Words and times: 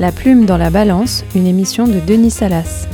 La 0.00 0.12
plume 0.12 0.46
dans 0.46 0.56
la 0.56 0.70
balance, 0.70 1.26
une 1.34 1.46
émission 1.46 1.86
de 1.86 2.00
Denis 2.00 2.30
Salas. 2.30 2.88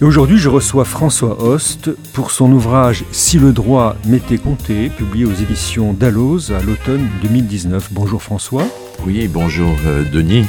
Et 0.00 0.04
aujourd'hui, 0.04 0.36
je 0.36 0.48
reçois 0.48 0.84
François 0.84 1.40
Host 1.40 1.90
pour 2.12 2.32
son 2.32 2.50
ouvrage 2.50 3.04
Si 3.12 3.38
le 3.38 3.52
droit 3.52 3.94
m'était 4.04 4.38
compté, 4.38 4.88
publié 4.88 5.26
aux 5.26 5.32
éditions 5.32 5.92
Dalloz 5.92 6.50
à 6.50 6.60
l'automne 6.60 7.08
2019. 7.22 7.90
Bonjour 7.92 8.20
François. 8.20 8.64
Oui, 9.06 9.28
bonjour 9.28 9.76
euh, 9.86 10.02
Denis. 10.10 10.44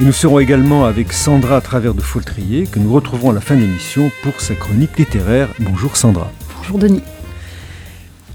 Et 0.00 0.04
nous 0.04 0.12
serons 0.12 0.38
également 0.38 0.86
avec 0.86 1.12
Sandra 1.12 1.58
à 1.58 1.60
travers 1.60 1.92
de 1.92 2.00
Foltrier, 2.00 2.66
que 2.66 2.78
nous 2.78 2.94
retrouverons 2.94 3.32
à 3.32 3.34
la 3.34 3.42
fin 3.42 3.56
de 3.56 3.60
l'émission 3.60 4.10
pour 4.22 4.40
sa 4.40 4.54
chronique 4.54 4.96
littéraire. 4.96 5.50
Bonjour 5.60 5.98
Sandra. 5.98 6.32
Bonjour 6.56 6.78
Denis. 6.78 7.02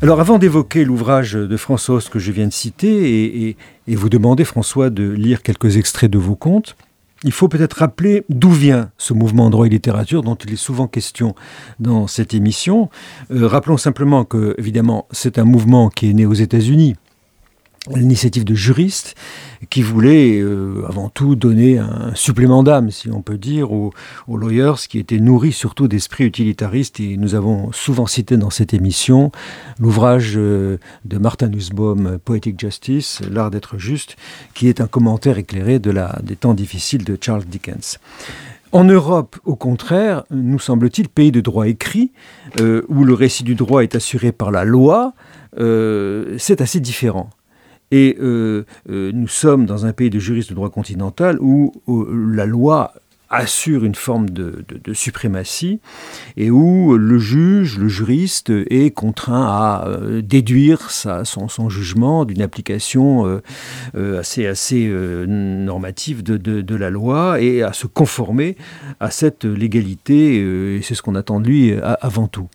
Alors 0.04 0.20
avant 0.20 0.38
d'évoquer 0.38 0.86
l'ouvrage 0.86 1.34
de 1.34 1.58
François 1.58 1.96
Host 1.96 2.10
que 2.10 2.20
je 2.20 2.32
viens 2.32 2.46
de 2.46 2.54
citer 2.54 3.48
et, 3.48 3.58
et 3.88 3.96
vous 3.96 4.10
demander 4.10 4.46
François 4.46 4.92
de 4.92 5.10
lire 5.10 5.42
quelques 5.42 5.78
extraits 5.78 6.12
de 6.12 6.20
vos 6.20 6.36
contes, 6.36 6.76
il 7.24 7.32
faut 7.32 7.48
peut-être 7.48 7.74
rappeler 7.74 8.26
d'où 8.30 8.50
vient 8.50 8.90
ce 8.98 9.14
mouvement 9.14 9.50
droit 9.50 9.68
et 9.68 9.70
littérature 9.70 10.24
dont 10.24 10.36
il 10.36 10.54
est 10.54 10.58
souvent 10.58 10.88
question 10.88 11.36
dans 11.80 12.08
cette 12.08 12.34
émission. 12.34 12.90
Euh, 13.32 13.48
rappelons 13.48 13.78
simplement 13.78 14.26
que, 14.26 14.56
évidemment, 14.58 15.08
c'est 15.12 15.38
un 15.38 15.46
mouvement 15.46 15.90
qui 15.90 16.10
est 16.10 16.14
né 16.14 16.26
aux 16.26 16.34
États-Unis 16.34 16.96
l'initiative 17.90 18.44
de 18.44 18.54
juristes 18.54 19.16
qui 19.70 19.82
voulaient 19.82 20.40
euh, 20.40 20.86
avant 20.88 21.10
tout 21.10 21.36
donner 21.36 21.80
un 21.80 22.14
supplément 22.14 22.64
d'âme, 22.64 22.92
si 22.92 23.10
on 23.10 23.22
peut 23.22 23.38
dire, 23.38 23.72
aux, 23.72 23.92
lawyers 24.28 24.88
qui 24.88 25.00
étaient 25.00 25.20
nourris 25.20 25.52
surtout 25.52 25.88
d'esprit 25.88 26.26
utilitariste. 26.26 27.00
Et 27.00 27.18
nous 27.18 27.36
avons 27.36 27.72
souvent 27.72 28.06
cité 28.06 28.38
dans 28.38 28.50
cette 28.50 28.74
émission 28.74 29.32
l'ouvrage 29.80 30.34
euh, 30.36 30.78
de 31.06 31.18
Martin 31.18 31.48
Nussbaum, 31.48 32.20
Poetic 32.24 32.60
Justice, 32.60 33.22
L'art 33.30 33.50
d'être 33.50 33.78
juste, 33.78 34.16
qui 34.54 34.68
est 34.68 34.82
un 34.82 34.88
commentaire 34.88 35.38
éclairé 35.38 35.80
de 35.80 35.92
la, 35.92 36.20
des 36.24 36.36
temps 36.36 36.54
difficiles 36.54 37.04
de 37.04 37.18
Charles 37.20 37.46
Dickens. 37.46 38.00
En 38.72 38.84
Europe, 38.84 39.38
au 39.44 39.56
contraire, 39.56 40.24
nous 40.32 40.60
semble-t-il, 40.60 41.10
pays 41.10 41.32
de 41.32 41.42
droit 41.42 41.68
écrit, 41.68 42.12
euh, 42.62 42.84
où 42.88 43.04
le 43.04 43.14
récit 43.14 43.44
du 43.44 43.56
droit 43.56 43.84
est 43.84 43.96
assuré 43.96 44.32
par 44.32 44.52
la 44.52 44.64
loi, 44.64 45.14
c'est 45.58 46.62
assez 46.62 46.80
différent. 46.80 47.30
Et 47.92 48.18
euh, 48.20 48.66
euh, 48.90 49.12
nous 49.14 49.28
sommes 49.28 49.66
dans 49.66 49.86
un 49.86 49.94
pays 49.94 50.10
de 50.10 50.20
juristes 50.20 50.50
de 50.50 50.56
droit 50.56 50.70
continental 50.70 51.38
où, 51.40 51.74
la 51.88 52.46
loi 52.46 52.94
assure 53.32 53.86
une 53.86 53.96
forme 53.96 54.30
de, 54.30 54.64
suprématie 54.94 55.80
et 56.38 56.52
où 56.52 56.98
le 56.98 57.18
juge, 57.18 57.78
le 57.80 57.88
juriste 57.88 58.50
est 58.50 58.94
contraint 58.94 59.46
à 59.46 59.86
euh, 59.88 60.22
déduire 60.22 60.92
son, 60.92 61.70
jugement 61.70 62.26
d'une 62.26 62.42
application 62.42 63.42
assez, 63.94 64.46
assez 64.46 64.88
normative 65.28 66.24
de, 66.24 66.76
la 66.76 66.90
loi 66.90 67.42
et 67.42 67.64
à 67.64 67.74
se 67.74 67.88
conformer 67.88 68.58
à 69.00 69.12
cette 69.12 69.46
légalité, 69.46 70.76
et 70.76 70.82
c'est 70.82 70.96
ce 70.96 71.02
qu'on 71.02 71.16
attend 71.16 71.40
de 71.40 71.48
lui 71.48 71.74
avant 72.02 72.28
tout. 72.28 72.48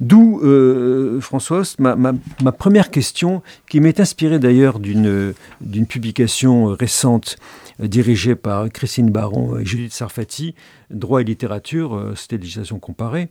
D'où, 0.00 0.40
euh, 0.42 1.20
François, 1.20 1.62
ma, 1.78 2.52
première 2.52 2.90
question, 2.90 3.42
qui 3.68 3.80
m'est 3.80 4.00
inspirée 4.00 4.38
d'ailleurs 4.38 4.78
d'une 4.78 5.34
publication 5.88 6.66
récente 6.66 7.36
euh, 7.80 7.88
dirigée 7.88 8.34
par 8.34 8.68
Christine 8.68 9.10
Baron 9.10 9.58
et 9.58 9.64
Judith 9.64 9.92
Sarfati, 9.92 10.54
Droit 10.90 11.20
et 11.20 11.24
littérature, 11.24 11.94
euh, 11.94 12.14
c'était 12.14 12.38
législation 12.38 12.78
comparée. 12.78 13.28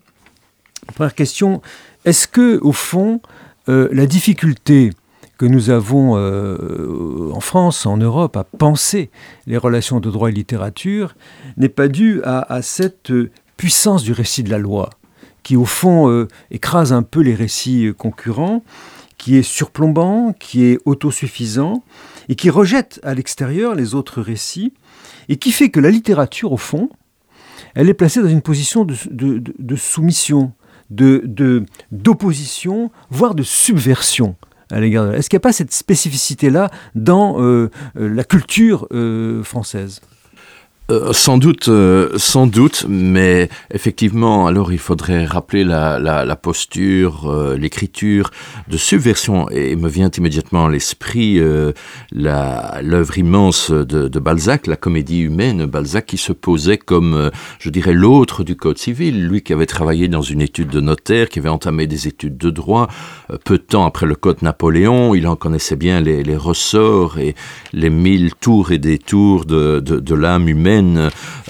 Première 0.95 1.15
question, 1.15 1.61
est-ce 2.05 2.27
que, 2.27 2.59
au 2.61 2.71
fond, 2.71 3.21
la 3.67 4.07
difficulté 4.07 4.91
que 5.37 5.45
nous 5.45 5.69
avons 5.69 6.13
en 6.15 7.39
France, 7.41 7.85
en 7.85 7.97
Europe, 7.97 8.37
à 8.37 8.45
penser 8.45 9.11
les 9.45 9.57
relations 9.57 9.99
de 9.99 10.09
droit 10.09 10.29
et 10.29 10.31
littérature 10.31 11.15
n'est 11.57 11.69
pas 11.69 11.89
due 11.89 12.21
à 12.23 12.61
cette 12.63 13.11
puissance 13.57 14.03
du 14.03 14.13
récit 14.13 14.41
de 14.41 14.49
la 14.49 14.57
loi 14.57 14.89
qui 15.43 15.55
au 15.55 15.65
fond 15.65 16.09
euh, 16.09 16.27
écrase 16.51 16.93
un 16.93 17.03
peu 17.03 17.21
les 17.21 17.35
récits 17.35 17.87
euh, 17.87 17.93
concurrents, 17.93 18.63
qui 19.17 19.35
est 19.35 19.43
surplombant, 19.43 20.33
qui 20.33 20.65
est 20.65 20.79
autosuffisant, 20.85 21.83
et 22.29 22.35
qui 22.35 22.49
rejette 22.49 22.99
à 23.03 23.13
l'extérieur 23.13 23.75
les 23.75 23.95
autres 23.95 24.21
récits, 24.21 24.73
et 25.27 25.35
qui 25.37 25.51
fait 25.51 25.69
que 25.69 25.79
la 25.79 25.89
littérature, 25.89 26.51
au 26.51 26.57
fond, 26.57 26.89
elle 27.75 27.89
est 27.89 27.93
placée 27.93 28.21
dans 28.21 28.29
une 28.29 28.41
position 28.41 28.85
de, 28.85 29.75
soumission, 29.75 30.53
d'opposition, 30.89 32.85
de, 32.85 32.91
voire 33.09 33.35
de 33.35 33.43
subversion 33.43 34.35
Est-ce 34.71 35.29
qu'il 35.29 35.37
n'y 35.37 35.41
a 35.41 35.41
pas 35.41 35.53
cette 35.53 35.73
spécificité-là 35.73 36.71
dans 36.95 37.41
euh, 37.41 37.69
la 37.95 38.23
culture 38.23 38.87
française? 39.43 40.01
Euh, 40.91 41.13
sans 41.13 41.37
doute, 41.37 41.67
euh, 41.67 42.09
sans 42.17 42.47
doute, 42.47 42.85
mais 42.89 43.49
effectivement, 43.71 44.47
alors 44.47 44.73
il 44.73 44.79
faudrait 44.79 45.23
rappeler 45.25 45.63
la, 45.63 46.35
posture, 46.41 47.29
euh, 47.29 47.57
l'écriture 47.57 48.31
de 48.67 48.77
subversion, 48.77 49.47
et 49.49 49.75
me 49.75 49.87
vient 49.87 50.09
immédiatement 50.09 50.65
à 50.65 50.69
l'esprit 50.69 51.39
l'œuvre 52.11 53.17
immense 53.17 53.71
de, 53.71 54.19
Balzac, 54.19 54.65
la 54.65 54.75
comédie 54.75 55.19
humaine, 55.19 55.65
Balzac 55.65 56.07
qui 56.07 56.17
se 56.17 56.33
posait 56.33 56.77
comme, 56.77 57.29
je 57.59 57.69
dirais, 57.69 57.93
l'autre 57.93 58.43
du 58.43 58.55
Code 58.55 58.77
civil, 58.77 59.27
lui 59.27 59.41
qui 59.41 59.53
avait 59.53 59.65
travaillé 59.65 60.07
dans 60.07 60.21
une 60.21 60.41
étude 60.41 60.69
de 60.69 60.81
notaire, 60.81 61.29
qui 61.29 61.39
avait 61.39 61.49
entamé 61.49 61.87
des 61.87 62.07
études 62.07 62.37
de 62.37 62.49
droit, 62.49 62.87
peu 63.43 63.57
de 63.57 63.63
temps 63.63 63.85
après 63.85 64.05
le 64.05 64.15
Code 64.15 64.41
Napoléon, 64.41 65.13
il 65.13 65.27
en 65.27 65.35
connaissait 65.35 65.75
bien 65.75 66.01
les, 66.01 66.37
ressorts 66.37 67.19
et 67.19 67.35
les 67.73 67.89
mille 67.89 68.33
tours 68.33 68.71
et 68.71 68.77
détours 68.77 69.45
de 69.45 70.15
l'âme 70.15 70.47
humaine 70.47 70.78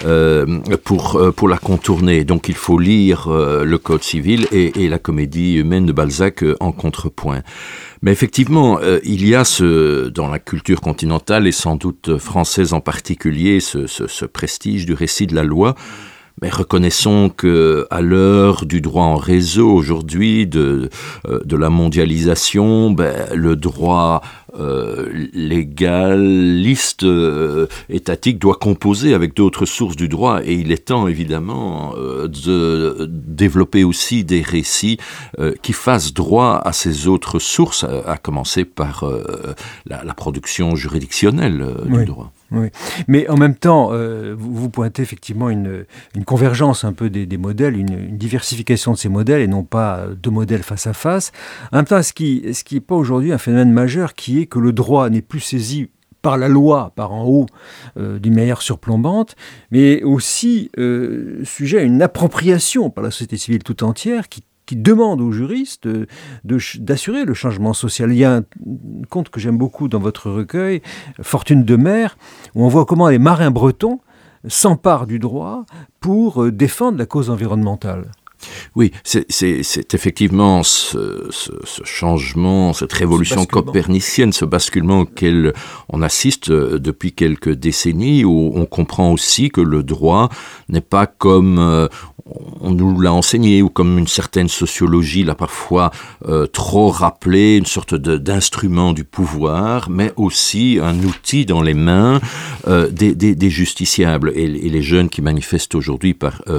euh, 0.06 0.46
pour, 0.84 1.16
euh, 1.16 1.32
pour 1.32 1.48
la 1.48 1.58
contourner. 1.58 2.24
Donc 2.24 2.50
il 2.50 2.56
faut 2.56 2.80
lire 2.80 3.28
euh, 3.28 3.64
le 3.64 3.78
Code 3.78 4.04
civil 4.04 4.48
et, 4.52 4.90
la 4.90 5.00
comédie 5.00 5.56
humaine 5.56 5.86
de 5.86 5.92
Balzac 5.92 6.44
en 6.60 6.72
contrepoint. 6.72 7.42
Mais 8.02 8.12
effectivement, 8.12 8.80
il 9.04 9.28
y 9.28 9.36
a 9.36 9.44
ce, 9.44 10.08
dans 10.08 10.30
la 10.30 10.40
culture 10.40 10.82
continentale 10.82 11.48
et 11.48 11.52
sans 11.52 11.76
doute 11.76 12.18
française 12.18 12.74
en 12.74 12.80
particulier 12.80 13.60
ce, 13.60 13.88
ce 13.88 14.26
prestige 14.26 14.86
du 14.86 14.94
récit 14.94 15.28
de 15.28 15.36
la 15.36 15.44
loi 15.44 15.76
mais 16.42 16.50
reconnaissons 16.50 17.30
que 17.36 17.86
à 17.90 18.00
l'heure 18.00 18.66
du 18.66 18.80
droit 18.80 19.04
en 19.04 19.18
réseau 19.18 19.70
aujourd'hui, 19.70 20.48
de, 20.48 20.90
de 21.28 21.58
la 21.58 21.70
mondialisation, 21.70 22.92
ben, 22.92 23.28
le 23.36 23.58
droit 23.58 24.22
euh, 24.58 25.28
légaliste 25.34 27.04
euh, 27.04 27.68
étatique 27.90 28.40
doit 28.40 28.56
composer 28.56 29.14
avec 29.14 29.36
d'autres 29.36 29.66
sources 29.66 29.96
du 29.96 30.08
droit 30.08 30.42
et 30.44 30.54
il 30.54 30.72
est 30.72 30.86
temps 30.86 31.08
évidemment 31.08 31.94
euh, 31.98 32.28
de 32.28 33.06
développer 33.10 33.84
aussi 33.84 34.24
des 34.24 34.42
récits 34.42 34.98
qui 35.62 35.74
fassent 35.74 36.14
droit 36.14 36.62
à 36.64 36.74
ces 36.74 37.08
autres 37.08 37.40
sources, 37.40 37.84
à 37.84 38.18
commencer 38.18 38.66
par 38.66 39.06
la, 39.86 40.04
la, 40.04 40.14
production 40.14 40.76
juridictionnelle 40.76 41.66
du 41.86 42.06
droit. 42.06 42.32
Oui. 42.52 42.70
Mais 43.08 43.30
en 43.30 43.38
même 43.38 43.56
temps, 43.56 43.90
euh, 43.92 44.36
vous, 44.38 44.70
pointez 44.70 45.02
effectivement 45.02 45.50
une, 45.50 45.86
convergence 46.26 46.84
un 46.84 46.94
peu 46.94 47.10
des, 47.10 47.38
modèles, 47.38 47.78
une, 47.78 48.18
diversification 48.18 48.94
de 48.94 48.98
ces 48.98 49.10
modèles 49.10 49.42
et 49.42 49.48
non 49.48 49.64
pas 49.64 50.08
deux 50.22 50.32
modèles 50.32 50.64
face 50.64 50.88
à 50.88 50.94
face. 50.94 51.32
En 51.72 51.78
même 51.78 51.86
temps, 51.86 52.02
ce 52.02 52.14
qui 52.14 52.42
n'est 52.46 52.54
qui 52.54 52.80
pas 52.80 52.96
aujourd'hui 52.96 53.32
un 53.32 53.38
phénomène 53.38 53.72
majeur 53.72 54.16
qui 54.16 54.40
est 54.42 54.46
que 54.46 54.60
le 54.60 54.74
droit 54.74 55.10
n'est 55.10 55.22
plus 55.22 55.40
saisi 55.40 55.90
par 56.22 56.38
la 56.38 56.48
loi, 56.48 56.92
par 56.96 57.14
en 57.14 57.26
haut, 57.26 57.46
euh, 57.98 58.20
d'une 58.20 58.36
manière 58.36 58.62
surplombante, 58.62 59.36
mais 59.72 60.04
aussi 60.04 60.70
euh, 60.78 61.42
sujet 61.46 61.80
à 61.80 61.84
une 61.84 62.02
appropriation 62.02 62.90
par 62.90 63.04
la 63.04 63.12
société 63.12 63.38
civile 63.38 63.64
tout 63.64 63.84
entière 63.84 64.28
qui 64.28 64.44
qui 64.70 64.76
demande 64.76 65.20
aux 65.20 65.32
juristes 65.32 65.90
d'assurer 66.44 67.26
le 67.26 67.34
changement 67.34 67.74
social. 67.74 68.12
Il 68.12 68.20
y 68.20 68.24
a 68.24 68.36
un 68.36 68.44
conte 69.10 69.30
que 69.30 69.40
j'aime 69.40 69.58
beaucoup 69.58 69.88
dans 69.88 69.98
votre 69.98 70.30
recueil, 70.30 70.84
Fortune 71.24 71.64
de 71.64 71.76
mer, 71.76 72.20
où 72.54 72.64
on 72.64 72.68
voit 72.68 72.86
comment 72.86 73.10
les 73.10 73.18
marins 73.18 73.50
bretons 73.50 74.00
s'emparent 74.48 75.08
du 75.08 75.18
droit 75.18 75.66
pour 76.00 76.44
euh, 76.44 76.52
défendre 76.52 77.00
la 77.00 77.08
cause 77.08 77.32
environnementale. 77.32 78.12
Oui, 78.76 78.92
c'est 79.04 79.94
effectivement 79.94 80.64
ce, 80.64 81.28
ce, 81.30 81.52
ce, 81.64 81.84
changement, 81.84 82.74
cette 82.74 82.94
révolution 82.94 83.46
copernicienne, 83.46 84.34
ce 84.34 84.46
basculement 84.46 85.02
auquel 85.02 85.54
on 85.90 86.02
assiste 86.02 86.50
euh, 86.50 86.80
depuis 86.80 87.14
quelques 87.14 87.52
décennies, 87.52 88.24
où 88.26 88.52
on 88.56 88.66
comprend 88.66 89.12
aussi 89.12 89.50
que 89.50 89.62
le 89.62 89.84
droit 89.84 90.30
n'est 90.70 90.82
pas 90.82 91.08
comme 91.08 91.60
euh, 91.60 91.88
on 92.62 92.72
nous 92.72 93.00
l'a 93.00 93.12
enseigné, 93.12 93.62
ou 93.62 93.70
comme 93.70 93.98
une 93.98 94.08
certaine 94.08 94.50
sociologie 94.50 95.24
l'a 95.24 95.36
parfois 95.36 95.92
euh, 96.28 96.46
trop 96.46 96.90
rappelé, 96.90 97.58
une 97.58 97.66
sorte 97.66 97.96
d'instrument 97.96 98.94
du 98.94 99.04
pouvoir, 99.04 99.90
mais 99.90 100.14
aussi 100.16 100.80
un 100.82 101.00
outil 101.00 101.46
dans 101.46 101.62
les 101.62 101.74
mains 101.74 102.20
euh, 102.68 102.90
des, 102.90 103.16
des, 103.16 103.34
des, 103.36 103.50
justiciables. 103.50 104.32
Et, 104.36 104.44
et, 104.44 104.70
les 104.70 104.82
jeunes 104.84 105.10
qui 105.10 105.22
manifestent 105.22 105.74
aujourd'hui 105.74 106.16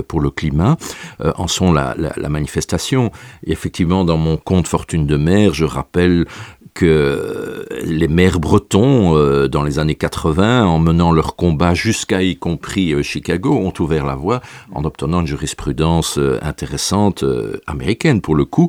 pour 0.08 0.20
le 0.20 0.30
climat 0.30 0.76
en 1.20 1.46
sont 1.46 1.69
la, 1.72 1.94
manifestation. 2.28 3.10
Et 3.44 3.52
effectivement, 3.52 4.04
dans 4.04 4.16
mon 4.16 4.36
conte 4.36 4.68
Fortune 4.68 5.06
de 5.06 5.16
mer, 5.16 5.54
je 5.54 5.64
rappelle 5.64 6.26
que 6.74 7.66
les 7.82 8.08
maires 8.08 8.40
bretons, 8.40 9.16
euh, 9.16 9.48
dans 9.48 9.62
les 9.62 9.78
années 9.78 9.94
80, 9.94 10.66
en 10.66 10.78
menant 10.78 11.12
leur 11.12 11.36
combat 11.36 11.74
jusqu'à 11.74 12.22
y 12.22 12.36
compris 12.36 12.92
euh, 12.92 13.02
Chicago, 13.02 13.52
ont 13.54 13.72
ouvert 13.80 14.06
la 14.06 14.14
voie 14.14 14.40
en 14.72 14.84
obtenant 14.84 15.20
une 15.20 15.26
jurisprudence 15.26 16.18
euh, 16.18 16.38
intéressante, 16.42 17.24
américaine 17.66 18.20
pour 18.20 18.34
le 18.34 18.44
coup, 18.44 18.68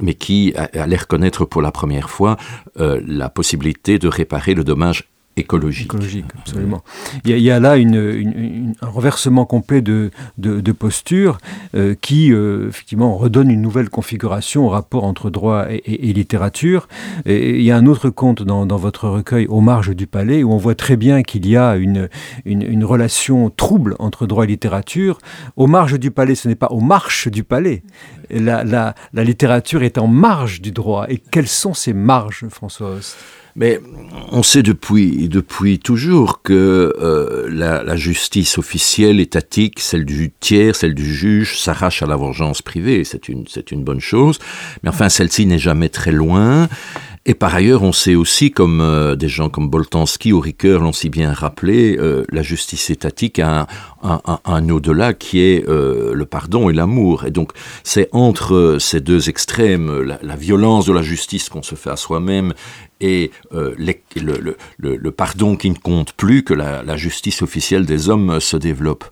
mais 0.00 0.14
qui 0.14 0.54
allait 0.56 0.96
reconnaître 0.96 1.44
pour 1.44 1.62
la 1.62 1.72
première 1.72 2.10
fois 2.10 2.36
la 2.76 3.28
possibilité 3.28 3.98
de 3.98 4.08
réparer 4.08 4.54
le 4.54 4.64
dommage 4.64 5.07
écologique. 5.38 5.86
Écologique, 5.86 6.26
absolument. 6.38 6.82
Il 7.24 7.30
y, 7.30 7.34
a, 7.34 7.36
il 7.36 7.42
y 7.42 7.50
a 7.50 7.60
là 7.60 7.76
une, 7.76 7.94
une, 7.94 8.74
un 8.80 8.86
renversement 8.88 9.44
complet 9.46 9.80
de, 9.80 10.10
de, 10.38 10.60
de 10.60 10.72
posture 10.72 11.38
euh, 11.74 11.94
qui, 12.00 12.32
euh, 12.32 12.68
effectivement, 12.68 13.16
redonne 13.16 13.50
une 13.50 13.62
nouvelle 13.62 13.90
configuration 13.90 14.66
au 14.66 14.68
rapport 14.68 15.04
entre 15.04 15.30
droit 15.30 15.66
et, 15.70 15.76
et, 15.76 16.10
et 16.10 16.12
littérature. 16.12 16.88
Et 17.26 17.56
il 17.56 17.62
y 17.62 17.70
a 17.70 17.76
un 17.76 17.86
autre 17.86 18.10
conte 18.10 18.42
dans, 18.42 18.66
dans, 18.66 18.76
votre 18.76 19.08
recueil, 19.08 19.46
Aux 19.46 19.60
marges 19.60 19.94
du 19.94 20.06
palais, 20.06 20.42
où 20.42 20.52
on 20.52 20.56
voit 20.58 20.74
très 20.74 20.96
bien 20.96 21.22
qu'il 21.22 21.46
y 21.46 21.56
a 21.56 21.76
une, 21.76 22.08
une, 22.44 22.62
une, 22.62 22.84
relation 22.84 23.50
trouble 23.50 23.96
entre 23.98 24.26
droit 24.26 24.44
et 24.44 24.48
littérature. 24.48 25.18
Aux 25.56 25.66
marges 25.66 25.98
du 25.98 26.10
palais, 26.10 26.34
ce 26.34 26.48
n'est 26.48 26.54
pas 26.54 26.68
aux 26.68 26.80
marches 26.80 27.28
du 27.28 27.44
palais. 27.44 27.82
La, 28.30 28.64
la, 28.64 28.94
la 29.12 29.24
littérature 29.24 29.82
est 29.82 29.98
en 29.98 30.06
marge 30.06 30.60
du 30.60 30.72
droit. 30.72 31.06
Et 31.08 31.18
quelles 31.18 31.48
sont 31.48 31.74
ces 31.74 31.92
marges, 31.92 32.46
François 32.48 32.90
Host? 32.90 33.16
Mais 33.58 33.80
on 34.30 34.44
sait 34.44 34.62
depuis, 34.62 35.28
depuis 35.28 35.80
toujours 35.80 36.42
que 36.42 36.94
euh, 37.00 37.48
la, 37.50 37.96
justice 37.96 38.56
officielle, 38.56 39.18
étatique, 39.18 39.80
celle 39.80 40.04
du 40.04 40.30
tiers, 40.38 40.76
celle 40.76 40.94
du 40.94 41.12
juge, 41.12 41.58
s'arrache 41.58 42.00
à 42.04 42.06
la 42.06 42.14
vengeance 42.14 42.62
privée. 42.62 43.02
C'est 43.02 43.28
une, 43.28 43.44
une 43.72 43.82
bonne 43.82 44.00
chose. 44.00 44.38
Mais 44.84 44.90
enfin, 44.90 45.08
celle-ci 45.08 45.44
n'est 45.44 45.58
jamais 45.58 45.88
très 45.88 46.12
loin. 46.12 46.68
Et 47.26 47.34
par 47.34 47.54
ailleurs, 47.54 47.82
on 47.82 47.92
sait 47.92 48.14
aussi, 48.14 48.50
comme 48.52 48.80
euh, 48.80 49.14
des 49.14 49.28
gens 49.28 49.50
comme 49.50 49.68
Boltanski 49.68 50.32
ou 50.32 50.40
Ricoeur 50.40 50.80
l'ont 50.80 50.92
si 50.92 51.10
bien 51.10 51.32
rappelé, 51.32 51.96
euh, 51.98 52.24
la 52.30 52.42
justice 52.42 52.90
étatique 52.90 53.38
a 53.38 53.66
un, 54.02 54.20
un 54.44 54.68
au-delà 54.68 55.12
qui 55.14 55.40
est 55.40 55.68
euh, 55.68 56.14
le 56.14 56.26
pardon 56.26 56.70
et 56.70 56.72
l'amour. 56.72 57.24
Et 57.24 57.30
donc, 57.30 57.52
c'est 57.84 58.08
entre 58.12 58.76
ces 58.80 59.00
deux 59.00 59.28
extrêmes, 59.28 60.02
la, 60.02 60.18
la 60.22 60.36
violence 60.36 60.86
de 60.86 60.92
la 60.92 61.02
justice 61.02 61.48
qu'on 61.48 61.62
se 61.62 61.74
fait 61.74 61.90
à 61.90 61.96
soi-même 61.96 62.54
et 63.00 63.30
euh, 63.52 63.74
les, 63.78 64.02
le, 64.16 64.38
le, 64.38 64.56
le, 64.78 64.96
le 64.96 65.10
pardon 65.10 65.56
qui 65.56 65.70
ne 65.70 65.76
compte 65.76 66.12
plus 66.12 66.42
que 66.42 66.54
la, 66.54 66.82
la 66.82 66.96
justice 66.96 67.42
officielle 67.42 67.86
des 67.86 68.08
hommes 68.08 68.40
se 68.40 68.56
développe. 68.56 69.04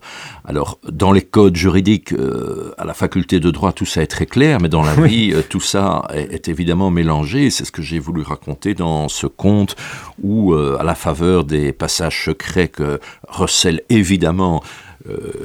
Alors, 0.45 0.79
dans 0.89 1.11
les 1.11 1.21
codes 1.21 1.55
juridiques, 1.55 2.11
euh, 2.13 2.73
à 2.77 2.85
la 2.85 2.93
faculté 2.93 3.39
de 3.39 3.49
droit, 3.49 3.71
tout 3.71 3.85
ça 3.85 4.01
est 4.01 4.07
très 4.07 4.25
clair, 4.25 4.59
mais 4.61 4.69
dans 4.69 4.83
la 4.83 4.93
oui. 4.97 5.09
vie, 5.09 5.33
euh, 5.33 5.41
tout 5.47 5.61
ça 5.61 6.03
est, 6.13 6.33
est 6.33 6.47
évidemment 6.49 6.91
mélangé. 6.91 7.49
C'est 7.49 7.65
ce 7.65 7.71
que 7.71 7.81
j'ai 7.81 7.99
voulu 7.99 8.21
raconter 8.21 8.73
dans 8.73 9.07
ce 9.07 9.27
conte 9.27 9.75
où, 10.21 10.53
euh, 10.53 10.77
à 10.79 10.83
la 10.83 10.95
faveur 10.95 11.43
des 11.45 11.71
passages 11.71 12.25
secrets 12.25 12.67
que 12.67 12.99
recèle 13.27 13.81
évidemment 13.89 14.61
euh, 14.63 14.86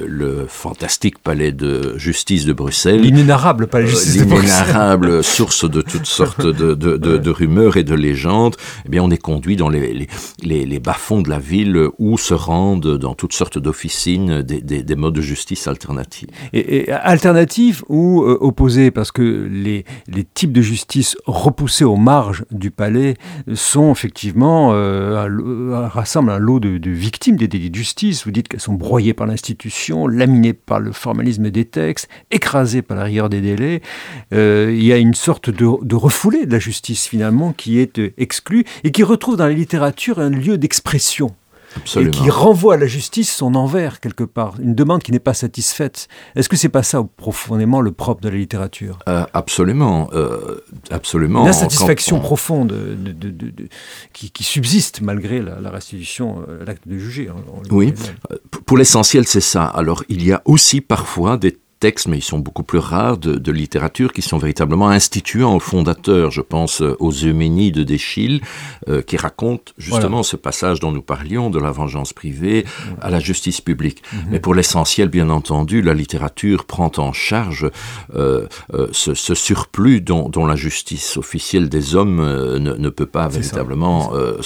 le 0.05 0.45
fantastique 0.47 1.19
palais 1.19 1.51
de 1.51 1.97
justice 1.97 2.45
de 2.45 2.53
Bruxelles. 2.53 3.01
L'inénarrable 3.01 3.67
palais 3.67 3.85
de 3.85 3.89
justice 3.89 4.21
euh, 4.21 4.25
L'inénarrable 4.25 5.23
source 5.33 5.69
de 5.69 5.81
toutes 5.81 6.05
sortes 6.05 6.45
de, 6.45 6.73
de, 6.73 6.97
de, 6.97 7.17
de 7.17 7.29
rumeurs 7.29 7.77
et 7.77 7.83
de 7.83 7.95
légendes. 7.95 8.55
Eh 8.85 8.89
bien, 8.89 9.01
on 9.03 9.11
est 9.11 9.17
conduit 9.17 9.55
dans 9.55 9.69
les, 9.69 9.93
les, 9.93 10.07
les, 10.41 10.65
les 10.65 10.79
bas-fonds 10.79 11.21
de 11.21 11.29
la 11.29 11.39
ville 11.39 11.87
où 11.97 12.17
se 12.17 12.33
rendent 12.33 12.97
dans 12.97 13.15
toutes 13.15 13.33
sortes 13.33 13.57
d'officines 13.57 14.41
des, 14.41 14.61
des, 14.61 14.83
des 14.83 14.95
modes 14.95 15.15
de 15.15 15.21
justice 15.21 15.67
alternatives. 15.67 16.29
Et, 16.51 16.77
et 16.77 16.91
alternatives 16.91 17.83
ou 17.89 18.23
euh, 18.23 18.37
opposées 18.41 18.91
Parce 18.91 19.11
que 19.11 19.47
les, 19.49 19.85
les 20.07 20.23
types 20.23 20.51
de 20.51 20.61
justice 20.61 21.15
repoussés 21.25 21.85
aux 21.85 21.95
marges 21.95 22.45
du 22.51 22.71
palais 22.71 23.15
sont 23.53 23.91
effectivement 23.91 24.71
euh, 24.73 25.87
rassemblent 25.87 26.31
un 26.31 26.39
lot 26.39 26.59
de, 26.59 26.77
de 26.77 26.91
victimes 26.91 27.37
des 27.37 27.47
délits 27.47 27.69
de 27.69 27.75
justice. 27.75 28.25
Vous 28.25 28.31
dites 28.31 28.47
qu'elles 28.47 28.59
sont 28.59 28.73
broyées 28.73 29.13
par 29.13 29.27
l'institution 29.27 29.52
institutions, 29.53 30.07
par 30.65 30.79
le 30.79 30.91
formalisme 30.91 31.49
des 31.49 31.65
textes, 31.65 32.09
écrasées 32.31 32.81
par 32.81 32.97
la 32.97 33.03
rigueur 33.03 33.29
des 33.29 33.41
délais. 33.41 33.81
Euh, 34.33 34.73
il 34.75 34.83
y 34.83 34.91
a 34.91 34.97
une 34.97 35.13
sorte 35.13 35.49
de, 35.49 35.67
de 35.83 35.95
refoulé 35.95 36.45
de 36.45 36.51
la 36.51 36.59
justice 36.59 37.07
finalement 37.07 37.53
qui 37.53 37.79
est 37.79 37.99
euh, 37.99 38.13
exclue 38.17 38.65
et 38.83 38.91
qui 38.91 39.03
retrouve 39.03 39.37
dans 39.37 39.47
la 39.47 39.53
littérature 39.53 40.19
un 40.19 40.29
lieu 40.29 40.57
d'expression. 40.57 41.35
Absolument. 41.77 42.11
et 42.11 42.15
qui 42.15 42.29
renvoie 42.29 42.75
à 42.75 42.77
la 42.77 42.85
justice 42.87 43.33
son 43.33 43.55
envers 43.55 43.99
quelque 43.99 44.23
part, 44.23 44.55
une 44.59 44.75
demande 44.75 45.01
qui 45.03 45.11
n'est 45.11 45.19
pas 45.19 45.33
satisfaite. 45.33 46.07
Est-ce 46.35 46.49
que 46.49 46.55
c'est 46.55 46.69
pas 46.69 46.83
ça 46.83 47.03
profondément 47.17 47.81
le 47.81 47.91
propre 47.91 48.21
de 48.21 48.29
la 48.29 48.37
littérature? 48.37 48.99
Euh, 49.07 49.25
Absolument, 49.33 50.09
euh, 50.13 50.63
absolument. 50.91 51.43
Une 51.43 51.49
insatisfaction 51.49 52.17
on... 52.17 52.19
profonde 52.19 52.69
de, 52.69 53.11
de, 53.11 53.29
de, 53.29 53.49
de, 53.49 53.67
qui, 54.13 54.31
qui 54.31 54.43
subsiste 54.43 55.01
malgré 55.01 55.41
la, 55.41 55.59
la 55.59 55.69
restitution, 55.69 56.43
euh, 56.47 56.63
l'acte 56.65 56.87
de 56.87 56.97
juger. 56.97 57.29
Oui, 57.71 57.93
pour 58.65 58.77
l'essentiel 58.77 59.25
c'est 59.27 59.41
ça. 59.41 59.65
Alors 59.65 60.03
il 60.09 60.23
y 60.23 60.31
a 60.31 60.41
aussi 60.45 60.81
parfois 60.81 61.37
des 61.37 61.57
textes, 61.83 62.07
mais 62.07 62.19
ils 62.23 62.29
sont 62.33 62.39
beaucoup 62.47 62.63
plus 62.71 62.83
rares, 62.93 63.17
de, 63.17 63.33
de 63.47 63.51
littérature 63.51 64.13
qui 64.15 64.21
sont 64.21 64.37
véritablement 64.45 64.89
instituants 64.99 65.53
aux 65.57 65.65
fondateurs. 65.73 66.31
Je 66.31 66.43
pense 66.55 66.75
euh, 66.81 66.95
aux 67.05 67.11
Euménides 67.11 67.81
d'Eschyle, 67.89 68.39
euh, 68.87 69.01
qui 69.07 69.17
racontent 69.17 69.71
justement 69.77 70.21
voilà. 70.21 70.33
ce 70.33 70.37
passage 70.37 70.77
dont 70.79 70.93
nous 70.97 71.01
parlions, 71.15 71.49
de 71.49 71.59
la 71.59 71.71
vengeance 71.79 72.13
privée 72.13 72.59
à 73.01 73.09
la 73.15 73.19
justice 73.29 73.59
publique. 73.69 73.99
Mm 74.01 74.05
-hmm. 74.17 74.29
Mais 74.31 74.39
pour 74.45 74.53
l'essentiel, 74.57 75.07
bien 75.19 75.29
entendu, 75.39 75.75
la 75.81 75.95
littérature 76.03 76.61
prend 76.73 76.91
en 77.07 77.11
charge 77.29 77.65
euh, 77.65 78.47
euh, 78.73 78.87
ce, 79.01 79.11
ce 79.27 79.33
surplus 79.49 79.99
dont, 80.09 80.25
dont 80.35 80.45
la 80.53 80.57
justice 80.67 81.09
officielle 81.23 81.67
des 81.77 81.85
hommes 81.97 82.21
ne, 82.67 82.73
ne 82.85 82.89
peut 82.97 83.11
pas 83.19 83.27
véritablement 83.37 83.99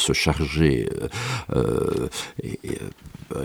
se 0.05 0.13
charger. 0.23 0.73
Et, 2.47 2.53
et, 2.71 2.77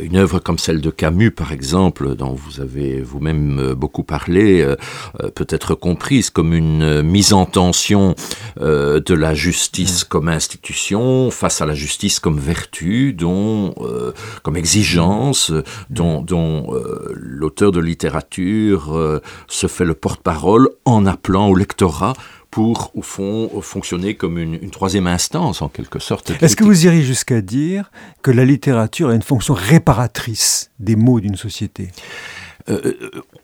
une 0.01 0.17
œuvre 0.17 0.39
comme 0.39 0.59
celle 0.59 0.81
de 0.81 0.91
Camus, 0.91 1.31
par 1.31 1.53
exemple, 1.53 2.15
dont 2.15 2.33
vous 2.33 2.61
avez 2.61 3.01
vous-même 3.01 3.75
beaucoup 3.75 4.05
parlé, 4.05 4.63
euh, 4.63 4.77
peut 5.35 5.47
être 5.49 5.75
comprise 5.75 6.31
comme 6.31 6.55
une 6.55 7.03
mise 7.03 7.33
en 7.33 7.47
tension 7.47 8.15
euh, 8.61 9.01
de 9.01 9.15
la 9.15 9.35
justice 9.35 10.05
mmh. 10.05 10.09
comme 10.09 10.29
institution 10.29 11.31
face 11.31 11.61
à 11.61 11.67
la 11.67 11.75
justice 11.75 12.21
comme 12.21 12.39
vertu, 12.39 13.13
dont, 13.13 13.75
euh, 13.81 14.13
comme 14.43 14.57
exigence, 14.57 15.51
mmh. 15.51 15.63
dont, 15.91 16.23
dont 16.23 16.75
euh, 16.75 17.13
l'auteur 17.15 17.73
de 17.73 17.81
littérature 17.81 18.97
euh, 18.97 19.21
se 19.49 19.67
fait 19.67 19.85
le 19.85 19.95
porte-parole 19.95 20.69
en 20.85 21.07
appelant 21.07 21.49
au 21.49 21.55
lectorat 21.55 22.15
pour, 22.53 22.91
au 22.95 23.01
fond, 23.01 23.51
fonctionner 23.63 24.15
comme 24.15 24.39
une, 24.39 24.59
une 24.61 24.71
troisième 24.71 25.07
instance, 25.07 25.63
en 25.63 25.69
quelque 25.69 25.99
sorte. 25.99 26.31
Est-ce 26.43 26.55
que 26.55 26.65
vous 26.65 26.85
iriez 26.85 27.03
jusqu'à 27.03 27.41
dire 27.41 27.91
que 28.21 28.31
la 28.31 28.45
littérature 28.45 29.09
a 29.09 29.15
une 29.15 29.23
fonction 29.23 29.55
réparatrice 29.55 30.71
des 30.79 30.95
maux 30.95 31.19
d'une 31.19 31.37
société? 31.37 31.89
Euh, 32.69 32.93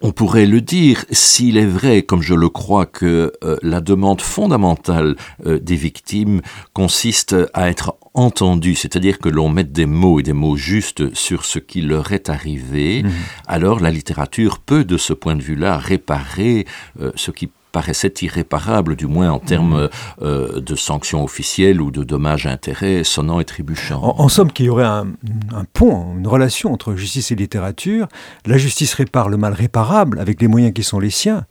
on 0.03 0.12
pourrait 0.12 0.45
le 0.45 0.61
dire 0.61 1.07
s'il 1.11 1.57
est 1.57 1.67
vrai, 1.67 2.03
comme 2.03 2.21
je 2.21 2.35
le 2.35 2.50
crois, 2.50 2.85
que 2.85 3.33
euh, 3.43 3.57
la 3.62 3.81
demande 3.81 4.21
fondamentale 4.21 5.17
euh, 5.47 5.59
des 5.59 5.75
victimes 5.75 6.43
consiste 6.75 7.35
à 7.55 7.71
être 7.71 7.97
entendu, 8.15 8.75
c'est-à-dire 8.75 9.19
que 9.19 9.31
l'on 9.31 9.49
mette 9.49 9.73
des 9.73 9.87
mots 9.87 10.21
et 10.21 10.23
des 10.23 10.35
mots 10.35 10.57
justes 10.57 11.15
sur 11.15 11.47
ce 11.47 11.59
qui 11.59 11.81
leur 11.81 12.12
est 12.12 12.29
arrivé, 12.29 13.03
mmh. 13.03 13.11
alors 13.47 13.81
la 13.81 13.91
littérature 13.91 14.59
peut, 14.59 14.85
de 14.85 14.99
ce 14.99 15.15
point 15.15 15.35
de 15.35 15.43
vue-là, 15.43 15.79
réparer 15.79 16.67
euh, 17.00 17.11
ce 17.17 17.31
qui 17.31 17.49
paraissait 17.72 18.14
irréparable, 18.22 18.96
du 18.96 19.06
moins 19.06 19.30
en 19.30 19.38
termes 19.38 19.84
mmh. 19.84 19.88
euh, 20.22 20.60
de 20.60 20.75
sanctions 20.75 21.22
officielles 21.25 21.80
ou 21.80 21.90
de 21.90 22.04
dommages 22.04 22.46
à 22.46 22.50
intérêts 22.50 23.04
sonnant 23.04 23.40
et 23.40 23.44
trébuchants. 23.44 24.02
En, 24.02 24.25
en 24.25 24.28
somme, 24.28 24.52
qu'il 24.52 24.66
y 24.66 24.68
aurait 24.68 24.84
un, 24.84 25.08
un 25.54 25.64
pont, 25.72 26.16
une 26.16 26.26
relation 26.26 26.72
entre 26.72 26.94
justice 26.94 27.30
et 27.30 27.34
littérature. 27.34 28.08
La 28.46 28.58
justice 28.58 28.94
répare 28.94 29.28
le 29.28 29.37
mal 29.37 29.52
réparable 29.52 30.18
avec 30.18 30.40
les 30.40 30.48
moyens 30.48 30.72
qui 30.72 30.82
sont 30.82 31.00
les 31.00 31.10
siens. 31.10 31.44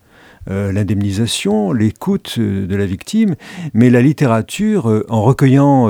Euh, 0.49 0.71
l'indemnisation, 0.71 1.73
l'écoute 1.73 2.35
euh, 2.37 2.67
de 2.67 2.75
la 2.75 2.85
victime, 2.85 3.35
mais 3.73 3.89
la 3.89 4.01
littérature, 4.01 4.89
euh, 4.89 5.05
en 5.09 5.21
recueillant 5.21 5.89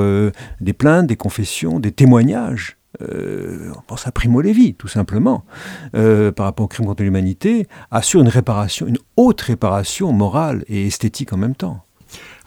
des 0.60 0.72
plaintes, 0.72 1.06
des 1.06 1.16
confessions, 1.16 1.78
des 1.80 1.92
témoignages, 1.92 2.77
euh, 3.02 3.72
on 3.76 3.80
pense 3.82 4.06
à 4.06 4.12
Primo 4.12 4.40
Levi, 4.40 4.74
tout 4.74 4.88
simplement, 4.88 5.44
euh, 5.94 6.32
par 6.32 6.46
rapport 6.46 6.64
au 6.64 6.68
crime 6.68 6.86
contre 6.86 7.02
l'humanité, 7.02 7.68
assure 7.90 8.20
une 8.20 8.28
réparation, 8.28 8.86
une 8.86 8.98
haute 9.16 9.40
réparation 9.40 10.12
morale 10.12 10.64
et 10.68 10.86
esthétique 10.86 11.32
en 11.32 11.36
même 11.36 11.54
temps. 11.54 11.84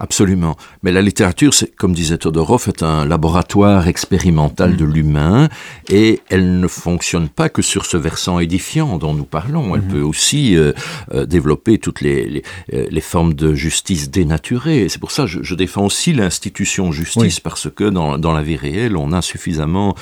Absolument. 0.01 0.55
Mais 0.81 0.91
la 0.91 1.03
littérature, 1.03 1.53
comme 1.77 1.93
disait 1.93 2.17
Todorov, 2.17 2.63
est 2.67 2.81
un 2.81 3.05
laboratoire 3.05 3.87
expérimental 3.87 4.75
de 4.75 4.83
l'humain 4.83 5.47
et 5.89 6.21
elle 6.29 6.59
ne 6.59 6.67
fonctionne 6.67 7.29
pas 7.29 7.49
que 7.49 7.61
sur 7.61 7.85
ce 7.85 7.97
versant 7.97 8.39
édifiant 8.39 8.97
dont 8.97 9.13
nous 9.13 9.25
parlons. 9.25 9.75
Elle 9.75 9.83
mmh. 9.83 9.87
peut 9.89 10.01
aussi 10.01 10.57
euh, 10.57 10.73
euh, 11.13 11.27
développer 11.27 11.77
toutes 11.77 12.01
les, 12.01 12.27
les, 12.27 12.43
euh, 12.73 12.87
les 12.89 13.01
formes 13.01 13.35
de 13.35 13.53
justice 13.53 14.09
dénaturée. 14.09 14.89
C'est 14.89 14.97
pour 14.97 15.11
ça 15.11 15.25
que 15.25 15.29
je, 15.29 15.43
je 15.43 15.53
défends 15.53 15.85
aussi 15.85 16.13
l'institution 16.13 16.91
justice 16.91 17.35
oui. 17.35 17.41
parce 17.43 17.69
que 17.69 17.83
dans, 17.83 18.17
dans 18.17 18.31
la 18.31 18.41
vie 18.41 18.55
réelle, 18.55 18.97
on 18.97 19.11
a 19.11 19.21
suffisamment 19.21 19.93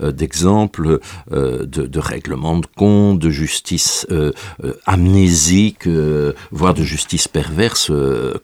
euh, 0.00 0.12
d'exemples 0.12 1.00
de, 1.32 1.64
de 1.64 1.98
règlements 1.98 2.58
de 2.58 2.66
compte, 2.76 3.18
de 3.18 3.30
justice 3.30 4.06
amnésique, 4.86 5.88
voire 6.52 6.74
de 6.74 6.84
justice 6.84 7.26
perverse, 7.26 7.90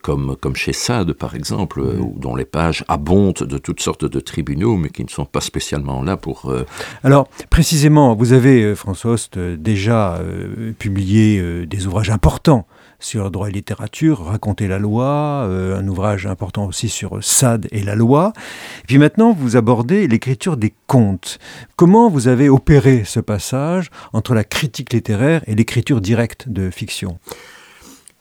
comme, 0.01 0.35
comme 0.41 0.55
chez 0.57 0.73
Sade 0.73 1.04
par 1.13 1.35
exemple, 1.35 1.79
euh, 1.81 1.99
dont 2.15 2.35
les 2.35 2.45
pages 2.45 2.83
abondent 2.87 3.33
de 3.33 3.57
toutes 3.57 3.81
sortes 3.81 4.05
de 4.05 4.19
tribunaux, 4.19 4.77
mais 4.77 4.89
qui 4.89 5.03
ne 5.03 5.09
sont 5.09 5.25
pas 5.25 5.41
spécialement 5.41 6.01
là 6.01 6.17
pour... 6.17 6.49
Euh, 6.49 6.65
Alors, 7.03 7.27
précisément, 7.49 8.15
vous 8.15 8.33
avez, 8.33 8.75
François 8.75 9.11
Host, 9.11 9.37
déjà 9.37 10.19
publié 10.79 11.65
des 11.65 11.87
ouvrages 11.87 12.09
importants 12.09 12.67
sur 12.99 13.29
droit 13.29 13.49
et 13.49 13.51
littérature, 13.51 14.25
Raconter 14.25 14.67
la 14.67 14.79
loi, 14.79 15.43
un 15.43 15.87
ouvrage 15.87 16.25
important 16.25 16.65
aussi 16.65 16.89
sur 16.89 17.23
Sade 17.23 17.67
et 17.71 17.83
la 17.83 17.95
loi. 17.95 18.33
Et 18.83 18.87
puis 18.87 18.97
maintenant, 18.97 19.33
vous 19.33 19.57
abordez 19.57 20.07
l'écriture 20.07 20.57
des 20.57 20.73
contes. 20.87 21.39
Comment 21.75 22.09
vous 22.09 22.27
avez 22.27 22.49
opéré 22.49 23.03
ce 23.05 23.19
passage 23.19 23.89
entre 24.13 24.33
la 24.33 24.43
critique 24.43 24.93
littéraire 24.93 25.41
et 25.47 25.55
l'écriture 25.55 26.01
directe 26.01 26.49
de 26.49 26.69
fiction? 26.69 27.19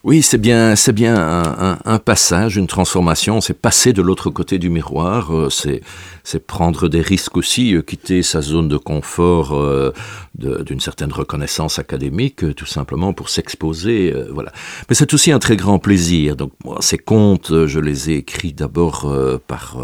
Oui, 0.04 0.20
c'est 0.20 0.36
bien, 0.36 0.76
c'est 0.76 0.92
bien 0.92 1.16
un, 1.16 1.98
passage, 1.98 2.56
une 2.58 2.66
transformation. 2.66 3.40
C'est 3.40 3.58
passer 3.58 3.94
de 3.94 4.02
l'autre 4.02 4.28
côté 4.28 4.58
du 4.58 4.68
miroir. 4.68 5.34
Euh, 5.34 5.48
c'est, 5.48 5.80
c'est 6.24 6.46
prendre 6.46 6.88
des 6.88 7.00
risques 7.00 7.38
aussi, 7.38 7.74
euh, 7.74 7.80
quitter 7.80 8.22
sa 8.22 8.42
zone 8.42 8.68
de 8.68 8.76
confort 8.76 9.54
euh, 9.54 9.94
d'une 10.34 10.80
certaine 10.80 11.10
reconnaissance 11.10 11.78
académique, 11.78 12.54
tout 12.54 12.66
simplement 12.66 13.14
pour 13.14 13.30
s'exposer. 13.30 14.14
voilà. 14.30 14.52
Mais 14.90 14.94
c'est 14.94 15.14
aussi 15.14 15.32
un 15.32 15.38
très 15.38 15.56
grand 15.56 15.78
plaisir. 15.78 16.36
Donc, 16.36 16.52
moi, 16.64 16.78
ces 16.80 16.98
contes, 16.98 17.66
je 17.66 17.80
les 17.80 18.10
ai 18.10 18.16
écrits 18.16 18.52
d'abord 18.52 19.10
par 19.46 19.78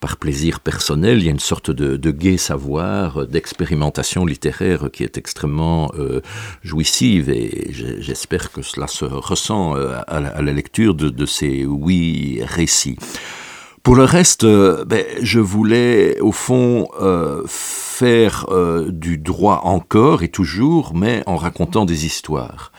par 0.00 0.16
plaisir 0.16 0.60
personnel. 0.60 1.18
Il 1.18 1.26
y 1.26 1.28
a 1.28 1.32
une 1.32 1.38
sorte 1.38 1.70
de, 1.70 1.96
de 1.98 2.10
gai 2.10 2.38
savoir, 2.38 3.26
d'expérimentation 3.26 4.24
littéraire 4.24 4.88
qui 4.90 5.04
est 5.04 5.18
extrêmement 5.18 5.92
jouissive, 6.62 7.28
et 7.28 7.68
j'espère 7.70 8.50
que 8.50 8.62
cela 8.62 8.86
se 8.86 9.04
ressent 9.04 9.59
euh, 9.76 10.00
à, 10.06 10.20
la, 10.20 10.52
lecture 10.52 10.94
de, 10.94 11.26
ces 11.26 11.64
huit 11.66 12.42
récits. 12.42 12.98
Pour 13.82 13.96
le 13.96 14.04
reste, 14.04 14.44
euh, 14.44 14.84
ben, 14.84 15.04
je 15.22 15.40
voulais 15.40 16.20
au 16.20 16.32
fond 16.32 16.88
euh, 17.00 17.42
faire 17.46 18.46
du 18.88 19.18
droit 19.18 19.62
encore 19.64 20.22
et 20.22 20.28
toujours, 20.28 20.92
mais 20.94 21.22
en 21.26 21.36
racontant 21.36 21.84
des 21.84 22.06
histoires. 22.06 22.72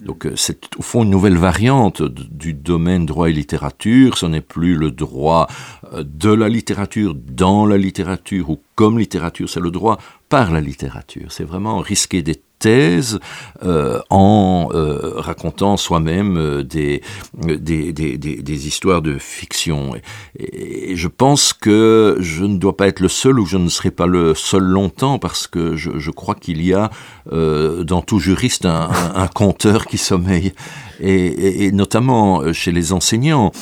Donc 0.00 0.28
c'est 0.36 0.76
au 0.78 0.82
fond 0.82 1.02
une 1.02 1.10
nouvelle 1.10 1.38
variante 1.38 2.02
du 2.02 2.52
domaine 2.52 3.06
droit 3.06 3.28
et 3.28 3.32
littérature. 3.32 4.18
Ce 4.18 4.26
n'est 4.26 4.42
plus 4.42 4.76
le 4.76 4.90
droit 4.90 5.48
de 5.92 6.32
la 6.32 6.48
littérature 6.48 7.14
dans 7.14 7.66
la 7.66 7.78
littérature 7.78 8.50
ou 8.50 8.60
comme 8.74 8.98
littérature, 8.98 9.48
c'est 9.48 9.60
le 9.60 9.70
droit 9.70 9.98
par 10.28 10.52
la 10.52 10.60
littérature. 10.60 11.32
C'est 11.32 11.44
vraiment 11.44 11.78
risquer 11.78 12.22
des 12.22 12.36
thèse 12.58 13.18
euh, 13.64 14.00
en 14.10 14.68
euh, 14.72 15.14
racontant 15.16 15.76
soi-même 15.76 16.36
euh, 16.36 16.62
des, 16.62 17.02
des, 17.34 17.92
des, 17.92 18.66
histoires 18.66 19.02
de 19.02 19.18
fiction. 19.18 19.94
Et, 20.38 20.96
je 20.96 21.08
pense 21.08 21.52
que 21.52 22.16
je 22.20 22.44
ne 22.44 22.56
dois 22.56 22.76
pas 22.76 22.88
être 22.88 23.00
le 23.00 23.08
seul 23.08 23.40
ou 23.40 23.46
je 23.46 23.56
ne 23.56 23.68
serai 23.68 23.90
pas 23.90 24.06
le 24.06 24.34
seul 24.34 24.62
longtemps 24.62 25.18
parce 25.18 25.46
que 25.46 25.76
je, 25.76 26.10
crois 26.10 26.34
qu'il 26.34 26.62
y 26.62 26.72
a 26.74 26.90
dans 27.30 28.02
tout 28.02 28.18
juriste 28.18 28.64
un, 28.64 29.28
conteur 29.34 29.86
qui 29.86 29.98
sommeille. 29.98 30.52
Et, 30.98 31.66
et, 31.66 31.72
notamment 31.72 32.52
chez 32.52 32.72
les 32.72 32.92
enseignants 32.92 33.52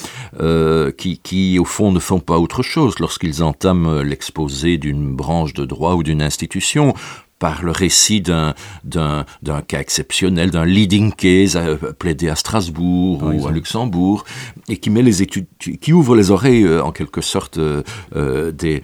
qui, 0.96 1.18
qui, 1.18 1.58
au 1.58 1.64
fond, 1.64 1.90
ne 1.92 1.98
font 1.98 2.20
pas 2.20 2.38
autre 2.38 2.62
chose 2.62 2.98
lorsqu'ils 3.00 3.42
entament 3.42 4.02
l'exposé 4.02 4.78
d'une 4.78 5.14
branche 5.14 5.54
de 5.54 5.64
droit 5.64 5.94
ou 5.94 6.02
d'une 6.02 6.22
institution 6.22 6.94
par 7.38 7.62
le 7.62 7.70
récit 7.72 8.20
d'un, 8.20 8.54
d'un, 8.84 9.24
d'un 9.42 9.62
cas 9.62 9.80
exceptionnel, 9.80 10.50
d'un 10.50 10.64
leading 10.64 11.12
case 11.12 11.56
euh, 11.56 11.76
plaidé 11.76 12.28
à 12.28 12.36
Strasbourg 12.36 13.22
ou 13.22 13.46
à 13.46 13.52
Luxembourg, 13.52 14.24
et 14.68 14.76
qui 14.76 14.90
met 14.90 15.02
les 15.02 15.22
études, 15.22 15.46
qui 15.58 15.92
ouvre 15.92 16.16
les 16.16 16.30
oreilles 16.30 16.64
euh, 16.64 16.82
en 16.82 16.92
quelque 16.92 17.20
sorte 17.20 17.58
euh, 17.58 18.52
des, 18.52 18.82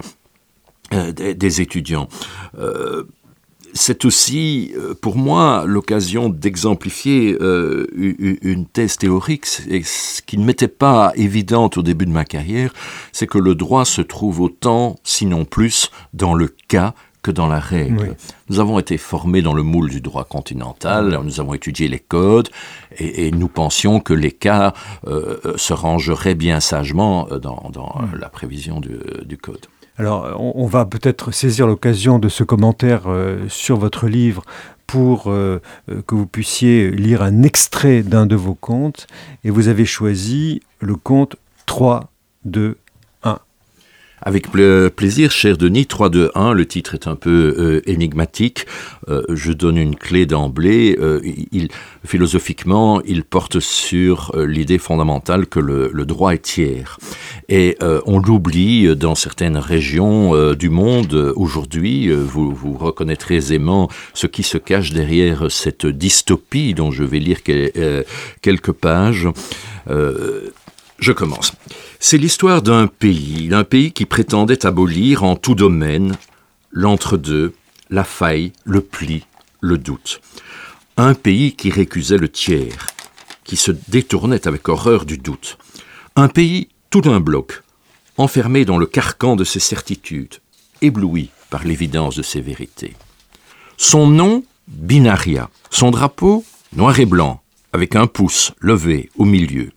des, 0.90 1.60
étudiants. 1.60 2.08
C'est 3.72 4.04
aussi 4.04 4.74
pour 5.00 5.16
moi 5.16 5.62
l'occasion 5.64 6.28
d'exemplifier 6.28 7.38
une 7.40 8.66
thèse 8.66 8.96
théorique. 8.96 9.46
Et 9.68 9.84
ce 9.84 10.20
qui 10.22 10.36
ne 10.36 10.44
m'était 10.44 10.66
pas 10.66 11.12
évidente 11.14 11.78
au 11.78 11.82
début 11.82 12.06
de 12.06 12.10
ma 12.10 12.24
carrière, 12.24 12.72
c'est 13.12 13.28
que 13.28 13.38
le 13.38 13.54
droit 13.54 13.84
se 13.84 14.02
trouve 14.02 14.40
autant, 14.40 14.96
sinon 15.04 15.44
plus, 15.44 15.92
dans 16.12 16.34
le 16.34 16.48
cas 16.66 16.94
que 17.22 17.30
dans 17.30 17.46
la 17.46 17.58
règle. 17.58 18.16
Nous 18.48 18.60
avons 18.60 18.78
été 18.78 18.96
formés 18.96 19.42
dans 19.42 19.54
le 19.54 19.62
moule 19.62 19.90
du 19.90 20.00
droit 20.00 20.24
continental, 20.24 21.18
nous 21.22 21.40
avons 21.40 21.54
étudié 21.54 21.88
les 21.88 21.98
codes, 21.98 22.48
et, 22.98 23.30
nous 23.30 23.48
pensions 23.48 24.00
que 24.00 24.12
les 24.12 24.32
cas 24.32 24.74
euh, 25.06 25.38
euh, 25.44 25.54
se 25.56 25.72
rangeraient 25.72 26.34
bien 26.34 26.60
sagement 26.60 27.28
euh, 27.30 27.38
dans, 27.38 27.70
la 28.18 28.28
prévision 28.28 28.80
du, 28.80 29.38
code. 29.38 29.66
Alors, 29.98 30.34
on, 30.38 30.66
va 30.66 30.84
peut-être 30.84 31.30
saisir 31.30 31.66
l'occasion 31.66 32.18
de 32.18 32.28
ce 32.28 32.42
commentaire 32.42 33.02
sur 33.48 33.76
votre 33.76 34.08
livre 34.08 34.42
pour 34.86 35.24
que 35.24 35.60
vous 36.14 36.26
puissiez 36.26 36.90
lire 36.90 37.22
un 37.22 37.42
extrait 37.42 38.02
d'un 38.02 38.26
de 38.26 38.34
vos 38.34 38.54
contes, 38.54 39.06
et 39.44 39.50
vous 39.50 39.68
avez 39.68 39.84
choisi 39.84 40.62
le 40.80 40.96
conte 40.96 41.36
3, 41.66 42.10
2, 42.44 42.76
avec 44.22 44.48
plaisir, 44.50 45.30
cher 45.30 45.56
Denis, 45.56 45.86
3, 45.86 46.10
2, 46.10 46.30
1, 46.34 46.52
le 46.52 46.66
titre 46.66 46.94
est 46.94 47.06
un 47.06 47.16
peu 47.16 47.54
euh, 47.58 47.90
énigmatique. 47.90 48.66
Euh, 49.08 49.22
je 49.30 49.52
donne 49.52 49.78
une 49.78 49.96
clé 49.96 50.26
d'emblée. 50.26 50.96
Euh, 51.00 51.20
il, 51.52 51.68
philosophiquement, 52.04 53.00
il 53.06 53.24
porte 53.24 53.60
sur 53.60 54.32
l'idée 54.36 54.78
fondamentale 54.78 55.46
que 55.46 55.60
le, 55.60 56.04
droit 56.04 56.34
est 56.34 56.42
tiers. 56.42 56.98
Et 57.48 57.76
on 58.06 58.18
l'oublie 58.18 58.96
dans 58.96 59.14
certaines 59.14 59.56
régions 59.56 60.54
du 60.54 60.70
monde 60.70 61.32
aujourd'hui. 61.36 62.10
Vous, 62.10 62.52
vous 62.52 62.74
reconnaîtrez 62.74 63.36
aisément 63.36 63.88
ce 64.14 64.26
qui 64.26 64.42
se 64.42 64.58
cache 64.58 64.92
derrière 64.92 65.50
cette 65.50 65.86
dystopie 65.86 66.74
dont 66.74 66.90
je 66.90 67.04
vais 67.04 67.18
lire 67.18 67.38
quelques 68.42 68.72
pages. 68.72 69.28
Je 71.00 71.12
commence. 71.12 71.52
C'est 71.98 72.18
l'histoire 72.18 72.62
d'un 72.62 72.86
pays, 72.86 73.48
d'un 73.48 73.64
pays 73.64 73.92
qui 73.92 74.06
prétendait 74.06 74.66
abolir 74.66 75.24
en 75.24 75.36
tout 75.36 75.54
domaine 75.54 76.16
l'entre-deux, 76.70 77.54
la 77.88 78.04
faille, 78.04 78.52
le 78.64 78.80
pli, 78.80 79.24
le 79.60 79.78
doute. 79.78 80.20
Un 80.96 81.14
pays 81.14 81.54
qui 81.54 81.70
récusait 81.70 82.18
le 82.18 82.28
tiers, 82.28 82.86
qui 83.44 83.56
se 83.56 83.72
détournait 83.88 84.46
avec 84.46 84.68
horreur 84.68 85.04
du 85.04 85.18
doute. 85.18 85.58
Un 86.16 86.28
pays 86.28 86.68
tout 86.90 87.00
d'un 87.00 87.20
bloc, 87.20 87.62
enfermé 88.16 88.64
dans 88.64 88.78
le 88.78 88.86
carcan 88.86 89.36
de 89.36 89.44
ses 89.44 89.60
certitudes, 89.60 90.36
ébloui 90.82 91.30
par 91.48 91.64
l'évidence 91.64 92.16
de 92.16 92.22
ses 92.22 92.40
vérités. 92.40 92.94
Son 93.76 94.06
nom, 94.06 94.44
Binaria. 94.68 95.50
Son 95.70 95.90
drapeau, 95.90 96.44
noir 96.74 96.98
et 97.00 97.06
blanc, 97.06 97.40
avec 97.72 97.96
un 97.96 98.06
pouce 98.06 98.52
levé 98.60 99.10
au 99.16 99.24
milieu. 99.24 99.70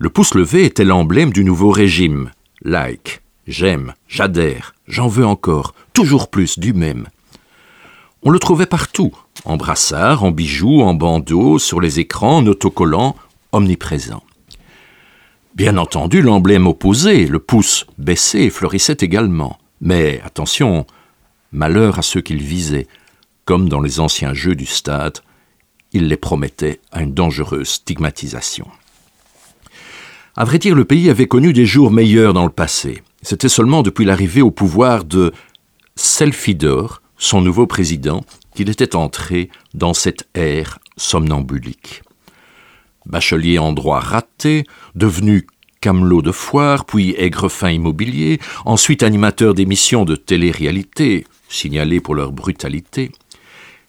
Le 0.00 0.10
pouce 0.10 0.34
levé 0.34 0.64
était 0.64 0.84
l'emblème 0.84 1.32
du 1.32 1.42
nouveau 1.42 1.70
régime. 1.70 2.30
Like, 2.62 3.20
j'aime, 3.48 3.94
j'adhère, 4.06 4.76
j'en 4.86 5.08
veux 5.08 5.26
encore, 5.26 5.74
toujours 5.92 6.30
plus 6.30 6.60
du 6.60 6.72
même. 6.72 7.08
On 8.22 8.30
le 8.30 8.38
trouvait 8.38 8.66
partout, 8.66 9.12
en 9.44 9.56
brassard, 9.56 10.22
en 10.22 10.30
bijoux, 10.30 10.82
en 10.82 10.94
bandeaux, 10.94 11.58
sur 11.58 11.80
les 11.80 11.98
écrans, 11.98 12.36
en 12.36 12.46
autocollants, 12.46 13.16
omniprésent. 13.50 14.22
Bien 15.56 15.76
entendu, 15.76 16.22
l'emblème 16.22 16.68
opposé, 16.68 17.26
le 17.26 17.40
pouce 17.40 17.84
baissé, 17.98 18.50
fleurissait 18.50 18.98
également. 19.00 19.58
Mais 19.80 20.20
attention, 20.24 20.86
malheur 21.50 21.98
à 21.98 22.02
ceux 22.02 22.20
qu'il 22.20 22.40
visait, 22.40 22.86
comme 23.44 23.68
dans 23.68 23.80
les 23.80 23.98
anciens 23.98 24.32
jeux 24.32 24.54
du 24.54 24.66
stade, 24.66 25.18
il 25.92 26.06
les 26.06 26.16
promettait 26.16 26.80
à 26.92 27.02
une 27.02 27.14
dangereuse 27.14 27.68
stigmatisation. 27.68 28.68
À 30.40 30.44
vrai 30.44 30.60
dire, 30.60 30.76
le 30.76 30.84
pays 30.84 31.10
avait 31.10 31.26
connu 31.26 31.52
des 31.52 31.66
jours 31.66 31.90
meilleurs 31.90 32.32
dans 32.32 32.44
le 32.44 32.52
passé. 32.52 33.02
C'était 33.22 33.48
seulement 33.48 33.82
depuis 33.82 34.04
l'arrivée 34.04 34.40
au 34.40 34.52
pouvoir 34.52 35.02
de 35.02 35.32
Selfidor, 35.96 37.02
son 37.16 37.40
nouveau 37.40 37.66
président, 37.66 38.24
qu'il 38.54 38.70
était 38.70 38.94
entré 38.94 39.50
dans 39.74 39.94
cette 39.94 40.28
ère 40.34 40.78
somnambulique. 40.96 42.04
Bachelier 43.04 43.58
en 43.58 43.72
droit 43.72 43.98
raté, 43.98 44.62
devenu 44.94 45.44
camelot 45.80 46.22
de 46.22 46.30
foire, 46.30 46.84
puis 46.84 47.16
aigrefin 47.18 47.70
immobilier, 47.70 48.38
ensuite 48.64 49.02
animateur 49.02 49.54
d'émissions 49.54 50.04
de 50.04 50.14
télé-réalité, 50.14 51.26
signalées 51.48 52.00
pour 52.00 52.14
leur 52.14 52.30
brutalité, 52.30 53.10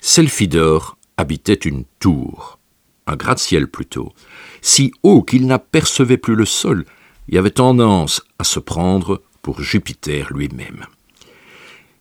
Selfidor 0.02 0.98
habitait 1.16 1.54
une 1.54 1.84
tour, 2.00 2.58
un 3.06 3.16
gratte-ciel 3.16 3.68
plutôt, 3.68 4.14
si 4.62 4.92
haut 5.04 5.24
qu'il 5.24 5.48
n'apercevait 5.48 6.18
plus 6.18 6.36
le 6.36 6.46
sol 6.46 6.86
et 7.30 7.38
avait 7.38 7.52
tendance 7.52 8.22
à 8.40 8.44
se 8.44 8.60
prendre 8.60 9.22
pour 9.42 9.62
Jupiter 9.62 10.32
lui-même. 10.34 10.86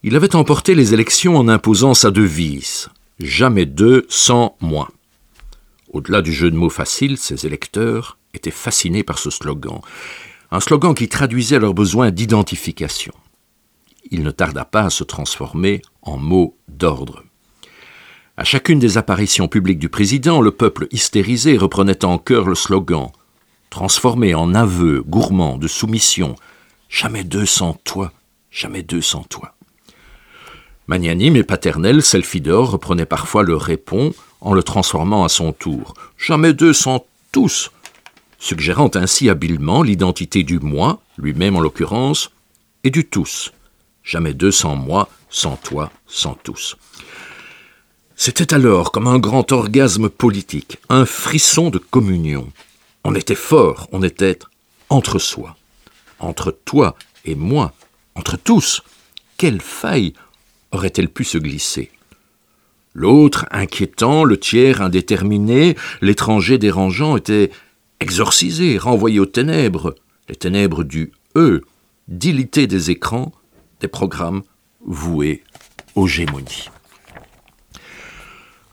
Il 0.03 0.17
avait 0.17 0.37
emporté 0.37 0.75
les 0.75 0.95
élections 0.95 1.37
en 1.37 1.49
imposant 1.49 1.95
sa 1.95 2.11
devise 2.11 2.89
Jamais 3.21 3.67
deux 3.67 4.07
sans 4.09 4.57
moi. 4.61 4.89
Au-delà 5.93 6.23
du 6.23 6.33
jeu 6.33 6.53
de 6.53 6.57
mots 6.57 6.71
facile, 6.71 7.17
ses 7.19 7.47
électeurs 7.47 8.17
étaient 8.33 8.53
fascinés 8.53 9.03
par 9.03 9.19
ce 9.19 9.31
slogan, 9.31 9.81
un 10.53 10.61
slogan 10.61 10.95
qui 10.95 11.09
traduisait 11.09 11.59
leur 11.59 11.75
besoin 11.75 12.13
d'identification. 12.13 13.13
Il 14.11 14.23
ne 14.23 14.31
tarda 14.31 14.65
pas 14.65 14.83
à 14.83 14.91
se 14.91 15.03
transformer 15.03 15.83
en 16.03 16.17
mot 16.17 16.57
d'ordre. 16.69 17.25
À 18.39 18.45
chacune 18.45 18.79
des 18.79 18.99
apparitions 18.99 19.49
publiques 19.49 19.81
du 19.81 19.89
président, 19.89 20.41
le 20.41 20.53
peuple 20.53 20.87
hystérisé 20.93 21.57
reprenait 21.57 22.05
en 22.05 22.19
chœur 22.19 22.49
le 22.49 22.55
slogan, 22.55 23.09
transformé 23.69 24.33
en 24.37 24.55
aveu 24.55 25.03
gourmand 25.03 25.59
de 25.59 25.67
soumission 25.67 26.37
Jamais 26.89 27.25
deux 27.25 27.47
sans 27.47 27.73
toi, 27.83 28.13
jamais 28.53 28.85
deux 28.85 29.01
sans 29.01 29.25
toi. 29.25 29.57
Magnanime 30.87 31.35
et 31.35 31.43
paternel, 31.43 32.01
Selfidor 32.01 32.71
reprenait 32.71 33.07
parfois 33.07 33.43
le 33.43 33.57
répond 33.57 34.15
en 34.41 34.55
le 34.55 34.63
transformant 34.63 35.25
à 35.25 35.29
son 35.29 35.53
tour. 35.53 35.95
Jamais 36.17 36.53
deux 36.53 36.73
sans 36.73 37.05
tous, 37.33 37.73
suggérant 38.39 38.91
ainsi 38.95 39.29
habilement 39.29 39.83
l'identité 39.83 40.45
du 40.45 40.61
moi, 40.61 41.01
lui-même 41.19 41.57
en 41.57 41.61
l'occurrence, 41.61 42.31
et 42.85 42.91
du 42.91 43.05
tous. 43.05 43.53
Jamais 44.05 44.33
deux 44.33 44.53
sans 44.53 44.77
moi, 44.77 45.09
sans 45.29 45.57
toi, 45.57 45.91
sans 46.07 46.35
tous. 46.35 46.77
C'était 48.21 48.53
alors 48.53 48.91
comme 48.91 49.07
un 49.07 49.21
grand 49.21 49.53
orgasme 49.53 50.09
politique, 50.09 50.79
un 50.89 51.07
frisson 51.07 51.71
de 51.71 51.79
communion. 51.79 52.49
On 53.05 53.15
était 53.15 53.37
fort, 53.37 53.89
on 53.93 54.03
était 54.03 54.41
entre 54.91 55.21
soi, 55.21 55.57
entre 56.19 56.51
toi 56.51 56.97
et 57.25 57.37
moi, 57.37 57.73
entre 58.17 58.37
tous. 58.37 58.83
Quelle 59.37 59.61
faille 59.61 60.15
aurait-elle 60.73 61.11
pu 61.11 61.23
se 61.23 61.39
glisser? 61.39 61.93
L'autre, 62.93 63.47
inquiétant, 63.53 64.25
le 64.25 64.37
tiers, 64.37 64.83
indéterminé, 64.83 65.77
l'étranger 66.01 66.59
dérangeant, 66.59 67.17
était 67.17 67.53
exorcisé, 68.01 68.79
renvoyé 68.79 69.21
aux 69.21 69.27
ténèbres, 69.27 69.95
les 70.29 70.35
ténèbres 70.35 70.83
du 70.83 71.13
E, 71.37 71.63
dilité 72.09 72.67
des 72.67 72.91
écrans, 72.91 73.33
des 73.81 73.89
programmes 73.89 74.43
voués 74.85 75.45
aux 75.95 76.09
gémonies. 76.09 76.69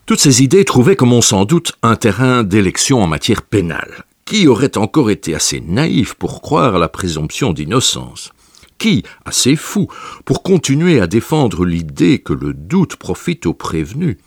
Toutes 0.06 0.20
ces 0.20 0.44
idées 0.44 0.66
trouvaient, 0.66 0.96
comme 0.96 1.14
on 1.14 1.22
s'en 1.22 1.46
doute, 1.46 1.74
un 1.82 1.96
terrain 1.96 2.44
d'élection 2.44 3.02
en 3.02 3.08
matière 3.08 3.42
pénale. 3.42 4.04
Qui 4.24 4.48
aurait 4.48 4.78
encore 4.78 5.10
été 5.10 5.34
assez 5.34 5.62
naïf 5.62 6.14
pour 6.14 6.44
croire 6.44 6.76
à 6.76 6.80
la 6.80 6.90
présomption 6.90 7.54
d'innocence? 7.54 8.32
Qui, 8.78 9.04
assez 9.26 9.56
fou, 9.56 9.88
pour 10.24 10.44
continuer 10.44 11.00
à 11.00 11.08
défendre 11.08 11.66
l'idée 11.66 12.20
que 12.20 12.34
le 12.34 12.54
doute 12.54 12.98
profite 12.98 13.48
aux 13.48 13.56
prévenus? 13.56 14.18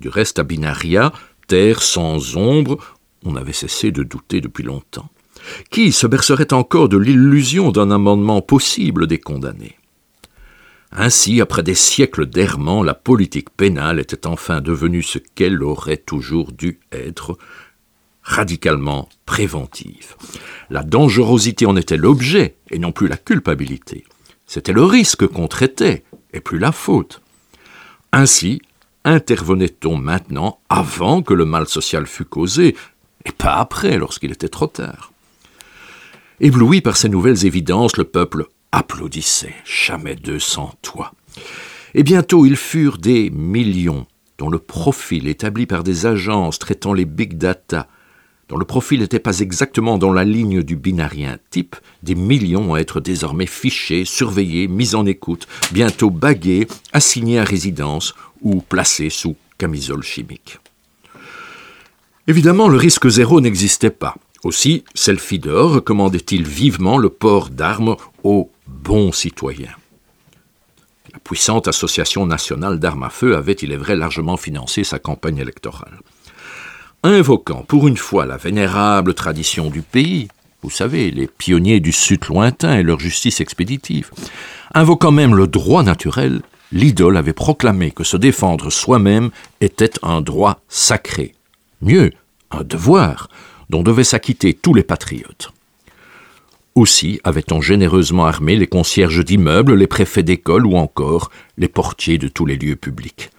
Du 0.00 0.08
reste, 0.08 0.40
à 0.40 0.42
Binaria, 0.42 1.12
terre 1.46 1.80
sans 1.80 2.36
ombre, 2.36 2.78
on 3.24 3.36
avait 3.36 3.52
cessé 3.52 3.92
de 3.92 4.02
douter 4.02 4.40
depuis 4.40 4.64
longtemps. 4.64 5.10
Qui 5.70 5.92
se 5.92 6.08
bercerait 6.08 6.52
encore 6.52 6.88
de 6.88 6.98
l'illusion 6.98 7.70
d'un 7.70 7.92
amendement 7.92 8.42
possible 8.42 9.06
des 9.06 9.18
condamnés? 9.18 9.76
Ainsi, 10.90 11.40
après 11.40 11.62
des 11.62 11.74
siècles 11.74 12.26
d'errement, 12.26 12.82
la 12.82 12.94
politique 12.94 13.50
pénale 13.50 14.00
était 14.00 14.26
enfin 14.26 14.60
devenue 14.60 15.02
ce 15.02 15.18
qu'elle 15.18 15.62
aurait 15.62 15.98
toujours 15.98 16.52
dû 16.52 16.80
être, 16.92 17.36
radicalement 18.22 19.08
préventive. 19.26 20.14
La 20.70 20.82
dangerosité 20.82 21.66
en 21.66 21.76
était 21.76 21.96
l'objet 21.96 22.56
et 22.70 22.78
non 22.78 22.92
plus 22.92 23.08
la 23.08 23.16
culpabilité. 23.16 24.04
C'était 24.46 24.72
le 24.72 24.84
risque 24.84 25.26
qu'on 25.26 25.48
traitait 25.48 26.04
et 26.32 26.40
plus 26.40 26.58
la 26.58 26.72
faute. 26.72 27.22
Ainsi, 28.12 28.60
intervenait-on 29.04 29.96
maintenant 29.96 30.60
avant 30.68 31.22
que 31.22 31.34
le 31.34 31.44
mal 31.44 31.66
social 31.68 32.06
fût 32.06 32.24
causé, 32.24 32.76
et 33.24 33.32
pas 33.32 33.54
après 33.56 33.98
lorsqu'il 33.98 34.32
était 34.32 34.48
trop 34.48 34.66
tard. 34.66 35.12
Ébloui 36.40 36.80
par 36.80 36.96
ces 36.96 37.08
nouvelles 37.08 37.46
évidences, 37.46 37.96
le 37.96 38.04
peuple 38.04 38.46
applaudissaient, 38.72 39.54
jamais 39.64 40.16
deux 40.16 40.38
sans 40.38 40.72
toi. 40.82 41.12
Et 41.94 42.02
bientôt 42.02 42.46
ils 42.46 42.56
furent 42.56 42.98
des 42.98 43.30
millions, 43.30 44.06
dont 44.38 44.50
le 44.50 44.58
profil 44.58 45.26
établi 45.28 45.66
par 45.66 45.82
des 45.82 46.06
agences 46.06 46.58
traitant 46.58 46.92
les 46.92 47.04
big 47.04 47.38
data, 47.38 47.88
dont 48.48 48.56
le 48.56 48.64
profil 48.64 49.00
n'était 49.00 49.18
pas 49.18 49.40
exactement 49.40 49.98
dans 49.98 50.12
la 50.12 50.24
ligne 50.24 50.62
du 50.62 50.76
binarien 50.76 51.38
type, 51.50 51.76
des 52.02 52.14
millions 52.14 52.74
à 52.74 52.80
être 52.80 53.00
désormais 53.00 53.46
fichés, 53.46 54.04
surveillés, 54.04 54.68
mis 54.68 54.94
en 54.94 55.04
écoute, 55.06 55.46
bientôt 55.72 56.10
bagués, 56.10 56.66
assignés 56.92 57.38
à 57.38 57.44
résidence 57.44 58.14
ou 58.40 58.60
placés 58.62 59.10
sous 59.10 59.36
camisole 59.58 60.02
chimique. 60.02 60.58
Évidemment, 62.26 62.68
le 62.68 62.76
risque 62.76 63.08
zéro 63.08 63.40
n'existait 63.40 63.90
pas. 63.90 64.14
Aussi, 64.44 64.84
Selfidor 64.94 65.72
recommandait-il 65.72 66.46
vivement 66.46 66.96
le 66.96 67.08
port 67.08 67.50
d'armes 67.50 67.96
aux 68.22 68.50
bons 68.82 69.12
citoyens. 69.12 69.74
La 71.12 71.18
puissante 71.18 71.68
Association 71.68 72.26
nationale 72.26 72.78
d'armes 72.78 73.02
à 73.04 73.10
feu 73.10 73.36
avait, 73.36 73.52
il 73.52 73.72
est 73.72 73.76
vrai, 73.76 73.96
largement 73.96 74.36
financé 74.36 74.84
sa 74.84 74.98
campagne 74.98 75.38
électorale. 75.38 76.00
Invoquant 77.02 77.64
pour 77.66 77.88
une 77.88 77.96
fois 77.96 78.26
la 78.26 78.36
vénérable 78.36 79.14
tradition 79.14 79.70
du 79.70 79.82
pays, 79.82 80.28
vous 80.62 80.70
savez, 80.70 81.10
les 81.10 81.28
pionniers 81.28 81.80
du 81.80 81.92
Sud 81.92 82.26
lointain 82.26 82.78
et 82.78 82.82
leur 82.82 82.98
justice 82.98 83.40
expéditive, 83.40 84.10
invoquant 84.74 85.12
même 85.12 85.34
le 85.34 85.46
droit 85.46 85.82
naturel, 85.82 86.42
l'idole 86.72 87.16
avait 87.16 87.32
proclamé 87.32 87.90
que 87.90 88.04
se 88.04 88.16
défendre 88.16 88.70
soi-même 88.70 89.30
était 89.60 89.92
un 90.02 90.20
droit 90.20 90.60
sacré, 90.68 91.34
mieux, 91.80 92.10
un 92.50 92.64
devoir, 92.64 93.28
dont 93.70 93.82
devaient 93.82 94.04
s'acquitter 94.04 94.54
tous 94.54 94.74
les 94.74 94.82
patriotes. 94.82 95.52
Aussi 96.78 97.18
avait-on 97.24 97.60
généreusement 97.60 98.26
armé 98.26 98.54
les 98.54 98.68
concierges 98.68 99.24
d'immeubles, 99.24 99.74
les 99.74 99.88
préfets 99.88 100.22
d'école 100.22 100.64
ou 100.64 100.76
encore 100.76 101.32
les 101.56 101.66
portiers 101.66 102.18
de 102.18 102.28
tous 102.28 102.46
les 102.46 102.56
lieux 102.56 102.76
publics. 102.76 103.32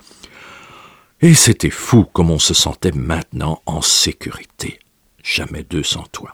Et 1.22 1.34
c'était 1.34 1.70
fou 1.70 2.04
comme 2.04 2.32
on 2.32 2.38
se 2.38 2.54
sentait 2.54 2.92
maintenant 2.92 3.62
en 3.66 3.82
sécurité. 3.82 4.80
Jamais 5.24 5.64
deux 5.64 5.84
sans 5.84 6.04
toi. 6.12 6.32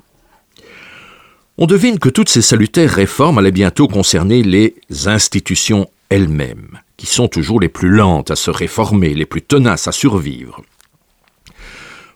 On 1.59 1.67
devine 1.67 1.99
que 1.99 2.09
toutes 2.09 2.29
ces 2.29 2.41
salutaires 2.41 2.95
réformes 2.95 3.37
allaient 3.37 3.51
bientôt 3.51 3.87
concerner 3.87 4.41
les 4.41 4.73
institutions 5.05 5.87
elles-mêmes, 6.09 6.79
qui 6.97 7.05
sont 7.05 7.27
toujours 7.27 7.59
les 7.59 7.69
plus 7.69 7.89
lentes 7.89 8.31
à 8.31 8.35
se 8.35 8.49
réformer, 8.49 9.13
les 9.13 9.27
plus 9.27 9.43
tenaces 9.43 9.87
à 9.87 9.91
survivre. 9.91 10.63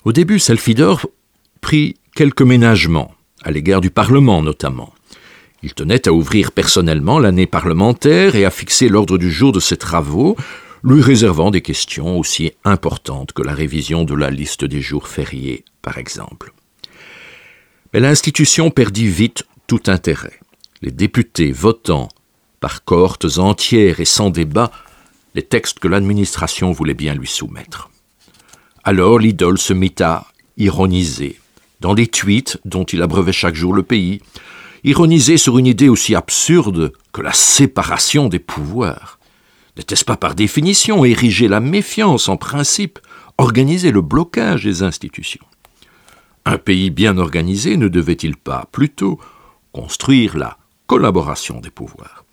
Au 0.04 0.14
début, 0.14 0.40
Selfidor 0.40 1.06
prit 1.62 1.96
quelques 2.16 2.42
ménagements, 2.42 3.14
à 3.44 3.52
l'égard 3.52 3.82
du 3.82 3.90
Parlement 3.90 4.42
notamment. 4.42 4.94
Il 5.62 5.74
tenait 5.74 6.08
à 6.08 6.14
ouvrir 6.14 6.52
personnellement 6.52 7.20
l'année 7.20 7.48
parlementaire 7.48 8.36
et 8.36 8.46
à 8.46 8.50
fixer 8.50 8.88
l'ordre 8.88 9.18
du 9.18 9.30
jour 9.30 9.52
de 9.52 9.60
ses 9.60 9.78
travaux, 9.78 10.38
lui 10.84 11.02
réservant 11.02 11.52
des 11.52 11.62
questions 11.62 12.18
aussi 12.18 12.52
importantes 12.64 13.34
que 13.34 13.42
la 13.42 13.54
révision 13.54 14.06
de 14.06 14.16
la 14.16 14.30
liste 14.30 14.64
des 14.64 14.82
jours 14.82 15.08
fériés, 15.08 15.66
par 15.82 15.98
exemple. 15.98 16.54
Mais 17.94 18.00
l'institution 18.00 18.70
perdit 18.70 19.08
vite 19.08 19.44
tout 19.68 19.84
intérêt. 19.88 20.40
Les 20.82 20.92
députés 20.92 21.52
votant 21.52 22.08
par 22.60 22.84
cohortes 22.84 23.38
entières 23.38 24.00
et 24.00 24.06
sans 24.06 24.30
débat 24.30 24.72
les 25.36 25.44
textes 25.44 25.80
que 25.80 25.88
l'administration 25.88 26.72
voulait 26.72 26.94
bien 26.94 27.16
lui 27.16 27.28
soumettre. 27.28 27.90
Alors 28.84 29.20
l'idole 29.20 29.58
se 29.58 29.74
mit 29.74 29.96
à 30.00 30.28
ironiser, 30.58 31.39
dans 31.80 31.94
les 31.94 32.08
tweets 32.08 32.58
dont 32.66 32.84
il 32.84 33.02
abreuvait 33.02 33.34
chaque 33.34 33.56
jour 33.56 33.74
le 33.74 33.84
pays, 33.84 34.22
ironisait 34.84 35.38
sur 35.38 35.58
une 35.58 35.68
idée 35.68 35.90
aussi 35.90 36.16
absurde 36.16 36.94
que 37.12 37.22
la 37.22 37.34
séparation 37.34 38.28
des 38.28 38.40
pouvoirs. 38.40 39.20
N'était-ce 39.78 40.06
pas 40.06 40.18
par 40.18 40.36
définition 40.36 41.06
ériger 41.06 41.48
la 41.48 41.60
méfiance 41.60 42.28
en 42.30 42.38
principe, 42.38 43.00
organiser 43.38 43.92
le 43.92 44.02
blocage 44.02 44.64
des 44.64 44.84
institutions? 44.84 45.46
Un 46.46 46.58
pays 46.58 46.90
bien 46.90 47.18
organisé 47.18 47.78
ne 47.78 47.88
devait-il 47.88 48.36
pas 48.36 48.68
plutôt 48.72 49.20
construire 49.72 50.38
la 50.38 50.58
collaboration 50.88 51.60
des 51.60 51.70
pouvoirs? 51.70 52.26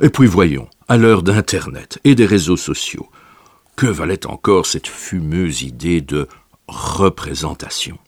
Et 0.00 0.08
puis 0.08 0.26
voyons, 0.26 0.68
à 0.88 0.96
l'heure 0.96 1.22
d'Internet 1.22 2.00
et 2.04 2.14
des 2.14 2.26
réseaux 2.26 2.56
sociaux, 2.56 3.08
que 3.76 3.86
valait 3.86 4.26
encore 4.26 4.66
cette 4.66 4.88
fumeuse 4.88 5.62
idée 5.62 6.00
de 6.00 6.26
représentation? 6.66 7.98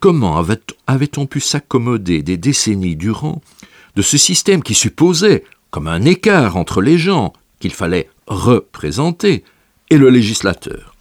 Comment 0.00 0.38
avait-on 0.86 1.26
pu 1.26 1.40
s'accommoder 1.40 2.22
des 2.22 2.36
décennies 2.36 2.94
durant 2.94 3.42
de 3.96 4.02
ce 4.02 4.16
système 4.16 4.62
qui 4.62 4.74
supposait, 4.74 5.42
comme 5.70 5.88
un 5.88 6.04
écart 6.04 6.56
entre 6.56 6.80
les 6.80 6.98
gens 6.98 7.32
qu'il 7.58 7.72
fallait 7.72 8.08
représenter, 8.28 9.42
et 9.90 9.98
le 9.98 10.08
législateur? 10.08 10.94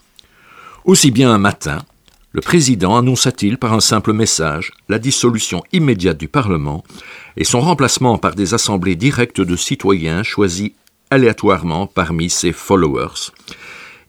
Aussi 0.83 1.12
bien 1.12 1.31
un 1.31 1.38
matin, 1.38 1.86
le 2.31 2.41
président 2.41 2.97
annonça-t-il 2.97 3.60
par 3.60 3.73
un 3.73 3.81
simple 3.81 4.13
message 4.13 4.71
la 4.89 4.97
dissolution 4.97 5.62
immédiate 5.73 6.17
du 6.17 6.27
Parlement 6.27 6.83
et 7.36 7.43
son 7.43 7.62
remplacement 7.62 8.17
par 8.17 8.33
des 8.33 8.55
assemblées 8.55 8.95
directes 8.95 9.41
de 9.41 9.55
citoyens 9.55 10.23
choisis 10.23 10.71
aléatoirement 11.12 11.86
parmi 11.86 12.31
ses 12.31 12.51
followers, 12.51 13.31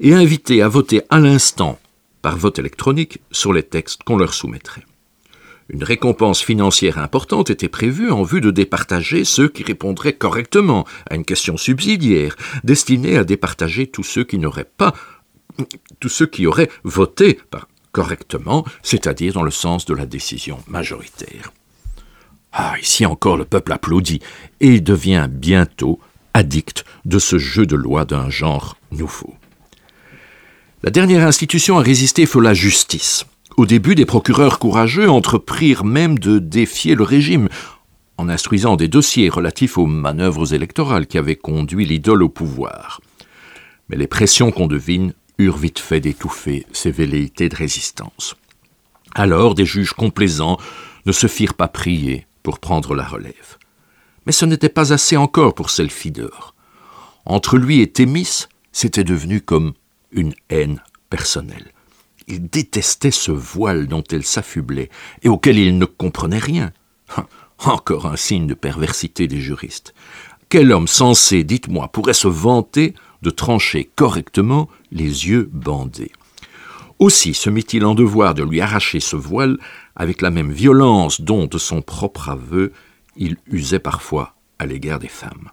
et 0.00 0.14
invités 0.14 0.62
à 0.62 0.68
voter 0.68 1.02
à 1.10 1.18
l'instant 1.18 1.78
par 2.28 2.36
vote 2.36 2.58
électronique 2.58 3.22
sur 3.32 3.54
les 3.54 3.62
textes 3.62 4.02
qu'on 4.02 4.18
leur 4.18 4.34
soumettrait. 4.34 4.84
Une 5.70 5.82
récompense 5.82 6.42
financière 6.42 6.98
importante 6.98 7.48
était 7.48 7.70
prévue 7.70 8.10
en 8.10 8.22
vue 8.22 8.42
de 8.42 8.50
départager 8.50 9.24
ceux 9.24 9.48
qui 9.48 9.62
répondraient 9.62 10.12
correctement 10.12 10.86
à 11.08 11.14
une 11.14 11.24
question 11.24 11.56
subsidiaire, 11.56 12.36
destinée 12.64 13.16
à 13.16 13.24
départager 13.24 13.86
tous 13.86 14.02
ceux 14.02 14.24
qui 14.24 14.36
n'auraient 14.36 14.70
pas, 14.76 14.92
tous 16.00 16.10
ceux 16.10 16.26
qui 16.26 16.46
auraient 16.46 16.68
voté 16.84 17.40
correctement, 17.92 18.66
c'est-à-dire 18.82 19.32
dans 19.32 19.42
le 19.42 19.50
sens 19.50 19.86
de 19.86 19.94
la 19.94 20.04
décision 20.04 20.58
majoritaire. 20.66 21.54
Ah, 22.52 22.74
ici 22.78 23.06
encore 23.06 23.38
le 23.38 23.46
peuple 23.46 23.72
applaudit, 23.72 24.20
et 24.60 24.82
devient 24.82 25.28
bientôt 25.30 25.98
addict 26.34 26.84
de 27.06 27.18
ce 27.18 27.38
jeu 27.38 27.64
de 27.64 27.76
loi 27.76 28.04
d'un 28.04 28.28
genre 28.28 28.76
nouveau. 28.90 29.34
La 30.84 30.90
dernière 30.90 31.26
institution 31.26 31.76
à 31.76 31.82
résister 31.82 32.24
fut 32.24 32.40
la 32.40 32.54
justice. 32.54 33.26
Au 33.56 33.66
début, 33.66 33.96
des 33.96 34.06
procureurs 34.06 34.60
courageux 34.60 35.10
entreprirent 35.10 35.84
même 35.84 36.20
de 36.20 36.38
défier 36.38 36.94
le 36.94 37.02
régime, 37.02 37.48
en 38.16 38.28
instruisant 38.28 38.76
des 38.76 38.86
dossiers 38.86 39.28
relatifs 39.28 39.76
aux 39.76 39.86
manœuvres 39.86 40.54
électorales 40.54 41.08
qui 41.08 41.18
avaient 41.18 41.34
conduit 41.34 41.84
l'idole 41.84 42.22
au 42.22 42.28
pouvoir. 42.28 43.00
Mais 43.88 43.96
les 43.96 44.06
pressions 44.06 44.52
qu'on 44.52 44.68
devine 44.68 45.14
eurent 45.38 45.56
vite 45.56 45.80
fait 45.80 45.98
d'étouffer 45.98 46.64
ces 46.72 46.92
velléités 46.92 47.48
de 47.48 47.56
résistance. 47.56 48.36
Alors 49.16 49.56
des 49.56 49.66
juges 49.66 49.94
complaisants 49.94 50.58
ne 51.06 51.12
se 51.12 51.26
firent 51.26 51.54
pas 51.54 51.66
prier 51.66 52.28
pour 52.44 52.60
prendre 52.60 52.94
la 52.94 53.04
relève. 53.04 53.56
Mais 54.26 54.32
ce 54.32 54.44
n'était 54.44 54.68
pas 54.68 54.92
assez 54.92 55.16
encore 55.16 55.56
pour 55.56 55.70
Selfidor. 55.70 56.54
Entre 57.24 57.56
lui 57.56 57.80
et 57.80 57.90
Thémis, 57.90 58.46
c'était 58.70 59.02
devenu 59.02 59.40
comme 59.40 59.72
une 60.12 60.34
haine 60.50 60.82
personnelle. 61.10 61.72
Il 62.26 62.48
détestait 62.48 63.10
ce 63.10 63.30
voile 63.32 63.86
dont 63.86 64.04
elle 64.10 64.24
s'affublait 64.24 64.90
et 65.22 65.28
auquel 65.28 65.58
il 65.58 65.78
ne 65.78 65.86
comprenait 65.86 66.38
rien. 66.38 66.72
Encore 67.64 68.06
un 68.06 68.16
signe 68.16 68.46
de 68.46 68.54
perversité 68.54 69.26
des 69.26 69.40
juristes. 69.40 69.94
Quel 70.48 70.72
homme 70.72 70.88
sensé, 70.88 71.44
dites-moi, 71.44 71.88
pourrait 71.88 72.14
se 72.14 72.28
vanter 72.28 72.94
de 73.22 73.30
trancher 73.30 73.90
correctement 73.96 74.68
les 74.92 75.28
yeux 75.28 75.48
bandés? 75.52 76.12
Aussi 76.98 77.34
se 77.34 77.50
mit-il 77.50 77.84
en 77.84 77.94
devoir 77.94 78.34
de 78.34 78.42
lui 78.42 78.60
arracher 78.60 79.00
ce 79.00 79.16
voile 79.16 79.58
avec 79.94 80.20
la 80.20 80.30
même 80.30 80.52
violence 80.52 81.20
dont, 81.20 81.46
de 81.46 81.58
son 81.58 81.82
propre 81.82 82.28
aveu, 82.28 82.72
il 83.16 83.36
usait 83.46 83.78
parfois 83.78 84.34
à 84.58 84.66
l'égard 84.66 84.98
des 84.98 85.08
femmes. 85.08 85.50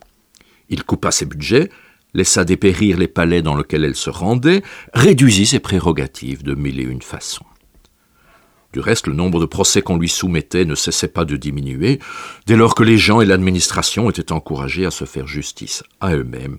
Il 0.70 0.84
coupa 0.84 1.12
ses 1.12 1.26
budgets, 1.26 1.70
laissa 2.16 2.46
dépérir 2.46 2.98
les 2.98 3.08
palais 3.08 3.44
dans 3.44 3.56
lesquels 3.56 3.84
elle 3.84 3.96
se 3.96 4.10
rendait, 4.10 4.64
réduisit 4.94 5.48
ses 5.48 5.60
prérogatives 5.60 6.44
de 6.44 6.56
mille 6.56 6.80
et 6.80 6.84
une 6.84 7.02
façons. 7.02 7.46
Du 8.74 8.80
reste, 8.80 9.08
le 9.08 9.14
nombre 9.14 9.40
de 9.40 9.46
procès 9.46 9.82
qu'on 9.82 9.98
lui 9.98 10.10
soumettait 10.10 10.66
ne 10.66 10.76
cessait 10.76 11.08
pas 11.08 11.26
de 11.26 11.38
diminuer, 11.38 12.00
dès 12.46 12.58
lors 12.58 12.76
que 12.76 12.84
les 12.84 12.98
gens 12.98 13.22
et 13.22 13.26
l'administration 13.26 14.10
étaient 14.10 14.32
encouragés 14.32 14.86
à 14.86 14.92
se 14.92 15.06
faire 15.06 15.28
justice 15.28 15.84
à 16.02 16.16
eux-mêmes, 16.16 16.58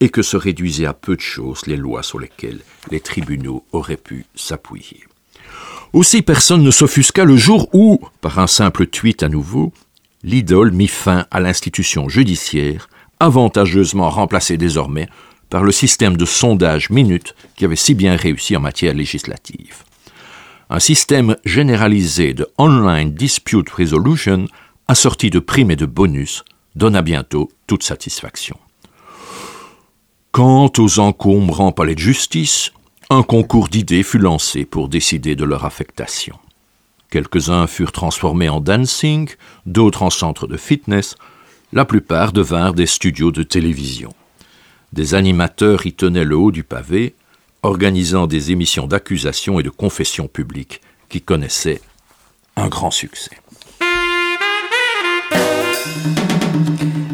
et 0.00 0.08
que 0.08 0.22
se 0.22 0.36
réduisaient 0.36 0.86
à 0.86 0.94
peu 0.94 1.16
de 1.16 1.20
choses 1.20 1.66
les 1.66 1.76
lois 1.76 2.02
sur 2.02 2.18
lesquelles 2.18 2.60
les 2.90 3.00
tribunaux 3.00 3.64
auraient 3.72 3.96
pu 3.96 4.26
s'appuyer. 4.34 5.04
Aussi 5.92 6.22
personne 6.22 6.62
ne 6.62 6.70
s'offusqua 6.70 7.24
le 7.24 7.36
jour 7.36 7.68
où, 7.74 8.00
par 8.20 8.38
un 8.38 8.46
simple 8.46 8.86
tweet 8.86 9.22
à 9.22 9.28
nouveau, 9.28 9.72
l'idole 10.22 10.72
mit 10.72 10.88
fin 10.88 11.26
à 11.30 11.40
l'institution 11.40 12.08
judiciaire 12.08 12.88
avantageusement 13.22 14.10
remplacé 14.10 14.56
désormais 14.56 15.08
par 15.48 15.62
le 15.62 15.70
système 15.70 16.16
de 16.16 16.24
sondage 16.24 16.90
minute 16.90 17.36
qui 17.54 17.64
avait 17.64 17.76
si 17.76 17.94
bien 17.94 18.16
réussi 18.16 18.56
en 18.56 18.60
matière 18.60 18.94
législative. 18.94 19.84
Un 20.70 20.80
système 20.80 21.36
généralisé 21.44 22.34
de 22.34 22.48
Online 22.58 23.12
Dispute 23.12 23.70
Resolution, 23.70 24.46
assorti 24.88 25.30
de 25.30 25.38
primes 25.38 25.70
et 25.70 25.76
de 25.76 25.86
bonus, 25.86 26.42
donna 26.74 27.00
bientôt 27.00 27.48
toute 27.68 27.84
satisfaction. 27.84 28.58
Quant 30.32 30.72
aux 30.78 30.98
encombrants 30.98 31.72
palais 31.72 31.94
de 31.94 32.00
justice, 32.00 32.72
un 33.08 33.22
concours 33.22 33.68
d'idées 33.68 34.02
fut 34.02 34.18
lancé 34.18 34.64
pour 34.64 34.88
décider 34.88 35.36
de 35.36 35.44
leur 35.44 35.64
affectation. 35.64 36.36
Quelques-uns 37.10 37.68
furent 37.68 37.92
transformés 37.92 38.48
en 38.48 38.60
dancing, 38.60 39.28
d'autres 39.66 40.02
en 40.02 40.10
centres 40.10 40.48
de 40.48 40.56
fitness, 40.56 41.14
la 41.72 41.84
plupart 41.84 42.32
devinrent 42.32 42.74
des 42.74 42.86
studios 42.86 43.32
de 43.32 43.42
télévision. 43.42 44.12
Des 44.92 45.14
animateurs 45.14 45.86
y 45.86 45.92
tenaient 45.92 46.24
le 46.24 46.36
haut 46.36 46.52
du 46.52 46.64
pavé, 46.64 47.14
organisant 47.62 48.26
des 48.26 48.50
émissions 48.50 48.86
d'accusation 48.86 49.58
et 49.58 49.62
de 49.62 49.70
confession 49.70 50.28
publique 50.28 50.82
qui 51.08 51.22
connaissaient 51.22 51.80
un 52.56 52.68
grand 52.68 52.90
succès. 52.90 53.36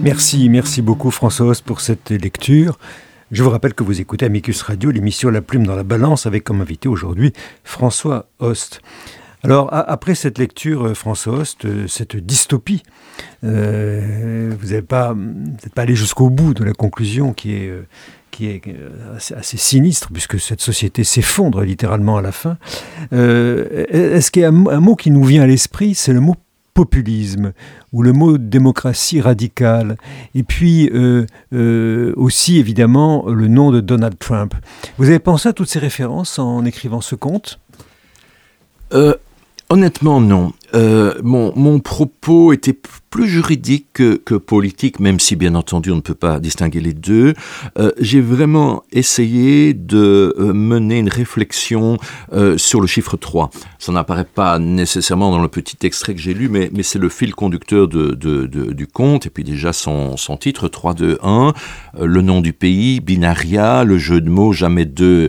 Merci, 0.00 0.48
merci 0.48 0.82
beaucoup 0.82 1.10
François 1.10 1.52
pour 1.64 1.80
cette 1.80 2.10
lecture. 2.10 2.78
Je 3.30 3.42
vous 3.42 3.50
rappelle 3.50 3.74
que 3.74 3.84
vous 3.84 4.00
écoutez 4.00 4.24
Amicus 4.24 4.62
Radio, 4.62 4.90
l'émission 4.90 5.28
La 5.28 5.42
Plume 5.42 5.66
dans 5.66 5.76
la 5.76 5.82
Balance, 5.82 6.26
avec 6.26 6.44
comme 6.44 6.62
invité 6.62 6.88
aujourd'hui 6.88 7.32
François 7.62 8.26
Host. 8.38 8.80
Alors, 9.44 9.68
après 9.70 10.14
cette 10.14 10.38
lecture, 10.38 10.88
euh, 10.88 10.94
François 10.94 11.34
Host, 11.34 11.64
euh, 11.64 11.86
cette 11.86 12.16
dystopie, 12.16 12.82
euh, 13.44 14.52
vous 14.58 14.68
n'êtes 14.68 14.86
pas, 14.86 15.14
pas 15.74 15.82
allé 15.82 15.94
jusqu'au 15.94 16.28
bout 16.28 16.54
de 16.54 16.64
la 16.64 16.72
conclusion 16.72 17.32
qui 17.32 17.52
est, 17.52 17.72
qui 18.32 18.48
est 18.48 18.62
assez, 19.36 19.56
sinistre, 19.56 20.10
puisque 20.12 20.40
cette 20.40 20.60
société 20.60 21.04
s'effondre 21.04 21.62
littéralement 21.62 22.16
à 22.16 22.22
la 22.22 22.32
fin. 22.32 22.58
Est-ce 23.12 24.30
qu'il 24.30 24.42
y 24.42 24.44
a 24.44 24.48
un, 24.48 24.80
mot 24.80 24.96
qui 24.96 25.10
nous 25.10 25.24
vient 25.24 25.42
à 25.42 25.46
l'esprit? 25.46 25.94
C'est 25.94 26.12
le 26.12 26.20
mot 26.20 26.34
populisme 26.74 27.52
ou 27.92 28.02
le 28.02 28.12
mot 28.12 28.38
démocratie 28.38 29.20
radicale, 29.20 29.96
et 30.34 30.42
puis 30.42 30.90
aussi 31.52 32.58
évidemment 32.58 33.26
le 33.28 33.46
nom 33.48 33.70
de 33.70 33.80
Donald 33.80 34.18
Trump. 34.18 34.54
Vous 34.96 35.08
avez 35.08 35.20
pensé 35.20 35.48
à 35.48 35.52
toutes 35.52 35.68
ces 35.68 35.80
références 35.80 36.38
en 36.38 36.64
écrivant 36.64 37.00
ce 37.00 37.14
conte? 37.14 37.60
Honnêtement, 39.70 40.22
non. 40.22 40.54
Euh, 40.74 41.14
mon, 41.22 41.52
mon, 41.54 41.78
propos 41.78 42.54
était 42.54 42.74
plus 43.10 43.28
juridique 43.28 43.86
que, 43.92 44.16
que, 44.16 44.34
politique, 44.34 44.98
même 44.98 45.20
si 45.20 45.36
bien 45.36 45.54
entendu 45.54 45.90
on 45.90 45.96
ne 45.96 46.00
peut 46.00 46.14
pas 46.14 46.40
distinguer 46.40 46.80
les 46.80 46.94
deux. 46.94 47.34
Euh, 47.78 47.90
J'ai 48.00 48.22
vraiment 48.22 48.82
essayé 48.92 49.74
de 49.74 50.34
euh, 50.38 50.54
mener 50.54 50.98
une 50.98 51.10
réflexion 51.10 51.98
euh, 52.32 52.56
sur 52.56 52.80
le 52.80 52.86
chiffre 52.86 53.18
3. 53.18 53.50
Ça 53.78 53.92
n'apparaît 53.92 54.24
pas 54.24 54.58
nécessairement 54.58 55.30
dans 55.30 55.42
le 55.42 55.48
petit 55.48 55.76
extrait 55.86 56.14
que 56.14 56.20
j'ai 56.20 56.32
lu, 56.32 56.48
mais, 56.48 56.70
mais 56.72 56.82
c'est 56.82 56.98
le 56.98 57.10
fil 57.10 57.34
conducteur 57.34 57.88
de, 57.88 58.12
de, 58.12 58.46
de, 58.46 58.72
du 58.72 58.86
conte, 58.86 59.26
et 59.26 59.30
puis 59.30 59.44
déjà 59.44 59.74
son, 59.74 60.16
son 60.16 60.38
titre, 60.38 60.68
3, 60.68 60.94
2, 60.94 61.18
1, 61.22 61.52
le 62.00 62.22
nom 62.22 62.40
du 62.40 62.54
pays, 62.54 63.00
binaria, 63.00 63.84
le 63.84 63.98
jeu 63.98 64.22
de 64.22 64.30
mots, 64.30 64.54
jamais 64.54 64.86
deux 64.86 65.28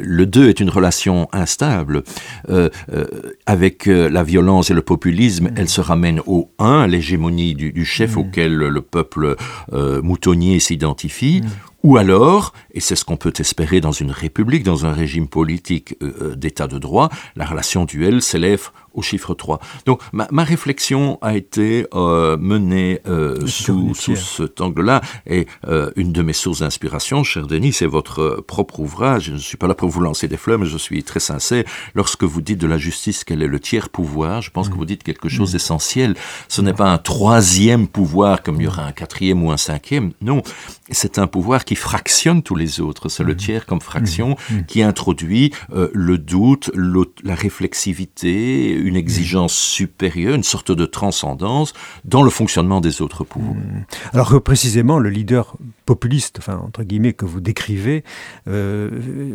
le 0.00 0.26
2 0.26 0.48
est 0.48 0.60
une 0.60 0.70
relation 0.70 1.28
instable. 1.32 2.02
Euh, 2.48 2.70
euh, 2.92 3.06
avec 3.46 3.86
la 3.86 4.22
violence 4.22 4.70
et 4.70 4.74
le 4.74 4.82
populisme, 4.82 5.48
mm. 5.48 5.54
elle 5.56 5.68
se 5.68 5.80
ramène 5.80 6.20
au 6.26 6.50
1, 6.58 6.86
l'hégémonie 6.86 7.54
du, 7.54 7.84
chef 7.84 8.16
mm. 8.16 8.18
auquel 8.18 8.54
le 8.54 8.82
peuple 8.82 9.36
moutonnier 9.72 10.60
s'identifie, 10.60 11.42
mm. 11.42 11.48
Ou 11.82 11.96
alors, 11.96 12.52
et 12.74 12.80
c'est 12.80 12.94
ce 12.94 13.06
qu'on 13.06 13.16
peut 13.16 13.32
espérer 13.38 13.80
dans 13.80 13.90
une 13.90 14.10
république, 14.10 14.64
dans 14.64 14.84
un 14.84 14.92
régime 14.92 15.28
politique 15.28 15.96
d'état 16.36 16.66
de 16.66 16.78
droit, 16.78 17.08
la 17.36 17.46
relation 17.46 17.86
duel 17.86 18.20
s'élève 18.20 18.68
au 18.94 19.02
chiffre 19.02 19.34
3. 19.34 19.60
Donc 19.86 20.00
ma, 20.12 20.28
ma 20.30 20.44
réflexion 20.44 21.18
a 21.22 21.36
été 21.36 21.86
euh, 21.94 22.36
menée 22.38 23.00
euh, 23.06 23.46
sous, 23.46 23.94
sous, 23.94 24.16
cet 24.16 24.60
angle-là, 24.60 25.00
et 25.26 25.46
euh, 25.66 25.90
une 25.96 26.12
de 26.12 26.22
mes 26.22 26.32
sources 26.32 26.60
d'inspiration, 26.60 27.24
cher 27.24 27.46
Denis, 27.46 27.72
c'est 27.72 27.86
votre 27.86 28.42
propre 28.46 28.80
ouvrage. 28.80 29.24
Je 29.24 29.32
ne 29.32 29.38
suis 29.38 29.56
pas 29.56 29.68
là 29.68 29.74
pour 29.74 29.88
vous 29.88 30.00
lancer 30.00 30.28
des 30.28 30.36
fleurs, 30.36 30.58
mais 30.58 30.66
je 30.66 30.78
suis 30.78 31.02
très 31.02 31.20
sincère. 31.20 31.64
Lorsque 31.94 32.24
vous 32.24 32.40
dites 32.40 32.58
de 32.58 32.66
la 32.66 32.78
justice 32.78 33.24
qu'elle 33.24 33.42
est 33.42 33.48
le 33.48 33.60
tiers 33.60 33.88
pouvoir, 33.88 34.42
je 34.42 34.50
pense 34.50 34.68
que 34.68 34.74
mm. 34.74 34.78
vous 34.78 34.84
dites 34.84 35.02
quelque 35.02 35.28
chose 35.28 35.50
mm. 35.50 35.52
d'essentiel. 35.52 36.14
Ce 36.48 36.62
n'est 36.62 36.74
pas 36.74 36.90
un 36.90 36.98
troisième 36.98 37.86
pouvoir 37.88 38.42
comme 38.42 38.56
il 38.56 38.64
y 38.64 38.66
aurait 38.66 38.82
un 38.82 38.92
quatrième 38.92 39.42
ou 39.44 39.50
un 39.50 39.56
cinquième. 39.56 40.12
Non, 40.20 40.42
c'est 40.90 41.18
un 41.18 41.26
pouvoir 41.26 41.64
qui 41.64 41.76
fractionne 41.76 42.42
tous 42.42 42.56
les 42.56 42.80
autres. 42.80 43.08
C'est 43.08 43.24
le 43.24 43.34
mm. 43.34 43.36
tiers 43.36 43.66
comme 43.66 43.80
fraction 43.80 44.36
qui 44.66 44.82
introduit 44.82 45.52
le 45.70 46.18
doute, 46.18 46.70
la 46.74 47.34
réflexivité, 47.34 48.79
une 48.80 48.96
exigence 48.96 49.54
supérieure, 49.54 50.34
une 50.34 50.42
sorte 50.42 50.72
de 50.72 50.86
transcendance 50.86 51.72
dans 52.04 52.22
le 52.22 52.30
fonctionnement 52.30 52.80
des 52.80 53.02
autres 53.02 53.24
pouvoirs. 53.24 53.56
Hmm. 53.56 53.84
Alors 54.12 54.30
que 54.30 54.36
précisément, 54.36 54.98
le 54.98 55.10
leader 55.10 55.56
populiste, 55.86 56.40
entre 56.48 56.82
guillemets, 56.82 57.12
que 57.12 57.24
vous 57.24 57.40
décrivez, 57.40 58.04
euh, 58.48 58.90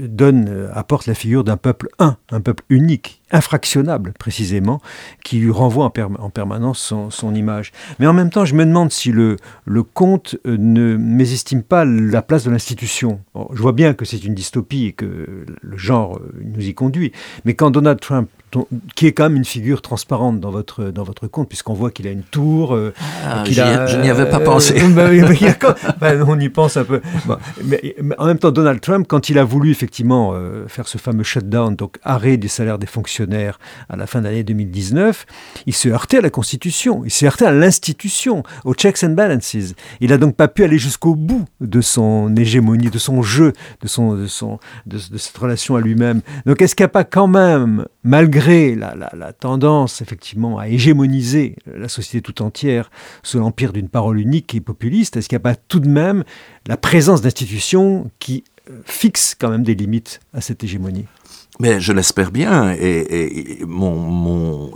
donne, 0.08 0.70
apporte 0.74 1.08
la 1.08 1.16
figure 1.16 1.44
d'un 1.44 1.58
peuple 1.58 1.90
un, 2.00 2.18
un 2.32 2.42
peuple 2.42 2.64
unique, 2.70 3.22
infractionnable 3.32 4.14
précisément, 4.18 4.82
qui 5.24 5.40
lui 5.40 5.52
renvoie 5.52 5.86
en, 5.86 6.30
permanence 6.30 6.94
son, 7.10 7.36
image. 7.36 7.72
Mais 8.00 8.08
en 8.08 8.14
même 8.14 8.30
temps, 8.30 8.46
je 8.46 8.54
me 8.54 8.66
demande 8.66 8.92
si 8.92 9.12
le, 9.12 9.38
le 9.66 9.84
conte 9.84 10.36
euh, 10.46 10.58
ne 10.60 10.96
mésestime 10.96 11.64
pas 11.64 11.86
la 11.86 12.22
place 12.22 12.44
de 12.44 12.52
l'institution. 12.52 13.20
Je 13.54 13.62
vois 13.62 13.74
bien 13.74 13.94
que 13.94 14.06
c'est 14.06 14.24
une 14.24 14.36
dystopie 14.36 14.86
et 14.86 14.92
que 14.94 15.46
le 15.62 15.78
genre 15.78 16.20
nous 16.44 16.68
y 16.68 16.74
conduit, 16.74 17.12
mais 17.46 17.56
quand 17.56 17.72
Donald 17.72 18.00
Trump 18.00 18.30
qui 18.96 19.08
est 19.08 19.12
quand 19.12 19.24
même 19.24 19.36
une 19.36 19.44
figure 19.44 19.82
transparente 19.82 20.40
dans 20.40 20.50
votre, 20.50 20.86
dans 20.86 21.04
votre 21.04 21.28
conte, 21.28 21.50
puisqu'on 21.50 21.74
voit 21.74 21.92
qu'il 21.92 22.08
a 22.08 22.12
une 22.12 22.24
tour. 22.24 22.78
Ah, 23.26 23.44
je 23.46 24.02
n'y 24.02 24.10
avais 24.10 24.30
pas 24.30 24.40
pensé. 24.40 24.76
Ben, 26.00 26.24
on 26.26 26.40
y 26.40 26.48
pense 26.48 26.78
un 26.78 26.86
peu. 26.86 27.02
mais, 27.66 27.96
en 28.18 28.28
même 28.28 28.38
temps, 28.38 28.52
Donald 28.52 28.80
Trump, 28.80 29.08
quand 29.10 29.28
il 29.28 29.38
a 29.38 29.44
voulu 29.44 29.72
effectivement 29.72 30.34
faire 30.68 30.88
ce 30.88 30.98
fameux 30.98 31.24
shutdown, 31.24 31.76
donc 31.76 31.98
arrêt 32.04 32.38
des 32.38 32.48
salaires 32.48 32.78
des 32.78 32.88
fonctionnaires 32.88 33.15
à 33.22 33.96
la 33.96 34.08
fin 34.08 34.20
de 34.20 34.26
l'année 34.26 34.44
2019, 34.44 35.26
il 35.66 35.74
se 35.74 35.90
heurtait 35.90 36.18
à 36.18 36.22
la 36.22 36.30
Constitution, 36.30 37.04
il 37.06 37.12
s'est 37.12 37.26
heurté 37.26 37.46
à 37.46 37.52
l'institution, 37.52 38.44
aux 38.64 38.74
checks 38.74 39.04
and 39.04 39.10
balances. 39.10 39.56
Il 40.02 40.10
n'a 40.10 40.18
donc 40.18 40.36
pas 40.36 40.48
pu 40.48 40.64
aller 40.64 40.78
jusqu'au 40.78 41.16
bout 41.16 41.46
de 41.62 41.82
son 41.82 42.36
hégémonie, 42.36 42.90
de 42.90 43.00
son 43.00 43.22
jeu, 43.22 43.54
de, 43.82 43.88
cette 43.88 45.38
relation 45.38 45.76
à 45.76 45.82
lui-même. 45.82 46.22
Donc 46.46 46.62
est-ce 46.62 46.76
qu'il 46.76 46.84
n'y 46.84 46.88
a 46.88 46.90
pas 46.90 47.04
quand 47.04 47.28
même, 47.28 47.86
malgré 48.04 48.76
la, 48.76 48.96
la, 48.96 49.34
tendance 49.34 50.02
effectivement 50.02 50.58
à 50.58 50.68
hégémoniser 50.68 51.56
la 51.66 51.88
société 51.88 52.22
tout 52.22 52.42
entière 52.42 52.90
sous 53.24 53.40
l'empire 53.40 53.74
d'une 53.74 53.90
parole 53.90 54.20
unique 54.20 54.56
et 54.56 54.62
populiste, 54.62 55.18
est-ce 55.18 55.28
qu'il 55.28 55.36
n'y 55.36 55.42
a 55.42 55.48
pas 55.52 55.56
tout 55.56 55.80
de 55.80 55.90
même 55.90 56.24
la 56.68 56.78
présence 56.78 57.22
d'institutions 57.22 58.10
qui 58.20 58.44
euh, 58.70 58.82
fixent 58.86 59.36
quand 59.40 59.50
même 59.50 59.64
des 59.64 59.76
limites 59.76 60.20
à 60.34 60.42
cette 60.42 60.64
hégémonie? 60.64 61.06
Mais 61.60 61.80
je 61.80 61.94
l'espère 61.94 62.32
bien, 62.32 62.74
et, 62.74 63.60
et 63.60 63.66
mon, 63.66 63.96
mon, 63.96 64.72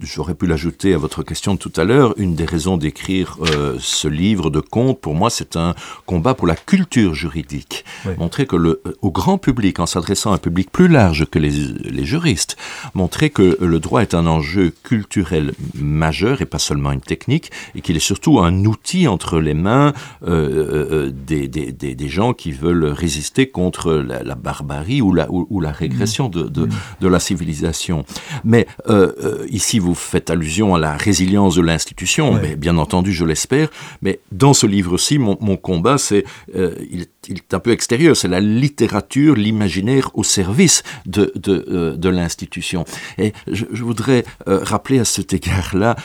j'aurais 0.00 0.34
pu 0.34 0.46
l'ajouter 0.46 0.94
à 0.94 0.98
votre 0.98 1.22
question 1.22 1.54
de 1.54 1.58
tout 1.58 1.72
à 1.76 1.84
l'heure, 1.84 2.14
une 2.18 2.34
des 2.36 2.44
raisons 2.44 2.76
d'écrire 2.76 3.36
euh, 3.40 3.76
ce 3.80 4.06
livre 4.06 4.50
de 4.50 4.60
contes, 4.60 5.00
pour 5.00 5.14
moi, 5.14 5.28
c'est 5.28 5.56
un 5.56 5.74
combat 6.06 6.34
pour 6.34 6.46
la 6.46 6.54
culture 6.54 7.14
juridique. 7.14 7.84
Montrer 8.18 8.46
que 8.46 8.54
le, 8.54 8.80
euh, 8.86 8.92
au 9.02 9.10
grand 9.10 9.38
public, 9.38 9.80
en 9.80 9.86
s'adressant 9.86 10.32
à 10.32 10.36
un 10.36 10.38
public 10.38 10.70
plus 10.70 10.88
large 10.88 11.26
que 11.26 11.38
les, 11.38 11.50
les 11.50 12.04
juristes, 12.04 12.56
montrer 12.94 13.30
que 13.30 13.58
le 13.60 13.80
droit 13.80 14.02
est 14.02 14.14
un 14.14 14.26
enjeu 14.26 14.72
culturel 14.84 15.52
majeur 15.74 16.42
et 16.42 16.46
pas 16.46 16.60
seulement 16.60 16.92
une 16.92 17.00
technique, 17.00 17.50
et 17.74 17.80
qu'il 17.80 17.96
est 17.96 18.00
surtout 18.00 18.38
un 18.38 18.64
outil 18.64 19.08
entre 19.08 19.40
les 19.40 19.54
mains 19.54 19.92
euh, 20.22 20.28
euh 20.28 21.12
des, 21.12 21.48
des, 21.48 21.72
des, 21.72 21.94
des, 21.94 22.08
gens 22.08 22.32
qui 22.32 22.52
veulent 22.52 22.84
résister 22.84 23.48
contre 23.48 23.92
la, 23.92 24.22
la 24.22 24.34
barbarie 24.34 25.02
ou 25.02 25.12
la, 25.12 25.30
ou, 25.30 25.46
ou 25.50 25.60
la 25.60 25.67
régression 25.72 26.28
de, 26.28 26.44
de, 26.44 26.68
de, 27.00 27.08
la 27.08 27.20
civilisation. 27.20 28.04
Mais 28.44 28.66
euh, 28.88 29.12
euh, 29.22 29.46
ici, 29.50 29.78
vous 29.78 29.94
faites 29.94 30.30
allusion 30.30 30.74
à 30.74 30.78
la 30.78 30.96
résilience 30.96 31.54
de 31.56 31.62
l'institution, 31.62 32.32
mais 32.32 32.56
bien 32.56 32.78
entendu, 32.78 33.12
je 33.12 33.24
l'espère. 33.24 33.68
Mais 34.02 34.20
dans 34.32 34.54
ce 34.54 34.66
livre-ci, 34.66 35.18
mon, 35.18 35.36
mon, 35.40 35.56
combat, 35.56 35.98
c'est 35.98 36.24
euh, 36.54 36.74
il, 36.90 37.06
il, 37.28 37.38
est 37.38 37.54
un 37.54 37.60
peu 37.60 37.72
extérieur, 37.72 38.16
c'est 38.16 38.28
la 38.28 38.40
littérature, 38.40 39.34
l'imaginaire 39.34 40.10
au 40.14 40.24
service 40.24 40.82
de, 41.06 41.32
de, 41.36 41.96
de 41.96 42.08
l'institution. 42.08 42.84
Et 43.18 43.32
je, 43.50 43.64
je 43.72 43.82
voudrais 43.82 44.24
euh, 44.48 44.60
rappeler 44.62 44.98
à 44.98 45.04
cet 45.04 45.32
égard-là 45.32 45.96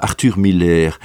Arthur 0.00 0.38
Miller, 0.38 0.98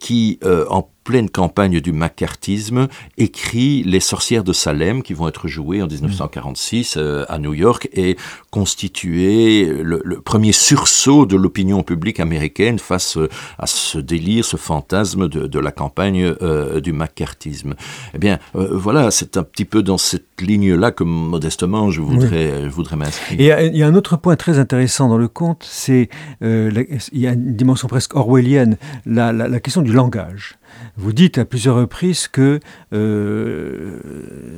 qui, 0.00 0.38
en 0.70 0.88
pleine 1.08 1.30
campagne 1.30 1.80
du 1.80 1.92
macartisme, 1.92 2.86
écrit 3.16 3.82
Les 3.82 3.98
sorcières 3.98 4.44
de 4.44 4.52
Salem, 4.52 5.02
qui 5.02 5.14
vont 5.14 5.26
être 5.26 5.48
jouées 5.48 5.80
en 5.80 5.86
1946 5.86 6.96
euh, 6.98 7.24
à 7.30 7.38
New 7.38 7.54
York, 7.54 7.88
et 7.94 8.18
constituer 8.50 9.64
le, 9.64 10.02
le 10.04 10.20
premier 10.20 10.52
sursaut 10.52 11.24
de 11.24 11.34
l'opinion 11.34 11.82
publique 11.82 12.20
américaine 12.20 12.78
face 12.78 13.16
euh, 13.16 13.30
à 13.58 13.66
ce 13.66 13.96
délire, 13.96 14.44
ce 14.44 14.58
fantasme 14.58 15.30
de, 15.30 15.46
de 15.46 15.58
la 15.58 15.72
campagne 15.72 16.34
euh, 16.42 16.78
du 16.80 16.92
macartisme. 16.92 17.74
Eh 18.12 18.18
bien, 18.18 18.38
euh, 18.54 18.68
voilà, 18.72 19.10
c'est 19.10 19.38
un 19.38 19.44
petit 19.44 19.64
peu 19.64 19.82
dans 19.82 19.96
cette 19.96 20.42
ligne-là 20.42 20.90
que 20.90 21.04
modestement 21.04 21.90
je 21.90 22.02
voudrais, 22.02 22.52
oui. 22.52 22.64
je 22.64 22.68
voudrais 22.68 22.96
m'inscrire. 22.96 23.40
Et 23.40 23.66
il 23.68 23.76
y 23.78 23.82
a 23.82 23.86
un 23.86 23.94
autre 23.94 24.18
point 24.18 24.36
très 24.36 24.58
intéressant 24.58 25.08
dans 25.08 25.16
le 25.16 25.28
conte, 25.28 25.64
c'est 25.66 26.10
il 26.42 26.98
y 27.14 27.26
a 27.26 27.32
une 27.32 27.56
dimension 27.56 27.88
presque 27.88 28.14
orwellienne, 28.14 28.76
la, 29.06 29.32
la, 29.32 29.48
la 29.48 29.60
question 29.60 29.80
du 29.80 29.94
langage. 29.94 30.57
Vous 30.96 31.12
dites 31.12 31.38
à 31.38 31.44
plusieurs 31.44 31.76
reprises 31.76 32.28
que 32.28 32.60
euh, 32.92 33.98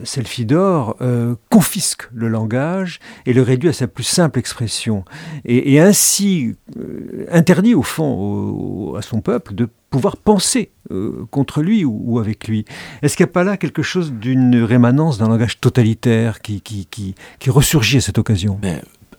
Selfidor 0.04 0.96
euh, 1.00 1.34
confisque 1.50 2.08
le 2.12 2.28
langage 2.28 3.00
et 3.26 3.32
le 3.32 3.42
réduit 3.42 3.70
à 3.70 3.72
sa 3.72 3.86
plus 3.86 4.04
simple 4.04 4.38
expression, 4.38 5.04
et, 5.44 5.80
ainsi 5.80 6.56
euh, 6.78 7.26
interdit 7.30 7.74
au 7.74 7.82
fond 7.82 8.94
à 8.96 9.02
son 9.02 9.20
peuple 9.20 9.54
de 9.54 9.68
pouvoir 9.90 10.16
penser 10.16 10.70
euh, 10.90 11.26
contre 11.30 11.62
lui 11.62 11.84
ou, 11.84 12.18
avec 12.18 12.48
lui. 12.48 12.64
Est-ce 13.02 13.16
qu'il 13.16 13.24
n'y 13.24 13.30
a 13.30 13.32
pas 13.32 13.44
là 13.44 13.56
quelque 13.56 13.82
chose 13.82 14.12
d'une 14.12 14.62
rémanence 14.62 15.18
d'un 15.18 15.28
langage 15.28 15.60
totalitaire 15.60 16.40
qui, 16.40 16.62
qui, 16.62 17.14
ressurgit 17.48 17.98
à 17.98 18.00
cette 18.00 18.18
occasion? 18.18 18.58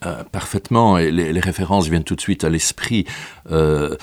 Euh, 0.06 0.24
parfaitement, 0.32 0.98
et 0.98 1.12
les, 1.12 1.40
références 1.40 1.88
viennent 1.88 2.04
tout 2.04 2.16
de 2.16 2.22
suite 2.22 2.44
à 2.44 2.50
l'esprit. 2.50 3.06
Euh, 3.52 3.96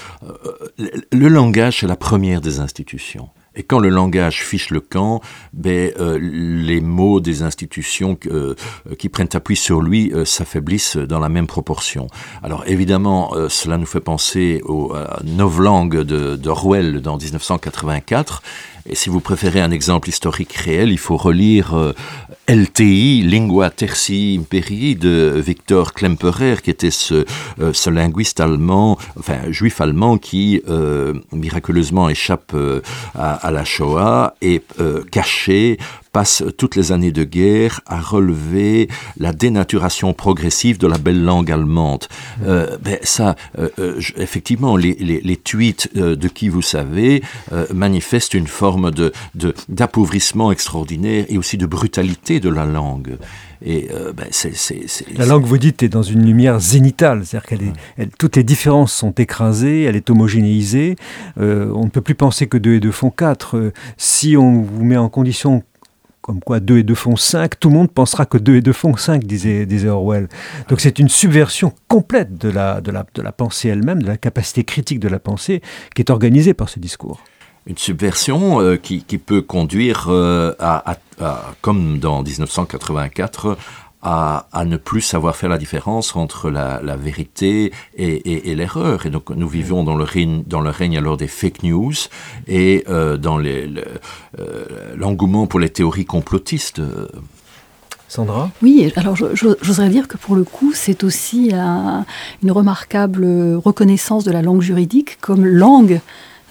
le, 0.78 0.90
le 1.12 1.28
langage, 1.28 1.80
c'est 1.80 1.86
la 1.86 1.96
première 1.96 2.40
des 2.40 2.60
institutions. 2.60 3.28
Et 3.58 3.64
quand 3.64 3.80
le 3.80 3.88
langage 3.88 4.44
fiche 4.44 4.70
le 4.70 4.80
camp, 4.80 5.20
ben, 5.52 5.90
euh, 5.98 6.16
les 6.20 6.80
mots 6.80 7.18
des 7.18 7.42
institutions 7.42 8.16
euh, 8.26 8.54
qui 8.98 9.08
prennent 9.08 9.28
appui 9.34 9.56
sur 9.56 9.80
lui 9.80 10.12
euh, 10.14 10.24
s'affaiblissent 10.24 10.96
dans 10.96 11.18
la 11.18 11.28
même 11.28 11.48
proportion. 11.48 12.06
Alors 12.44 12.62
évidemment, 12.68 13.34
euh, 13.34 13.48
cela 13.48 13.76
nous 13.76 13.86
fait 13.86 14.00
penser 14.00 14.60
aux 14.64 14.94
novlangues 15.24 16.02
d'Orwell 16.02 16.94
de, 16.94 17.00
dans 17.00 17.18
1984. 17.18 18.42
Et 18.88 18.94
si 18.94 19.10
vous 19.10 19.20
préférez 19.20 19.60
un 19.60 19.70
exemple 19.70 20.08
historique 20.08 20.54
réel, 20.54 20.90
il 20.90 20.98
faut 20.98 21.16
relire 21.16 21.74
euh, 21.74 21.92
LTI, 22.48 23.22
Lingua 23.24 23.68
Tertii 23.68 24.38
Imperii 24.38 24.96
de 24.96 25.34
Victor 25.36 25.92
Klemperer, 25.92 26.56
qui 26.62 26.70
était 26.70 26.90
ce, 26.90 27.26
euh, 27.60 27.72
linguiste 27.90 28.40
allemand, 28.40 28.96
enfin 29.18 29.50
juif 29.50 29.82
allemand, 29.82 30.16
qui 30.16 30.62
euh, 30.66 31.12
miraculeusement 31.30 32.08
échappe 32.08 32.52
euh, 32.54 32.80
à, 33.14 33.50
la 33.50 33.66
Shoah 33.66 34.34
et 34.40 34.62
caché 35.10 35.76
passe 36.12 36.42
toutes 36.56 36.76
les 36.76 36.92
années 36.92 37.12
de 37.12 37.24
guerre 37.24 37.80
à 37.86 38.00
relever 38.00 38.88
la 39.18 39.32
dénaturation 39.32 40.12
progressive 40.14 40.78
de 40.78 40.86
la 40.86 40.98
belle 40.98 41.22
langue 41.24 41.50
allemande. 41.50 42.04
Euh, 42.44 42.76
ben 42.82 42.98
ça, 43.02 43.36
euh, 43.58 43.68
euh, 43.78 44.00
effectivement, 44.16 44.76
les, 44.76 44.94
les, 44.94 45.20
les 45.20 45.36
tweets 45.36 45.94
de 45.94 46.28
qui 46.28 46.48
vous 46.48 46.62
savez 46.62 47.22
euh, 47.52 47.66
manifestent 47.74 48.34
une 48.34 48.46
forme 48.46 48.90
de 48.90 49.12
d'appauvrissement 49.68 50.52
extraordinaire 50.52 51.24
et 51.28 51.38
aussi 51.38 51.56
de 51.56 51.66
brutalité 51.66 52.40
de 52.40 52.48
la 52.48 52.64
langue. 52.64 53.16
Et 53.64 53.88
euh, 53.92 54.12
ben 54.12 54.26
c 54.30 54.50
est, 54.50 54.56
c 54.56 54.80
est, 54.84 54.88
c 54.88 55.04
est, 55.10 55.18
la 55.18 55.26
langue, 55.26 55.44
vous 55.44 55.58
dites, 55.58 55.82
est 55.82 55.88
dans 55.88 56.02
une 56.02 56.24
lumière 56.24 56.60
zénitale, 56.60 57.24
c'est-à-dire 57.24 57.48
qu'elle 57.48 58.10
toutes 58.18 58.36
les 58.36 58.44
différences 58.44 58.92
sont 58.92 59.10
écrasées, 59.12 59.82
elle 59.82 59.96
est 59.96 60.08
homogénéisée. 60.10 60.96
Euh, 61.40 61.72
on 61.74 61.84
ne 61.84 61.90
peut 61.90 62.00
plus 62.00 62.14
penser 62.14 62.46
que 62.46 62.56
deux 62.56 62.74
et 62.74 62.80
deux 62.80 62.92
font 62.92 63.10
quatre. 63.10 63.56
Euh, 63.56 63.72
si 63.96 64.36
on 64.36 64.62
vous 64.62 64.84
met 64.84 64.96
en 64.96 65.08
condition 65.08 65.64
comme 66.28 66.40
quoi 66.40 66.60
2 66.60 66.76
et 66.76 66.82
2 66.82 66.94
font 66.94 67.16
5, 67.16 67.58
tout 67.58 67.70
le 67.70 67.74
monde 67.74 67.90
pensera 67.90 68.26
que 68.26 68.36
2 68.36 68.56
et 68.56 68.60
2 68.60 68.74
font 68.74 68.94
5, 68.94 69.24
disait, 69.24 69.88
Orwell. 69.88 70.28
Donc 70.68 70.78
c'est 70.82 70.98
une 70.98 71.08
subversion 71.08 71.72
complète 71.88 72.36
de 72.36 72.50
la, 72.50 72.82
pensée 73.32 73.70
elle-même, 73.70 74.02
de 74.02 74.08
la 74.08 74.18
capacité 74.18 74.62
critique 74.62 75.00
de 75.00 75.08
la 75.08 75.18
pensée, 75.18 75.62
qui 75.94 76.02
est 76.02 76.10
organisée 76.10 76.52
par 76.52 76.68
ce 76.68 76.80
discours. 76.80 77.22
Une 77.66 77.78
subversion 77.78 78.60
euh, 78.60 78.76
qui, 78.76 79.00
peut 79.00 79.40
conduire 79.40 80.08
euh, 80.10 80.52
à, 80.58 80.96
à, 81.18 81.54
comme 81.62 81.98
dans 81.98 82.22
1984, 82.22 83.56
à, 84.02 84.46
à 84.52 84.64
ne 84.64 84.76
plus 84.76 85.00
savoir 85.00 85.36
faire 85.36 85.48
la 85.48 85.58
différence 85.58 86.14
entre 86.16 86.50
la, 86.50 86.80
la 86.82 86.96
vérité 86.96 87.72
et, 87.96 88.06
et, 88.06 88.50
et 88.50 88.54
l'erreur. 88.54 89.06
Et 89.06 89.10
donc 89.10 89.30
nous 89.30 89.48
vivons 89.48 89.84
dans 89.84 89.96
le 89.96 90.04
règne, 90.04 90.42
dans 90.46 90.60
le 90.60 90.70
règne 90.70 90.96
alors 90.98 91.16
des 91.16 91.26
fake 91.26 91.62
news 91.62 91.94
et 92.46 92.84
euh, 92.88 93.16
dans 93.16 93.38
l'engouement 94.96 95.40
le, 95.40 95.44
euh, 95.44 95.48
pour 95.48 95.60
les 95.60 95.70
théories 95.70 96.06
complotistes. 96.06 96.80
Sandra? 98.10 98.50
Oui, 98.62 98.90
alors 98.96 99.16
j'oserais 99.16 99.90
dire 99.90 100.08
que 100.08 100.16
pour 100.16 100.34
le 100.34 100.42
coup, 100.42 100.72
c'est 100.72 101.04
aussi 101.04 101.50
un, 101.52 102.06
une 102.42 102.50
remarquable 102.50 103.26
reconnaissance 103.62 104.24
de 104.24 104.30
la 104.30 104.40
langue 104.40 104.62
juridique 104.62 105.18
comme 105.20 105.44
langue, 105.44 106.00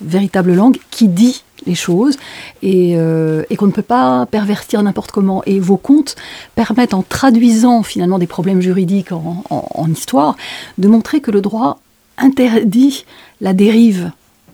véritable 0.01 0.53
langue, 0.53 0.77
qui 0.91 1.07
dit 1.07 1.43
les 1.65 1.75
choses 1.75 2.17
et, 2.61 2.93
euh, 2.95 3.43
et 3.49 3.55
qu'on 3.55 3.67
ne 3.67 3.71
peut 3.71 3.81
pas 3.81 4.25
pervertir 4.27 4.81
n'importe 4.83 5.11
comment. 5.11 5.43
Et 5.45 5.59
vos 5.59 5.77
contes 5.77 6.15
permettent, 6.55 6.93
en 6.93 7.03
traduisant 7.03 7.83
finalement 7.83 8.19
des 8.19 8.27
problèmes 8.27 8.61
juridiques 8.61 9.11
en 9.11 9.91
histoire, 9.91 10.35
de 10.77 10.87
montrer 10.87 11.21
que 11.21 11.31
le 11.31 11.41
droit 11.41 11.79
interdit 12.17 13.05
la 13.41 13.53
dérive 13.53 14.11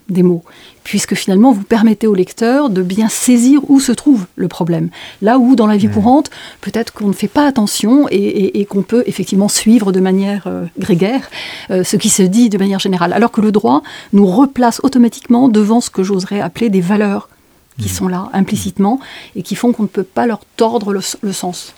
des 0.09 0.23
mots, 0.23 0.43
puisque 0.83 1.15
finalement 1.15 1.51
vous 1.51 1.63
permettez 1.63 2.07
au 2.07 2.13
lecteur 2.13 2.69
de 2.69 2.81
bien 2.81 3.09
saisir 3.09 3.61
où 3.69 3.79
se 3.79 3.91
trouve 3.91 4.25
le 4.35 4.47
problème. 4.47 4.89
Là 5.21 5.39
où 5.39 5.55
dans 5.55 5.67
la 5.67 5.77
vie 5.77 5.87
mmh. 5.87 5.91
courante, 5.91 6.29
peut-être 6.61 6.93
qu'on 6.93 7.07
ne 7.07 7.13
fait 7.13 7.27
pas 7.27 7.47
attention 7.47 8.07
et, 8.09 8.15
et, 8.15 8.59
et 8.59 8.65
qu'on 8.65 8.81
peut 8.81 9.03
effectivement 9.07 9.47
suivre 9.47 9.91
de 9.91 9.99
manière 9.99 10.43
euh, 10.47 10.65
grégaire 10.77 11.29
euh, 11.71 11.83
ce 11.83 11.95
qui 11.97 12.09
se 12.09 12.23
dit 12.23 12.49
de 12.49 12.57
manière 12.57 12.79
générale, 12.79 13.13
alors 13.13 13.31
que 13.31 13.41
le 13.41 13.51
droit 13.51 13.81
nous 14.11 14.25
replace 14.25 14.79
automatiquement 14.83 15.49
devant 15.49 15.81
ce 15.81 15.89
que 15.89 16.03
j'oserais 16.03 16.41
appeler 16.41 16.69
des 16.69 16.81
valeurs 16.81 17.29
qui 17.79 17.85
mmh. 17.85 17.93
sont 17.93 18.07
là 18.07 18.29
implicitement 18.33 18.99
et 19.35 19.41
qui 19.41 19.55
font 19.55 19.71
qu'on 19.71 19.83
ne 19.83 19.87
peut 19.87 20.03
pas 20.03 20.27
leur 20.27 20.41
tordre 20.57 20.93
le, 20.93 21.01
le 21.21 21.33
sens 21.33 21.73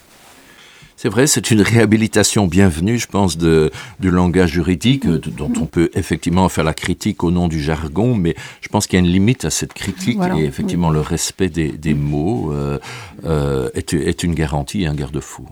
C'est 1.05 1.11
vrai, 1.11 1.27
c'est 1.27 1.51
une 1.51 1.61
réhabilitation 1.61 2.47
bienvenue, 2.47 2.97
je 2.97 3.05
pense, 3.05 3.37
de, 3.37 3.69
du 3.99 4.09
langage 4.09 4.53
juridique, 4.53 5.05
dont 5.05 5.51
on 5.61 5.67
peut 5.67 5.91
effectivement 5.93 6.49
faire 6.49 6.63
la 6.63 6.73
critique 6.73 7.23
au 7.23 7.29
nom 7.29 7.47
du 7.47 7.61
jargon, 7.61 8.15
mais 8.15 8.33
je 8.61 8.69
pense 8.69 8.87
qu'il 8.87 8.97
y 8.97 9.03
a 9.03 9.05
une 9.05 9.11
limite 9.11 9.45
à 9.45 9.51
cette 9.51 9.75
critique 9.75 10.17
et 10.35 10.45
effectivement 10.45 10.89
le 10.89 11.01
respect 11.01 11.49
des, 11.49 11.67
des 11.73 11.93
mots 11.93 12.51
euh, 12.51 12.79
euh, 13.23 13.69
est, 13.75 13.93
est, 13.93 14.23
une 14.23 14.33
garantie 14.33 14.81
et 14.81 14.87
un 14.87 14.95
garde-fou. 14.95 15.45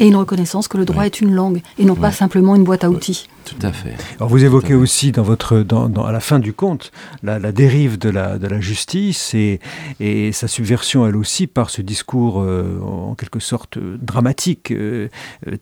Et 0.00 0.08
une 0.08 0.16
reconnaissance 0.16 0.66
que 0.66 0.76
le 0.76 0.84
droit 0.84 1.06
est 1.06 1.20
une 1.20 1.32
langue 1.32 1.62
et 1.78 1.84
non 1.84 1.94
pas 1.94 2.10
simplement 2.10 2.56
une 2.56 2.64
boîte 2.64 2.82
à 2.82 2.90
outils. 2.90 3.28
Tout 3.46 3.66
à 3.66 3.72
fait. 3.72 3.94
Alors 4.16 4.28
vous 4.28 4.44
évoquez 4.44 4.74
aussi 4.74 5.12
dans 5.12 5.22
votre, 5.22 5.60
dans, 5.60 5.88
dans, 5.88 6.04
à 6.04 6.10
la 6.10 6.20
fin 6.20 6.40
du 6.40 6.52
conte 6.52 6.90
la, 7.22 7.38
la, 7.38 7.52
dérive 7.52 7.96
de 7.96 8.10
la, 8.10 8.38
de 8.38 8.46
la 8.48 8.60
justice 8.60 9.34
et, 9.34 9.60
et 10.00 10.32
sa 10.32 10.48
subversion 10.48 11.06
elle 11.06 11.16
aussi 11.16 11.46
par 11.46 11.70
ce 11.70 11.80
discours 11.80 12.40
euh, 12.40 12.80
en 12.82 13.14
quelque 13.14 13.38
sorte 13.38 13.78
dramatique, 13.78 14.72
euh, 14.72 15.08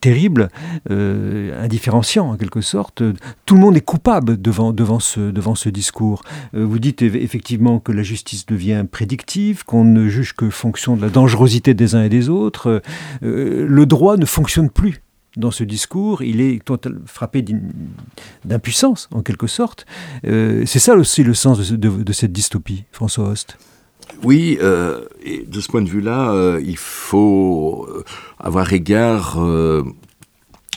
terrible, 0.01 0.49
euh, 0.91 1.63
indifférenciant 1.63 2.31
en 2.31 2.37
quelque 2.37 2.63
sorte. 2.63 3.03
Tout 3.45 3.55
le 3.55 3.61
monde 3.61 3.77
est 3.77 3.83
coupable 3.83 4.41
devant, 4.41 4.73
devant, 4.73 4.99
ce, 4.99 5.21
devant 5.31 5.55
ce 5.55 5.69
discours. 5.69 6.23
Euh, 6.55 6.65
vous 6.65 6.79
dites 6.79 7.03
effectivement 7.03 7.81
que 7.81 7.93
la 7.93 8.03
justice 8.03 8.47
devient 8.47 8.85
prédictive, 8.91 9.65
qu'on 9.65 9.85
ne 9.85 10.09
juge 10.09 10.35
que 10.35 10.49
fonction 10.51 10.97
de 10.97 11.03
la 11.03 11.11
dangerosité 11.11 11.75
des 11.75 11.95
uns 11.95 12.05
et 12.05 12.09
des 12.09 12.29
autres. 12.29 12.83
Euh, 13.23 13.67
le 13.69 13.87
droit 13.87 14.17
ne 14.17 14.27
fonctionne 14.27 14.71
plus 14.71 15.04
dans 15.37 15.51
ce 15.51 15.65
discours, 15.65 16.23
il 16.23 16.41
est 16.41 16.61
frappé 17.07 17.45
d'impuissance, 18.45 19.09
en 19.13 19.23
quelque 19.23 19.47
sorte. 19.47 19.87
Euh, 20.27 20.65
c'est 20.67 20.79
ça 20.79 20.95
aussi 20.95 21.23
le 21.23 21.35
sens 21.35 21.73
de, 21.73 22.13
cette 22.13 22.33
dystopie, 22.33 22.85
François 22.93 23.29
Host? 23.29 23.59
Oui, 24.23 24.59
euh, 24.61 25.05
de 25.47 25.61
ce 25.61 25.69
point 25.69 25.83
de 25.83 25.89
vue-là, 25.89 26.31
euh, 26.31 26.61
il 26.65 26.77
faut 26.77 27.89
avoir 28.39 28.73
égard 28.73 29.39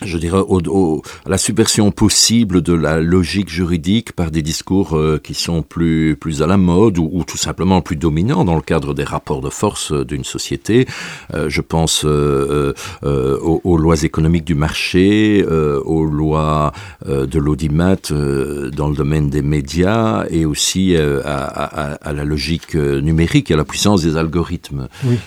je 0.03 0.17
dirais, 0.17 0.39
au, 0.39 0.59
au, 0.67 1.01
à 1.25 1.29
la 1.29 1.37
subversion 1.37 1.91
possible 1.91 2.61
de 2.61 2.73
la 2.73 2.99
logique 2.99 3.49
juridique 3.49 4.13
par 4.13 4.31
des 4.31 4.41
discours 4.41 4.97
euh, 4.97 5.19
qui 5.21 5.33
sont 5.33 5.61
plus, 5.61 6.15
plus 6.19 6.41
à 6.41 6.47
la 6.47 6.57
mode 6.57 6.97
ou, 6.97 7.09
ou, 7.11 7.23
tout 7.23 7.37
simplement 7.37 7.81
plus 7.81 7.95
dominants 7.95 8.45
dans 8.45 8.55
le 8.55 8.61
cadre 8.61 8.93
des 8.93 9.03
rapports 9.03 9.41
de 9.41 9.49
force 9.49 9.91
euh, 9.91 10.05
d'une 10.05 10.23
société. 10.23 10.87
Euh, 11.33 11.49
je 11.49 11.61
pense 11.61 12.05
euh, 12.05 12.73
euh, 13.03 13.37
aux, 13.41 13.61
aux, 13.63 13.77
lois 13.77 14.03
économiques 14.03 14.45
du 14.45 14.55
marché, 14.55 15.45
euh, 15.47 15.79
aux 15.81 16.05
lois 16.05 16.71
de 17.05 17.39
l'audimat 17.39 17.95
dans 18.09 18.89
le 18.89 18.95
domaine 18.95 19.29
des 19.29 19.41
médias 19.41 20.25
et 20.29 20.45
aussi 20.45 20.95
à, 20.95 21.23
à, 21.25 21.93
à, 21.93 22.13
la 22.13 22.25
logique 22.25 22.75
numérique 22.75 23.49
et 23.51 23.53
à 23.53 23.57
la 23.57 23.63
puissance 23.63 24.01
des 24.01 24.17
algorithmes. 24.17 24.87
Oui. 25.05 25.17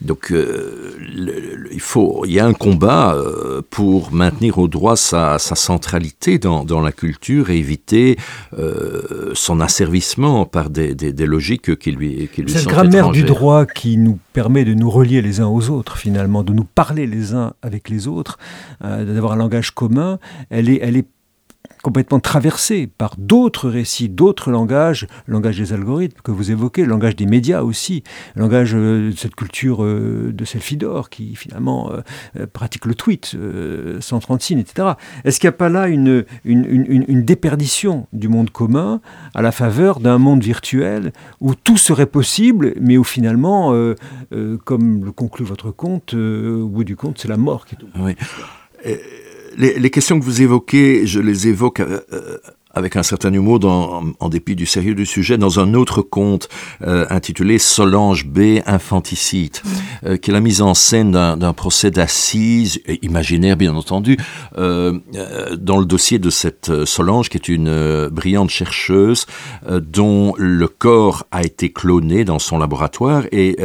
donc, 0.00 0.30
le, 0.30 1.00
le, 1.06 1.68
il 1.72 1.80
faut, 1.80 2.24
il 2.26 2.32
y 2.32 2.40
a 2.40 2.46
un 2.46 2.52
combat 2.52 3.17
euh, 3.18 3.62
pour 3.70 4.12
maintenir 4.12 4.58
au 4.58 4.68
droit 4.68 4.96
sa, 4.96 5.38
sa 5.38 5.54
centralité 5.54 6.38
dans, 6.38 6.64
dans, 6.64 6.80
la 6.80 6.92
culture 6.92 7.50
et 7.50 7.58
éviter 7.58 8.16
euh, 8.58 9.32
son 9.34 9.60
asservissement 9.60 10.44
par 10.46 10.70
des, 10.70 10.94
des, 10.94 11.12
des 11.12 11.26
logiques 11.26 11.76
qui 11.78 11.90
lui, 11.90 12.28
qui 12.32 12.42
lui 12.42 12.50
Cette 12.50 12.68
grammaire 12.68 13.10
du 13.10 13.24
droit 13.24 13.66
qui 13.66 13.96
nous 13.98 14.18
permet 14.32 14.64
de 14.64 14.74
nous 14.74 14.90
relier 14.90 15.22
les 15.22 15.40
uns 15.40 15.46
aux 15.46 15.70
autres, 15.70 15.96
finalement, 15.98 16.42
de 16.42 16.52
nous 16.52 16.64
parler 16.64 17.06
les 17.06 17.34
uns 17.34 17.54
avec 17.62 17.88
les 17.88 18.06
autres, 18.06 18.38
euh, 18.84 19.04
d'avoir 19.04 19.32
un 19.32 19.36
langage 19.36 19.72
commun, 19.72 20.18
elle 20.50 20.68
est, 20.68 20.78
elle 20.82 20.96
est 20.96 21.06
complètement 21.82 22.20
traversé 22.20 22.86
par 22.86 23.14
d'autres 23.16 23.68
récits, 23.68 24.08
d'autres 24.08 24.50
langages, 24.50 25.06
le 25.26 25.34
langage 25.34 25.58
des 25.58 25.72
algorithmes 25.72 26.20
que 26.22 26.30
vous 26.30 26.50
évoquez, 26.50 26.82
le 26.82 26.88
langage 26.88 27.16
des 27.16 27.26
médias 27.26 27.62
aussi, 27.62 28.02
le 28.34 28.42
langage 28.42 28.74
euh, 28.74 29.10
de 29.10 29.16
cette 29.16 29.34
culture 29.34 29.84
euh, 29.84 30.32
de 30.32 30.44
selfie 30.44 30.76
d'or 30.76 31.10
qui 31.10 31.34
finalement 31.34 31.92
euh, 31.92 32.46
pratique 32.46 32.84
le 32.84 32.94
tweet 32.94 33.36
sans 34.00 34.18
30 34.18 34.42
signes, 34.42 34.58
etc. 34.58 34.90
Est-ce 35.24 35.40
qu'il 35.40 35.48
n'y 35.48 35.54
a 35.54 35.58
pas 35.58 35.68
là 35.68 35.88
une, 35.88 36.24
une, 36.44 37.04
une, 37.08 37.24
déperdition 37.24 38.06
du 38.12 38.28
monde 38.28 38.50
commun 38.50 39.00
à 39.34 39.42
la 39.42 39.52
faveur 39.52 40.00
d'un 40.00 40.18
monde 40.18 40.42
virtuel 40.42 41.12
où 41.40 41.54
tout 41.54 41.76
serait 41.76 42.06
possible, 42.06 42.74
mais 42.80 42.96
où 42.96 43.04
finalement, 43.04 43.72
comme 44.64 45.04
le 45.04 45.12
conclut 45.12 45.44
votre 45.44 45.70
conte, 45.70 46.14
au 46.14 46.68
bout 46.68 46.84
du 46.84 46.96
compte, 46.96 47.18
c'est 47.18 47.28
la 47.28 47.36
mort 47.36 47.66
qui 47.66 47.76
est 48.84 49.27
les, 49.58 49.78
les 49.78 49.90
questions 49.90 50.18
que 50.18 50.24
vous 50.24 50.40
évoquez, 50.40 51.06
je 51.06 51.20
les 51.20 51.48
évoque 51.48 51.80
euh, 51.80 52.00
avec 52.78 52.96
un 52.96 53.02
certain 53.02 53.32
humour 53.32 53.58
dans, 53.58 54.04
en 54.20 54.28
dépit 54.28 54.54
du 54.54 54.64
sérieux 54.64 54.94
du 54.94 55.04
sujet 55.04 55.36
dans 55.36 55.60
un 55.60 55.74
autre 55.74 56.00
conte 56.00 56.48
euh, 56.86 57.06
intitulé 57.10 57.58
Solange 57.58 58.24
B. 58.24 58.60
Infanticide 58.66 59.58
euh, 60.06 60.16
qui 60.16 60.30
est 60.30 60.32
la 60.32 60.40
mise 60.40 60.62
en 60.62 60.74
scène 60.74 61.10
d'un 61.10 61.52
procès 61.52 61.90
d'assises 61.90 62.80
imaginaire 63.02 63.56
bien 63.56 63.74
entendu 63.74 64.16
euh, 64.56 64.98
dans 65.58 65.78
le 65.78 65.84
dossier 65.84 66.18
de 66.18 66.30
cette 66.30 66.84
Solange 66.84 67.28
qui 67.28 67.36
est 67.36 67.48
une 67.48 68.08
brillante 68.08 68.50
chercheuse 68.50 69.26
dont 69.68 70.34
le 70.38 70.68
corps 70.68 71.26
a 71.32 71.42
été 71.42 71.72
cloné 71.72 72.24
dans 72.24 72.38
son 72.38 72.58
laboratoire 72.58 73.24
et 73.32 73.56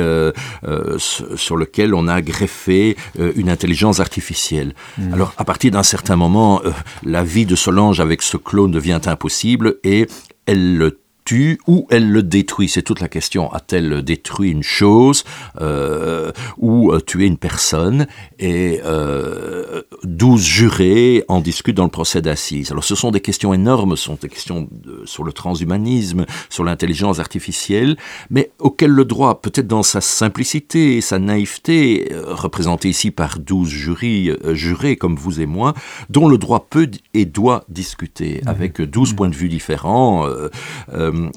sur 0.98 1.58
lequel 1.58 1.94
on 1.94 2.08
a 2.08 2.22
greffé 2.22 2.98
une 3.36 3.50
intelligence 3.50 4.00
artificielle. 4.00 4.74
Mmh. 4.98 5.14
alors 5.14 5.34
à 5.38 5.46
partir 5.46 5.72
d'un 5.72 5.84
certain 5.84 6.16
moment 6.16 6.62
la 7.04 7.24
vie 7.24 7.46
de 7.46 7.56
Solange 7.56 8.00
avec 8.00 8.22
ce 8.22 8.38
clone 8.38 8.72
devient 8.72 9.00
impossible 9.08 9.78
et 9.84 10.08
elle 10.46 10.78
le 10.78 11.03
tue 11.26 11.60
ou 11.68 11.88
elle 11.90 12.12
le 12.12 12.24
détruit? 12.24 12.70
C'est 12.70 12.82
toute 12.82 13.00
la 13.00 13.10
question. 13.10 13.52
A-t-elle 13.52 14.04
détruit 14.04 14.52
une 14.52 14.64
chose 14.64 15.24
euh, 15.62 16.32
ou 16.58 16.92
euh, 16.92 17.00
tué 17.00 17.26
une 17.26 17.38
personne? 17.38 18.08
Et 18.40 18.82
euh, 18.86 19.82
12 20.04 20.42
jurés 20.42 21.24
en 21.28 21.40
discutent 21.40 21.78
dans 21.78 21.84
le 21.84 21.90
procès 21.90 22.22
d'assises. 22.22 22.72
Alors 22.72 22.84
ce 22.84 22.96
sont 22.96 23.12
des 23.12 23.22
questions 23.22 23.54
énormes, 23.54 23.96
ce 23.96 24.06
sont 24.06 24.18
des 24.22 24.30
questions 24.30 24.68
de, 24.72 25.04
sur 25.06 25.24
le 25.24 25.34
transhumanisme, 25.34 26.26
sur 26.50 26.64
l'intelligence 26.64 27.20
artificielle, 27.20 27.98
mais 28.30 28.52
auxquelles 28.60 28.92
le 28.92 29.06
droit, 29.06 29.42
peut-être 29.42 29.68
dans 29.68 29.84
sa 29.84 30.02
simplicité 30.02 30.98
et 30.98 31.02
sa 31.02 31.20
naïveté, 31.20 32.12
euh, 32.12 32.34
représentée 32.34 32.90
ici 32.90 33.12
par 33.12 33.40
12 33.40 33.70
jurys, 33.70 34.32
jurés 34.52 34.96
comme 34.96 35.16
vous 35.16 35.42
et 35.42 35.46
moi, 35.46 35.74
dont 36.10 36.28
le 36.28 36.38
droit 36.38 36.68
peut 36.70 36.90
et 37.14 37.26
doit 37.26 37.64
discuter 37.70 38.42
mmh. 38.44 38.48
avec 38.48 38.82
12 38.82 39.14
mmh. 39.14 39.16
points 39.16 39.30
de 39.30 39.36
vue 39.36 39.50
différents. 39.50 40.28
Euh, 40.28 40.50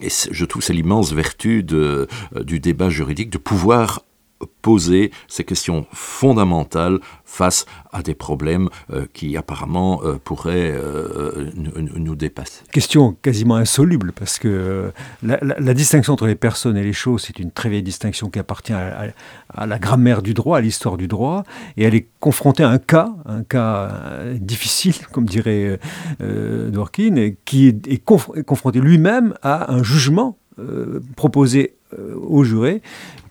et 0.03 0.09
je 0.09 0.45
trouve 0.45 0.63
c'est 0.63 0.73
l'immense 0.73 1.13
vertu 1.13 1.65
euh, 1.73 2.07
du 2.43 2.61
débat 2.61 2.89
juridique 2.89 3.31
de 3.31 3.39
pouvoir 3.39 4.03
poser 4.63 5.11
ces 5.29 5.45
questions 5.45 5.87
fondamentales 5.93 6.99
face 7.25 7.67
à 7.93 8.03
des 8.03 8.15
problèmes 8.15 8.69
euh, 8.93 9.07
qui 9.13 9.37
apparemment 9.37 10.01
euh, 10.05 10.17
pourraient 10.23 10.73
euh, 10.75 11.51
nous, 11.55 12.15
dépasser. 12.15 12.63
Question 12.73 13.17
quasiment 13.23 13.57
insoluble 13.57 14.13
parce 14.13 14.39
que 14.39 14.93
la, 15.23 15.75
distinction 15.75 16.13
entre 16.13 16.27
les 16.27 16.35
personnes 16.35 16.77
et 16.77 16.83
les 16.83 16.93
choses, 16.93 17.23
c'est 17.27 17.39
une 17.39 17.51
très 17.51 17.69
vieille 17.69 17.83
distinction 17.83 18.31
qui 18.31 18.39
appartient 18.39 18.73
à, 18.73 19.67
la 19.67 19.79
grammaire 19.79 20.23
du 20.23 20.35
droit, 20.35 20.59
à 20.59 20.61
l'histoire 20.61 20.97
du 20.97 21.09
droit, 21.09 21.45
et 21.77 21.85
elle 21.85 21.95
est 21.95 22.09
confrontée 22.21 22.63
à 22.63 22.71
un 22.71 22.79
cas, 22.79 23.11
un 23.27 23.43
cas 23.43 23.93
difficile, 24.35 24.95
comme 25.13 25.27
dirait 25.27 25.79
Dworkin, 26.21 27.33
qui 27.45 27.69
est, 27.69 27.87
est, 27.87 28.03
est 28.37 28.45
confronté 28.45 28.81
lui-même 28.81 29.35
à 29.43 29.73
un 29.73 29.83
jugement 29.83 30.39
proposé 31.17 31.77
aux 31.97 32.45
jurés 32.45 32.83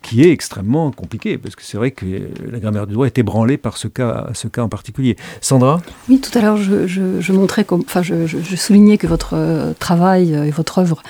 qui 0.06 0.22
est 0.22 0.30
extrêmement 0.30 0.92
compliqué, 0.92 1.36
parce 1.36 1.56
que 1.56 1.62
c'est 1.64 1.76
vrai 1.76 1.90
que 1.90 2.06
la 2.48 2.60
grammaire 2.60 2.86
du 2.86 2.94
droit 2.94 3.06
est 3.06 3.18
ébranlée 3.18 3.56
par 3.56 3.76
ce 3.76 3.88
cas, 3.88 4.28
ce 4.34 4.46
cas 4.46 4.62
en 4.62 4.68
particulier. 4.68 5.16
Sandra? 5.40 5.82
Oui, 6.08 6.20
tout 6.20 6.36
à 6.38 6.42
l'heure, 6.42 6.56
je, 6.56 6.86
je, 6.86 7.20
je, 7.20 7.32
montrais, 7.32 7.64
comme, 7.64 7.82
enfin, 7.84 8.02
je, 8.02 8.26
soulignais 8.56 8.98
que 8.98 9.08
votre 9.08 9.34
euh, 9.34 9.72
travail 9.78 10.32
et 10.32 10.50
votre 10.50 10.78
œuvre 10.78 11.02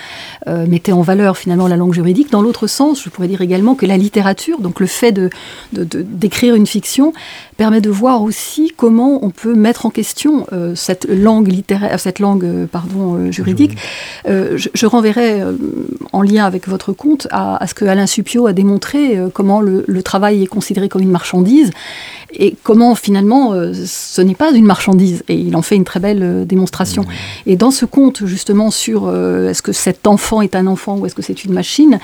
euh, 0.47 0.66
mettaient 0.66 0.92
en 0.92 1.03
valeur 1.03 1.36
finalement 1.36 1.68
la 1.68 1.76
langue 1.76 1.92
juridique. 1.92 2.30
Dans 2.30 2.40
l'autre 2.40 2.66
sens, 2.66 3.03
je 3.05 3.11
pourrais 3.11 3.28
dire 3.28 3.42
également 3.42 3.74
que 3.74 3.84
la 3.84 3.99
littérature, 3.99 4.61
donc 4.61 4.80
le 4.80 4.86
fait 4.86 5.12
de, 5.12 5.30
d'écrire 5.72 6.55
une 6.55 6.66
fiction, 6.66 7.12
permet 7.57 7.80
de 7.80 7.90
voir 7.90 8.22
aussi 8.22 8.72
comment 8.76 9.24
on 9.24 9.30
peut 9.30 9.55
mettre 9.55 9.86
en 9.86 9.90
question 9.90 10.47
euh, 10.53 10.74
cette 10.74 11.07
langue 11.09 11.49
littéraire, 11.49 11.99
cette 11.99 12.18
langue, 12.18 12.44
euh, 12.44 12.66
pardon, 12.66 13.14
euh, 13.14 13.30
juridique. 13.30 13.76
Euh, 14.28 14.57
je, 14.57 14.86
renverrai 14.86 15.40
euh, 15.40 15.53
en 16.12 16.22
lien 16.22 16.44
avec 16.44 16.68
votre 16.68 16.92
compte 16.92 17.26
à, 17.30 17.62
à 17.62 17.66
ce 17.66 17.74
que 17.74 17.84
Alain 17.84 18.07
Supio 18.07 18.47
a 18.47 18.53
démontré 18.53 18.86
montrer 18.87 19.18
euh, 19.18 19.28
comment 19.32 19.61
le, 19.61 19.84
le 19.87 20.03
travail 20.03 20.43
est 20.43 20.47
considéré 20.47 20.89
comme 20.89 21.03
une 21.03 21.11
marchandise 21.11 21.70
et 22.39 22.55
comment 22.62 22.95
finalement 22.95 23.53
euh, 23.53 23.72
ce 23.74 24.20
n'est 24.20 24.34
pas 24.34 24.53
une 24.53 24.66
marchandise. 24.66 25.22
Et 25.28 25.34
il 25.34 25.57
en 25.57 25.62
fait 25.62 25.76
une 25.76 25.84
très 25.84 26.01
belle 26.01 26.22
euh, 26.22 26.45
démonstration. 26.45 27.03
Mmh. 27.03 27.51
et 27.51 27.57
dans 27.57 27.70
ce 27.70 27.84
conte 27.84 28.26
justement 28.26 28.70
sur 28.70 29.07
euh, 29.07 29.49
est-ce 29.51 29.62
que 29.62 29.72
cet 29.72 30.07
enfant 30.07 30.43
est 30.43 30.55
un 30.55 30.66
enfant 30.66 30.99
ou 30.99 31.07
est-ce 31.07 31.14
que 31.14 31.22
c'est 31.22 31.45
une 31.45 31.53
machine 31.53 31.99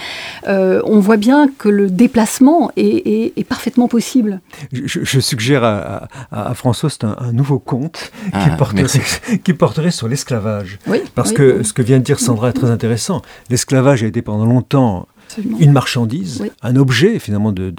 euh, 0.48 0.80
on 0.84 0.98
voit 1.00 1.16
bien 1.16 1.48
que 1.58 1.68
le 1.68 1.90
déplacement 1.90 2.70
est, 2.76 2.84
est, 2.84 3.32
est 3.36 3.44
parfaitement 3.44 3.88
possible. 3.88 4.40
Je, 4.72 5.00
je 5.02 5.20
suggère 5.20 5.64
à, 5.64 6.08
à, 6.30 6.50
à 6.50 6.54
François 6.54 6.90
c'est 6.90 7.04
un, 7.04 7.16
un 7.18 7.32
nouveau 7.32 7.58
conte 7.58 8.12
ah, 8.32 8.44
qui, 8.44 8.56
porterait, 8.56 9.38
qui 9.44 9.52
porterait 9.54 9.90
sur 9.90 10.08
l'esclavage. 10.08 10.78
Oui, 10.86 10.98
parce 11.14 11.30
oui, 11.30 11.36
que 11.36 11.58
oui. 11.58 11.64
ce 11.64 11.72
que 11.72 11.82
vient 11.82 11.98
de 11.98 12.04
dire 12.04 12.18
Sandra 12.20 12.50
est 12.50 12.54
très 12.54 12.70
intéressant. 12.70 13.22
L'esclavage 13.50 14.02
a 14.02 14.06
été 14.06 14.22
pendant 14.22 14.46
longtemps 14.46 15.06
une 15.38 15.72
marchandise, 15.72 16.44
un 16.62 16.76
objet 16.76 17.18
finalement 17.18 17.52
de, 17.52 17.72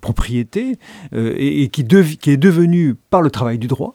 propriété, 0.00 0.78
euh, 1.14 1.34
et, 1.36 1.68
qui, 1.68 1.86
qui 1.86 2.30
est 2.30 2.36
devenu 2.36 2.94
par 2.94 3.22
le 3.22 3.30
travail 3.30 3.58
du 3.58 3.66
droit 3.66 3.94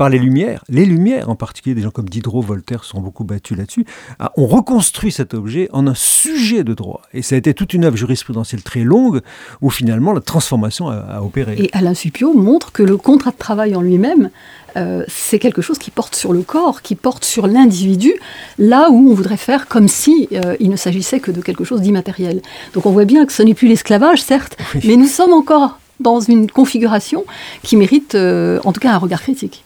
par 0.00 0.08
les 0.08 0.18
Lumières, 0.18 0.64
les 0.70 0.86
Lumières 0.86 1.28
en 1.28 1.34
particulier, 1.34 1.74
des 1.74 1.82
gens 1.82 1.90
comme 1.90 2.08
Diderot, 2.08 2.40
Voltaire 2.40 2.84
sont 2.84 3.02
beaucoup 3.02 3.22
battus 3.22 3.54
là-dessus, 3.54 3.84
ah, 4.18 4.32
ont 4.38 4.46
reconstruit 4.46 5.12
cet 5.12 5.34
objet 5.34 5.68
en 5.74 5.86
un 5.86 5.94
sujet 5.94 6.64
de 6.64 6.72
droit. 6.72 7.02
Et 7.12 7.20
ça 7.20 7.34
a 7.34 7.38
été 7.38 7.52
toute 7.52 7.74
une 7.74 7.84
œuvre 7.84 7.98
jurisprudentielle 7.98 8.62
très 8.62 8.80
longue 8.80 9.20
où 9.60 9.68
finalement 9.68 10.14
la 10.14 10.22
transformation 10.22 10.88
a, 10.88 11.20
opéré. 11.20 11.56
Et 11.58 11.68
Alain 11.74 11.92
Supio 11.92 12.32
montre 12.32 12.72
que 12.72 12.82
le 12.82 12.96
contrat 12.96 13.30
de 13.30 13.36
travail 13.36 13.76
en 13.76 13.82
lui-même, 13.82 14.30
euh, 14.78 15.04
c'est 15.06 15.38
quelque 15.38 15.60
chose 15.60 15.78
qui 15.78 15.90
porte 15.90 16.14
sur 16.14 16.32
le 16.32 16.40
corps, 16.40 16.80
qui 16.80 16.94
porte 16.94 17.26
sur 17.26 17.46
l'individu, 17.46 18.14
là 18.56 18.88
où 18.90 19.10
on 19.10 19.12
voudrait 19.12 19.36
faire 19.36 19.68
comme 19.68 19.86
si 19.86 20.28
euh, 20.32 20.56
il 20.60 20.70
ne 20.70 20.76
s'agissait 20.76 21.20
que 21.20 21.30
de 21.30 21.42
quelque 21.42 21.64
chose 21.64 21.82
d'immatériel. 21.82 22.40
Donc 22.72 22.86
on 22.86 22.90
voit 22.92 23.04
bien 23.04 23.26
que 23.26 23.34
ce 23.34 23.42
n'est 23.42 23.52
plus 23.52 23.68
l'esclavage, 23.68 24.22
certes, 24.22 24.56
mais 24.82 24.96
nous 24.96 25.08
sommes 25.08 25.34
encore 25.34 25.78
dans 25.98 26.20
une 26.20 26.50
configuration 26.50 27.26
qui 27.62 27.76
mérite 27.76 28.14
euh, 28.14 28.60
en 28.64 28.72
tout 28.72 28.80
cas 28.80 28.94
un 28.94 28.98
regard 28.98 29.20
critique. 29.20 29.62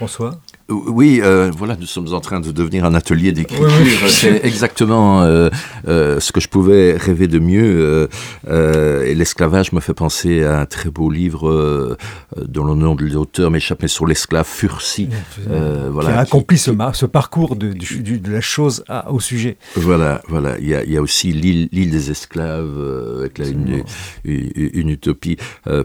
François 0.00 0.40
oui, 0.70 1.20
euh, 1.22 1.50
voilà, 1.56 1.76
nous 1.76 1.86
sommes 1.86 2.12
en 2.14 2.20
train 2.20 2.40
de 2.40 2.52
devenir 2.52 2.84
un 2.84 2.94
atelier 2.94 3.32
d'écriture. 3.32 3.68
C'est 4.08 4.44
exactement 4.44 5.22
euh, 5.22 5.50
euh, 5.88 6.20
ce 6.20 6.32
que 6.32 6.40
je 6.40 6.48
pouvais 6.48 6.96
rêver 6.96 7.26
de 7.26 7.38
mieux. 7.38 8.08
et 8.48 9.14
l'esclavage 9.14 9.72
me 9.72 9.80
fait 9.80 9.94
penser 9.94 10.44
à 10.44 10.60
un 10.60 10.66
très 10.66 10.90
beau 10.90 11.10
livre 11.10 11.96
dont 12.36 12.64
le 12.64 12.74
nom 12.74 12.94
de 12.94 13.04
l'auteur 13.06 13.50
m'échappe, 13.50 13.86
sur 13.86 14.06
l'esclave 14.06 14.46
Fursi. 14.46 15.08
voilà, 15.46 16.10
qui 16.10 16.16
a 16.16 16.20
accompli 16.20 16.58
ce, 16.58 16.70
ce, 16.92 17.06
parcours 17.06 17.56
de, 17.56 17.72
de, 17.72 18.30
la 18.30 18.40
chose 18.40 18.84
au 19.08 19.20
sujet. 19.20 19.56
Voilà, 19.76 20.22
voilà. 20.28 20.58
Il 20.58 20.68
y 20.68 20.74
a, 20.74 20.84
il 20.84 20.92
y 20.92 20.96
a 20.96 21.02
aussi 21.02 21.32
l'île 21.32 21.90
des 21.90 22.10
esclaves 22.10 23.18
avec 23.18 23.38
là, 23.38 23.46
une, 23.46 23.82
une, 24.24 24.90
utopie 24.90 25.36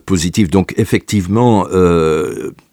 positive. 0.06 0.50
Donc 0.50 0.74
effectivement, 0.78 1.66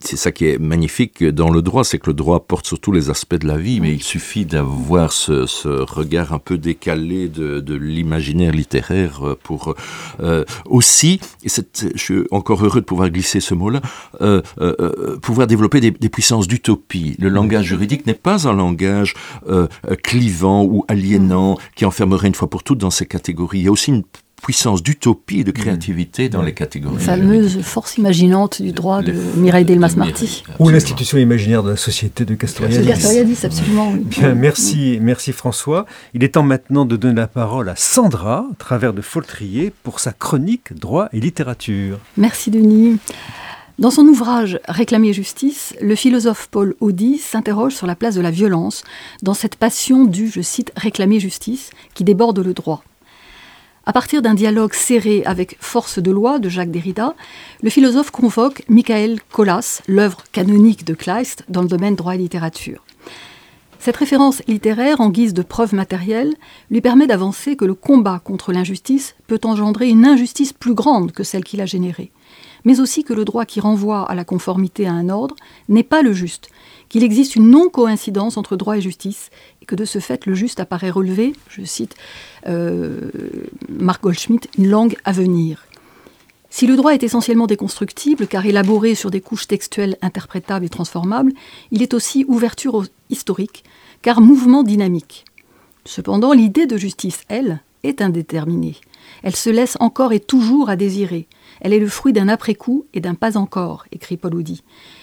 c'est 0.00 0.16
ça 0.16 0.32
qui 0.32 0.46
est 0.46 0.58
magnifique 0.58 1.24
dans 1.24 1.50
le 1.50 1.62
droit, 1.62 1.84
c'est 1.84 2.01
le 2.06 2.14
droit 2.14 2.40
porte 2.40 2.66
sur 2.66 2.78
tous 2.78 2.92
les 2.92 3.10
aspects 3.10 3.36
de 3.36 3.46
la 3.46 3.56
vie, 3.56 3.80
mais 3.80 3.92
il 3.92 4.02
suffit 4.02 4.44
d'avoir 4.44 5.12
ce, 5.12 5.82
regard 5.82 6.32
un 6.32 6.38
peu 6.38 6.58
décalé 6.58 7.28
de, 7.28 7.74
l'imaginaire 7.74 8.52
littéraire 8.52 9.26
euh, 9.26 9.38
pour 9.42 9.74
euh, 10.20 10.44
aussi, 10.66 11.20
et 11.44 11.48
je 11.48 11.96
suis 11.96 12.22
encore 12.30 12.64
heureux 12.64 12.80
de 12.80 12.86
pouvoir 12.86 13.10
glisser 13.10 13.40
ce 13.40 13.54
mot-là, 13.54 13.80
euh, 14.20 14.42
pouvoir 15.22 15.46
développer 15.46 15.80
des, 15.80 15.92
puissances 16.08 16.46
d'utopie. 16.46 17.16
Le 17.18 17.28
langage 17.28 17.66
juridique 17.66 18.06
n'est 18.06 18.14
pas 18.14 18.46
un 18.46 18.52
langage 18.52 19.14
clivant 20.02 20.62
ou 20.64 20.84
aliénant 20.88 21.56
qui 21.74 21.86
enfermerait 21.86 22.28
une 22.28 22.34
fois 22.34 22.50
pour 22.50 22.62
toutes 22.62 22.78
dans 22.78 22.90
ces 22.90 23.06
catégories. 23.06 23.60
Il 23.60 23.64
y 23.64 23.68
a 23.68 23.72
aussi 23.72 23.92
puissance 24.42 24.82
d'utopie 24.82 25.40
et 25.40 25.44
de 25.44 25.52
créativité 25.52 26.28
dans 26.28 26.42
les 26.42 26.52
catégories. 26.52 26.96
La 26.96 27.16
fameuse 27.16 27.62
force 27.62 27.96
imaginante 27.96 28.60
du 28.60 28.72
droit 28.72 29.00
de 29.00 29.12
Mireille 29.36 29.64
Delmas-Marty. 29.64 30.42
Ou 30.58 30.68
l'institution 30.68 31.16
imaginaire 31.16 31.62
de 31.62 31.70
la 31.70 31.76
société 31.76 32.24
de 32.24 32.34
Castoriadis. 32.34 32.86
Castoriadis, 32.86 33.38
absolument. 33.44 33.92
Bien, 33.92 34.34
merci, 34.34 34.98
merci 35.00 35.32
François. 35.32 35.86
Il 36.12 36.24
est 36.24 36.30
temps 36.30 36.42
maintenant 36.42 36.84
de 36.84 36.96
donner 36.96 37.20
la 37.20 37.28
parole 37.28 37.68
à 37.68 37.76
Sandra, 37.76 38.48
à 38.50 38.54
travers 38.56 38.92
de 38.92 39.00
Foltrier, 39.00 39.72
pour 39.84 40.00
sa 40.00 40.12
chronique 40.12 40.72
Droit 40.74 41.08
et 41.12 41.20
littérature. 41.20 41.98
Merci 42.16 42.50
Denis. 42.50 42.98
Dans 43.78 43.90
son 43.90 44.02
ouvrage 44.02 44.58
Réclamer 44.68 45.12
justice, 45.12 45.74
le 45.80 45.94
philosophe 45.94 46.48
Paul 46.50 46.74
Audi 46.80 47.18
s'interroge 47.18 47.74
sur 47.74 47.86
la 47.86 47.94
place 47.94 48.14
de 48.14 48.20
la 48.20 48.30
violence 48.30 48.82
dans 49.22 49.34
cette 49.34 49.56
passion 49.56 50.04
du, 50.04 50.28
je 50.28 50.40
cite, 50.40 50.72
réclamer 50.76 51.20
justice 51.20 51.70
qui 51.94 52.04
déborde 52.04 52.40
le 52.40 52.54
droit. 52.54 52.82
À 53.84 53.92
partir 53.92 54.22
d'un 54.22 54.34
dialogue 54.34 54.74
serré 54.74 55.24
avec 55.24 55.56
Force 55.58 55.98
de 55.98 56.12
loi 56.12 56.38
de 56.38 56.48
Jacques 56.48 56.70
Derrida, 56.70 57.16
le 57.62 57.70
philosophe 57.70 58.12
convoque 58.12 58.62
Michael 58.68 59.18
Colas, 59.32 59.82
l'œuvre 59.88 60.22
canonique 60.30 60.84
de 60.84 60.94
Kleist 60.94 61.44
dans 61.48 61.62
le 61.62 61.68
domaine 61.68 61.96
droit 61.96 62.14
et 62.14 62.18
littérature. 62.18 62.84
Cette 63.80 63.96
référence 63.96 64.40
littéraire, 64.46 65.00
en 65.00 65.10
guise 65.10 65.34
de 65.34 65.42
preuve 65.42 65.74
matérielle, 65.74 66.32
lui 66.70 66.80
permet 66.80 67.08
d'avancer 67.08 67.56
que 67.56 67.64
le 67.64 67.74
combat 67.74 68.20
contre 68.22 68.52
l'injustice 68.52 69.16
peut 69.26 69.40
engendrer 69.42 69.88
une 69.88 70.06
injustice 70.06 70.52
plus 70.52 70.74
grande 70.74 71.10
que 71.10 71.24
celle 71.24 71.42
qu'il 71.42 71.60
a 71.60 71.66
générée, 71.66 72.12
mais 72.64 72.78
aussi 72.78 73.02
que 73.02 73.12
le 73.12 73.24
droit 73.24 73.46
qui 73.46 73.58
renvoie 73.58 74.08
à 74.08 74.14
la 74.14 74.24
conformité 74.24 74.86
à 74.86 74.92
un 74.92 75.08
ordre 75.08 75.34
n'est 75.68 75.82
pas 75.82 76.02
le 76.02 76.12
juste, 76.12 76.50
qu'il 76.88 77.02
existe 77.02 77.34
une 77.34 77.50
non-coïncidence 77.50 78.36
entre 78.36 78.54
droit 78.54 78.76
et 78.76 78.80
justice, 78.80 79.30
que 79.66 79.74
de 79.74 79.84
ce 79.84 79.98
fait 79.98 80.26
le 80.26 80.34
juste 80.34 80.60
apparaît 80.60 80.90
relever, 80.90 81.32
je 81.48 81.64
cite 81.64 81.94
euh, 82.46 83.10
Marc 83.68 84.02
Goldschmidt, 84.02 84.48
une 84.58 84.68
langue 84.68 84.96
à 85.04 85.12
venir. 85.12 85.66
Si 86.50 86.66
le 86.66 86.76
droit 86.76 86.92
est 86.92 87.02
essentiellement 87.02 87.46
déconstructible, 87.46 88.26
car 88.26 88.44
élaboré 88.44 88.94
sur 88.94 89.10
des 89.10 89.22
couches 89.22 89.48
textuelles 89.48 89.96
interprétables 90.02 90.66
et 90.66 90.68
transformables, 90.68 91.32
il 91.70 91.82
est 91.82 91.94
aussi 91.94 92.26
ouverture 92.28 92.84
historique, 93.08 93.64
car 94.02 94.20
mouvement 94.20 94.62
dynamique. 94.62 95.24
Cependant, 95.86 96.32
l'idée 96.32 96.66
de 96.66 96.76
justice, 96.76 97.22
elle, 97.28 97.60
est 97.84 98.02
indéterminée. 98.02 98.76
Elle 99.22 99.34
se 99.34 99.50
laisse 99.50 99.76
encore 99.80 100.12
et 100.12 100.20
toujours 100.20 100.68
à 100.68 100.76
désirer. 100.76 101.26
Elle 101.60 101.72
est 101.72 101.78
le 101.78 101.88
fruit 101.88 102.12
d'un 102.12 102.28
après-coup 102.28 102.84
et 102.92 103.00
d'un 103.00 103.14
pas 103.14 103.36
encore, 103.36 103.86
écrit 103.90 104.16
Paul 104.16 104.34
Audi 104.34 104.62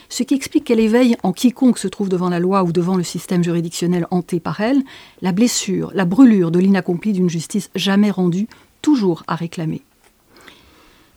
ce 0.10 0.24
qui 0.24 0.34
explique 0.34 0.66
qu'elle 0.66 0.80
éveille 0.80 1.16
en 1.22 1.32
quiconque 1.32 1.78
se 1.78 1.88
trouve 1.88 2.10
devant 2.10 2.30
la 2.30 2.40
loi 2.40 2.64
ou 2.64 2.72
devant 2.72 2.98
le 2.98 3.04
système 3.04 3.44
juridictionnel 3.44 4.08
hanté 4.10 4.40
par 4.40 4.60
elle 4.60 4.82
la 5.22 5.32
blessure, 5.32 5.92
la 5.94 6.06
brûlure 6.06 6.50
de 6.50 6.60
l'inaccompli 6.60 7.14
d'une 7.14 7.30
justice 7.30 7.70
jamais 7.76 8.10
rendue, 8.10 8.48
toujours 8.82 9.24
à 9.28 9.36
réclamer. 9.36 9.84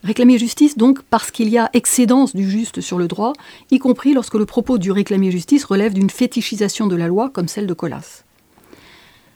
Réclamer 0.05 0.36
justice, 0.36 0.76
donc, 0.76 1.01
parce 1.03 1.30
qu'il 1.30 1.49
y 1.49 1.59
a 1.59 1.70
excédence 1.72 2.34
du 2.34 2.49
juste 2.49 2.80
sur 2.80 2.99
le 2.99 3.09
droit, 3.09 3.32
y 3.70 3.78
compris 3.78 4.14
lorsque 4.14 4.34
le 4.34 4.47
propos 4.47 4.76
du 4.76 4.90
réclamer 4.90 5.30
justice 5.30 5.64
relève 5.64 5.95
d'une 5.95 6.11
fétichisation 6.11 6.86
de 6.86 6.97
la 6.97 7.07
loi 7.07 7.30
comme 7.30 7.49
celle 7.49 7.68
de 7.68 7.74
Colas. 7.74 8.24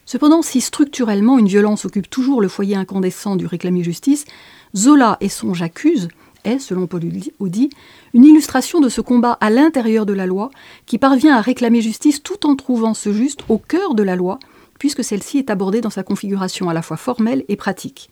Cependant, 0.07 0.43
si 0.43 0.61
structurellement 0.61 1.39
une 1.39 1.49
violence 1.49 1.85
occupe 1.85 2.11
toujours 2.11 2.41
le 2.41 2.49
foyer 2.49 2.77
incandescent 2.77 3.37
du 3.37 3.47
réclamer 3.47 3.85
justice, 3.85 4.25
Zola 4.77 5.17
et 5.21 5.29
son 5.29 5.55
J'accuse 5.55 6.09
est, 6.47 6.59
selon 6.59 6.87
Paul 6.87 7.03
Audi, 7.39 7.71
une 8.15 8.25
illustration 8.25 8.81
de 8.81 8.89
ce 8.89 9.01
combat 9.01 9.37
à 9.41 9.51
l'intérieur 9.51 10.07
de 10.07 10.13
la 10.13 10.27
loi 10.27 10.51
qui 10.87 10.99
parvient 10.99 11.37
à 11.37 11.41
réclamer 11.41 11.83
justice 11.83 12.23
tout 12.23 12.47
en 12.47 12.57
trouvant 12.57 12.95
ce 12.95 13.13
juste 13.13 13.41
au 13.49 13.59
cœur 13.59 13.95
de 13.95 14.03
la 14.03 14.17
loi, 14.17 14.39
puisque 14.79 15.05
celle-ci 15.05 15.39
est 15.39 15.51
abordée 15.51 15.81
dans 15.81 15.91
sa 15.91 16.03
configuration 16.03 16.71
à 16.71 16.75
la 16.75 16.83
fois 16.83 16.97
formelle 16.97 17.45
et 17.49 17.57
pratique. 17.57 18.11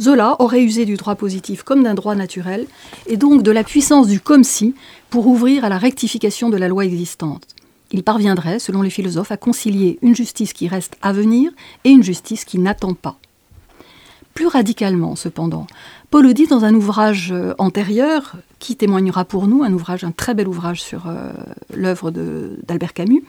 Zola 0.00 0.36
aurait 0.40 0.62
usé 0.62 0.84
du 0.84 0.96
droit 0.96 1.14
positif 1.14 1.62
comme 1.62 1.82
d'un 1.82 1.94
droit 1.94 2.14
naturel, 2.14 2.66
et 3.06 3.16
donc 3.16 3.42
de 3.42 3.50
la 3.50 3.64
puissance 3.64 4.08
du 4.08 4.20
comme 4.20 4.44
si 4.44 4.74
pour 5.08 5.26
ouvrir 5.26 5.64
à 5.64 5.68
la 5.68 5.78
rectification 5.78 6.50
de 6.50 6.56
la 6.56 6.68
loi 6.68 6.84
existante. 6.84 7.46
Il 7.92 8.02
parviendrait, 8.02 8.58
selon 8.58 8.82
les 8.82 8.90
philosophes, 8.90 9.30
à 9.30 9.36
concilier 9.36 9.98
une 10.02 10.16
justice 10.16 10.52
qui 10.52 10.66
reste 10.66 10.96
à 11.00 11.12
venir 11.12 11.52
et 11.84 11.90
une 11.90 12.02
justice 12.02 12.44
qui 12.44 12.58
n'attend 12.58 12.94
pas. 12.94 13.18
Plus 14.34 14.48
radicalement, 14.48 15.14
cependant, 15.14 15.68
Paul 16.10 16.32
dit 16.34 16.48
dans 16.48 16.64
un 16.64 16.74
ouvrage 16.74 17.30
euh, 17.32 17.54
antérieur, 17.58 18.36
qui 18.58 18.74
témoignera 18.74 19.24
pour 19.24 19.46
nous, 19.46 19.62
un 19.62 19.72
ouvrage, 19.72 20.04
très 20.16 20.34
bel 20.34 20.48
ouvrage 20.48 20.82
sur 20.82 21.06
euh, 21.06 21.30
l'œuvre 21.72 22.10
d'Albert 22.10 22.94
Camus, 22.94 23.22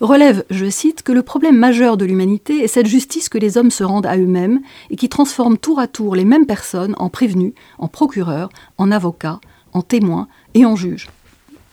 relève, 0.00 0.44
je 0.48 0.70
cite, 0.70 1.02
que 1.02 1.12
le 1.12 1.22
problème 1.22 1.58
majeur 1.58 1.98
de 1.98 2.06
l'humanité 2.06 2.64
est 2.64 2.68
cette 2.68 2.86
justice 2.86 3.28
que 3.28 3.36
les 3.36 3.58
hommes 3.58 3.70
se 3.70 3.84
rendent 3.84 4.06
à 4.06 4.16
eux-mêmes 4.16 4.60
et 4.90 4.96
qui 4.96 5.10
transforme 5.10 5.58
tour 5.58 5.78
à 5.78 5.88
tour 5.88 6.16
les 6.16 6.24
mêmes 6.24 6.46
personnes 6.46 6.94
en 6.98 7.10
prévenus, 7.10 7.52
en 7.78 7.88
procureurs, 7.88 8.48
en 8.78 8.90
avocats, 8.90 9.40
en 9.72 9.82
témoins 9.82 10.28
et 10.54 10.64
en 10.64 10.74
juges. 10.74 11.08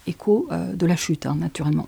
Écho 0.08 0.48
euh, 0.52 0.74
de 0.74 0.86
la 0.86 0.98
chute, 0.98 1.26
hein, 1.26 1.38
naturellement. 1.40 1.88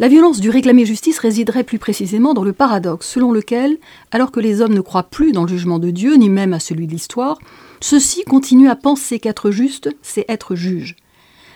La 0.00 0.06
violence 0.06 0.38
du 0.38 0.48
réclamer 0.48 0.86
justice 0.86 1.18
résiderait 1.18 1.64
plus 1.64 1.80
précisément 1.80 2.32
dans 2.32 2.44
le 2.44 2.52
paradoxe 2.52 3.08
selon 3.08 3.32
lequel, 3.32 3.78
alors 4.12 4.30
que 4.30 4.38
les 4.38 4.60
hommes 4.60 4.74
ne 4.74 4.80
croient 4.80 5.10
plus 5.10 5.32
dans 5.32 5.42
le 5.42 5.48
jugement 5.48 5.80
de 5.80 5.90
Dieu, 5.90 6.14
ni 6.14 6.28
même 6.28 6.52
à 6.52 6.60
celui 6.60 6.86
de 6.86 6.92
l'histoire, 6.92 7.36
ceux-ci 7.80 8.22
continuent 8.22 8.70
à 8.70 8.76
penser 8.76 9.18
qu'être 9.18 9.50
juste, 9.50 9.90
c'est 10.02 10.24
être 10.28 10.54
juge. 10.54 10.94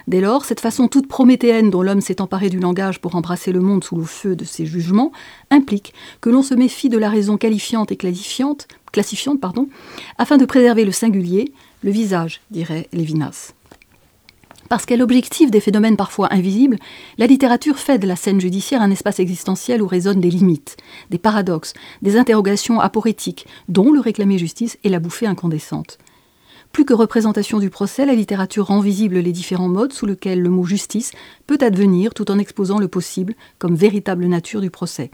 Dès 0.09 0.20
lors, 0.20 0.45
cette 0.45 0.59
façon 0.59 0.88
toute 0.88 1.07
prométhéenne 1.07 1.70
dont 1.70 1.82
l'homme 1.82 2.01
s'est 2.01 2.20
emparé 2.20 2.49
du 2.51 2.59
langage 2.59 3.01
pour 3.01 3.14
embrasser 3.14 3.53
le 3.53 3.61
monde 3.61 3.84
sous 3.84 3.95
le 3.95 4.03
feu 4.03 4.34
de 4.34 4.45
ses 4.45 4.66
jugements 4.66 5.12
implique 5.53 5.95
que 6.20 6.28
l'on 6.28 6.43
se 6.43 6.55
méfie 6.55 6.88
de 6.88 6.99
la 6.99 7.11
raison 7.11 7.36
qualifiante 7.36 7.93
et 7.93 7.97
classifiante, 7.97 8.66
afin 10.18 10.36
de 10.36 10.45
préserver 10.47 10.84
le 10.84 10.90
singulier, 10.90 11.53
le 11.84 11.93
visage, 11.93 12.40
dirait 12.51 12.88
Lévinas. 12.93 13.53
Parce 14.73 14.87
qu'elle 14.87 15.03
objective 15.03 15.51
des 15.51 15.61
phénomènes 15.61 15.99
parfois 15.99 16.33
invisibles, 16.33 16.79
la 17.18 17.27
littérature 17.27 17.77
fait 17.77 17.99
de 17.99 18.07
la 18.07 18.16
scène 18.16 18.41
judiciaire 18.41 18.81
un 18.81 18.91
espace 18.91 19.20
existentiel 19.20 19.83
où 19.83 19.87
résonnent 19.87 20.23
des 20.23 20.31
limites, 20.31 20.79
des 21.11 21.18
paradoxes, 21.18 21.75
des 22.01 22.16
interrogations 22.16 22.81
aporétiques, 22.81 23.47
dont 23.68 23.93
le 23.93 24.01
réclamer 24.01 24.39
justice 24.39 24.79
est 24.83 24.89
la 24.89 24.99
bouffée 24.99 25.27
incandescente. 25.27 25.99
Plus 26.73 26.87
que 26.87 26.95
représentation 26.95 27.59
du 27.59 27.68
procès, 27.68 28.07
la 28.07 28.14
littérature 28.14 28.68
rend 28.68 28.81
visible 28.81 29.18
les 29.18 29.33
différents 29.33 29.68
modes 29.68 29.93
sous 29.93 30.07
lesquels 30.07 30.41
le 30.41 30.49
mot 30.49 30.64
justice 30.64 31.12
peut 31.47 31.59
advenir 31.61 32.14
tout 32.14 32.31
en 32.31 32.39
exposant 32.39 32.79
le 32.79 32.89
possible 32.89 33.35
comme 33.59 33.75
véritable 33.75 34.25
nature 34.25 34.62
du 34.62 34.70
procès. 34.70 35.11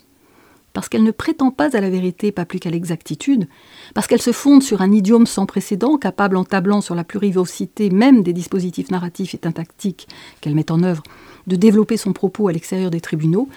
Parce 0.79 0.89
qu'elle 0.89 1.03
ne 1.03 1.11
prétend 1.11 1.51
pas 1.51 1.77
à 1.77 1.81
la 1.81 1.91
vérité, 1.91 2.31
pas 2.31 2.45
plus 2.45 2.61
qu'à 2.61 2.71
l'exactitude, 2.71 3.49
parce 3.95 4.07
qu'elle 4.07 4.23
se 4.23 4.31
fonde 4.31 4.63
sur 4.63 4.81
un 4.81 4.93
idiome 4.93 5.27
sans 5.27 5.45
précédent, 5.45 5.99
capable 5.99 6.37
en 6.37 6.45
tablant 6.45 6.81
sur 6.81 6.95
la 6.95 7.03
plurivocité 7.03 7.91
même 7.91 8.23
des 8.23 8.33
dispositifs 8.33 8.93
narratifs 8.93 9.35
et 9.35 9.39
tactiques 9.39 10.07
qu'elle 10.41 10.55
met 10.55 10.71
en 10.71 10.85
œuvre, 10.85 11.03
de 11.49 11.57
développer 11.57 11.97
son 11.97 12.13
propos 12.13 12.47
à 12.47 12.53
l'extérieur 12.53 12.93
des 12.93 13.01
tribunaux, 13.01 13.49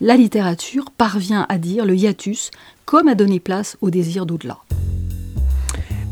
la 0.00 0.16
littérature 0.16 0.90
parvient 0.90 1.44
à 1.50 1.58
dire 1.58 1.84
le 1.84 1.96
hiatus 1.96 2.50
comme 2.86 3.08
à 3.08 3.14
donner 3.14 3.40
place 3.40 3.76
au 3.82 3.90
désir 3.90 4.24
d'au-delà. 4.24 4.56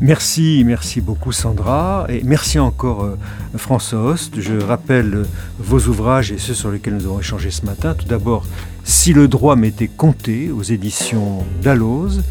Merci, 0.01 0.63
merci 0.65 1.01
beaucoup 1.01 1.31
Sandra, 1.31 2.05
et 2.09 2.21
merci 2.23 2.59
encore 2.59 3.05
euh, 3.05 3.17
François 3.55 4.03
Host. 4.03 4.39
Je 4.39 4.59
rappelle 4.59 5.15
euh, 5.15 5.25
vos 5.59 5.79
ouvrages 5.87 6.31
et 6.31 6.37
ceux 6.37 6.53
sur 6.53 6.71
lesquels 6.71 6.95
nous 6.95 7.05
avons 7.05 7.21
échangé 7.21 7.51
ce 7.51 7.65
matin. 7.65 7.93
Tout 7.93 8.07
d'abord, 8.07 8.45
Si 8.83 9.13
le 9.13 9.27
droit 9.27 9.55
m'était 9.55 9.87
compté 9.87 10.51
aux 10.51 10.63
éditions 10.63 11.45
Dalloz, 11.61 12.23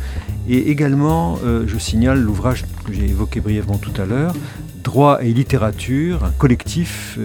et 0.48 0.70
également, 0.70 1.38
euh, 1.44 1.64
je 1.66 1.78
signale 1.78 2.20
l'ouvrage 2.20 2.64
que 2.84 2.92
j'ai 2.92 3.08
évoqué 3.08 3.40
brièvement 3.40 3.78
tout 3.78 3.92
à 4.00 4.04
l'heure, 4.04 4.34
Droit 4.82 5.22
et 5.22 5.32
littérature, 5.32 6.24
un 6.24 6.32
collectif 6.32 7.16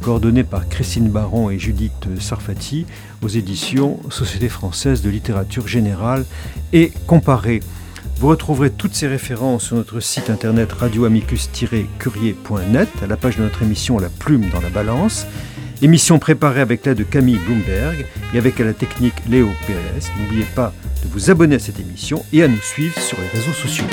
coordonné 0.00 0.44
par 0.44 0.66
Christine 0.66 1.10
Baron 1.10 1.50
et 1.50 1.58
Judith 1.58 2.08
Sarfati 2.18 2.86
aux 3.22 3.28
éditions 3.28 4.00
Société 4.08 4.48
française 4.48 5.02
de 5.02 5.10
littérature 5.10 5.68
générale 5.68 6.24
et 6.72 6.90
comparée. 7.06 7.60
Vous 8.16 8.28
retrouverez 8.28 8.70
toutes 8.70 8.94
ces 8.94 9.08
références 9.08 9.64
sur 9.64 9.76
notre 9.76 10.00
site 10.00 10.30
internet 10.30 10.72
radioamicus-curier.net, 10.72 12.88
à 13.02 13.06
la 13.06 13.18
page 13.18 13.36
de 13.36 13.42
notre 13.42 13.62
émission 13.62 13.98
La 13.98 14.08
Plume 14.08 14.48
dans 14.48 14.60
la 14.60 14.70
Balance. 14.70 15.26
Émission 15.82 16.20
préparée 16.20 16.60
avec 16.60 16.86
l'aide 16.86 16.98
de 16.98 17.02
Camille 17.02 17.40
Bloomberg 17.44 18.06
et 18.32 18.38
avec 18.38 18.60
la 18.60 18.72
technique 18.72 19.14
Léo 19.28 19.48
Pérez. 19.66 20.06
N'oubliez 20.16 20.46
pas 20.54 20.72
de 21.02 21.08
vous 21.08 21.28
abonner 21.28 21.56
à 21.56 21.58
cette 21.58 21.80
émission 21.80 22.24
et 22.32 22.44
à 22.44 22.46
nous 22.46 22.62
suivre 22.62 22.96
sur 23.00 23.18
les 23.20 23.26
réseaux 23.26 23.52
sociaux. 23.52 23.84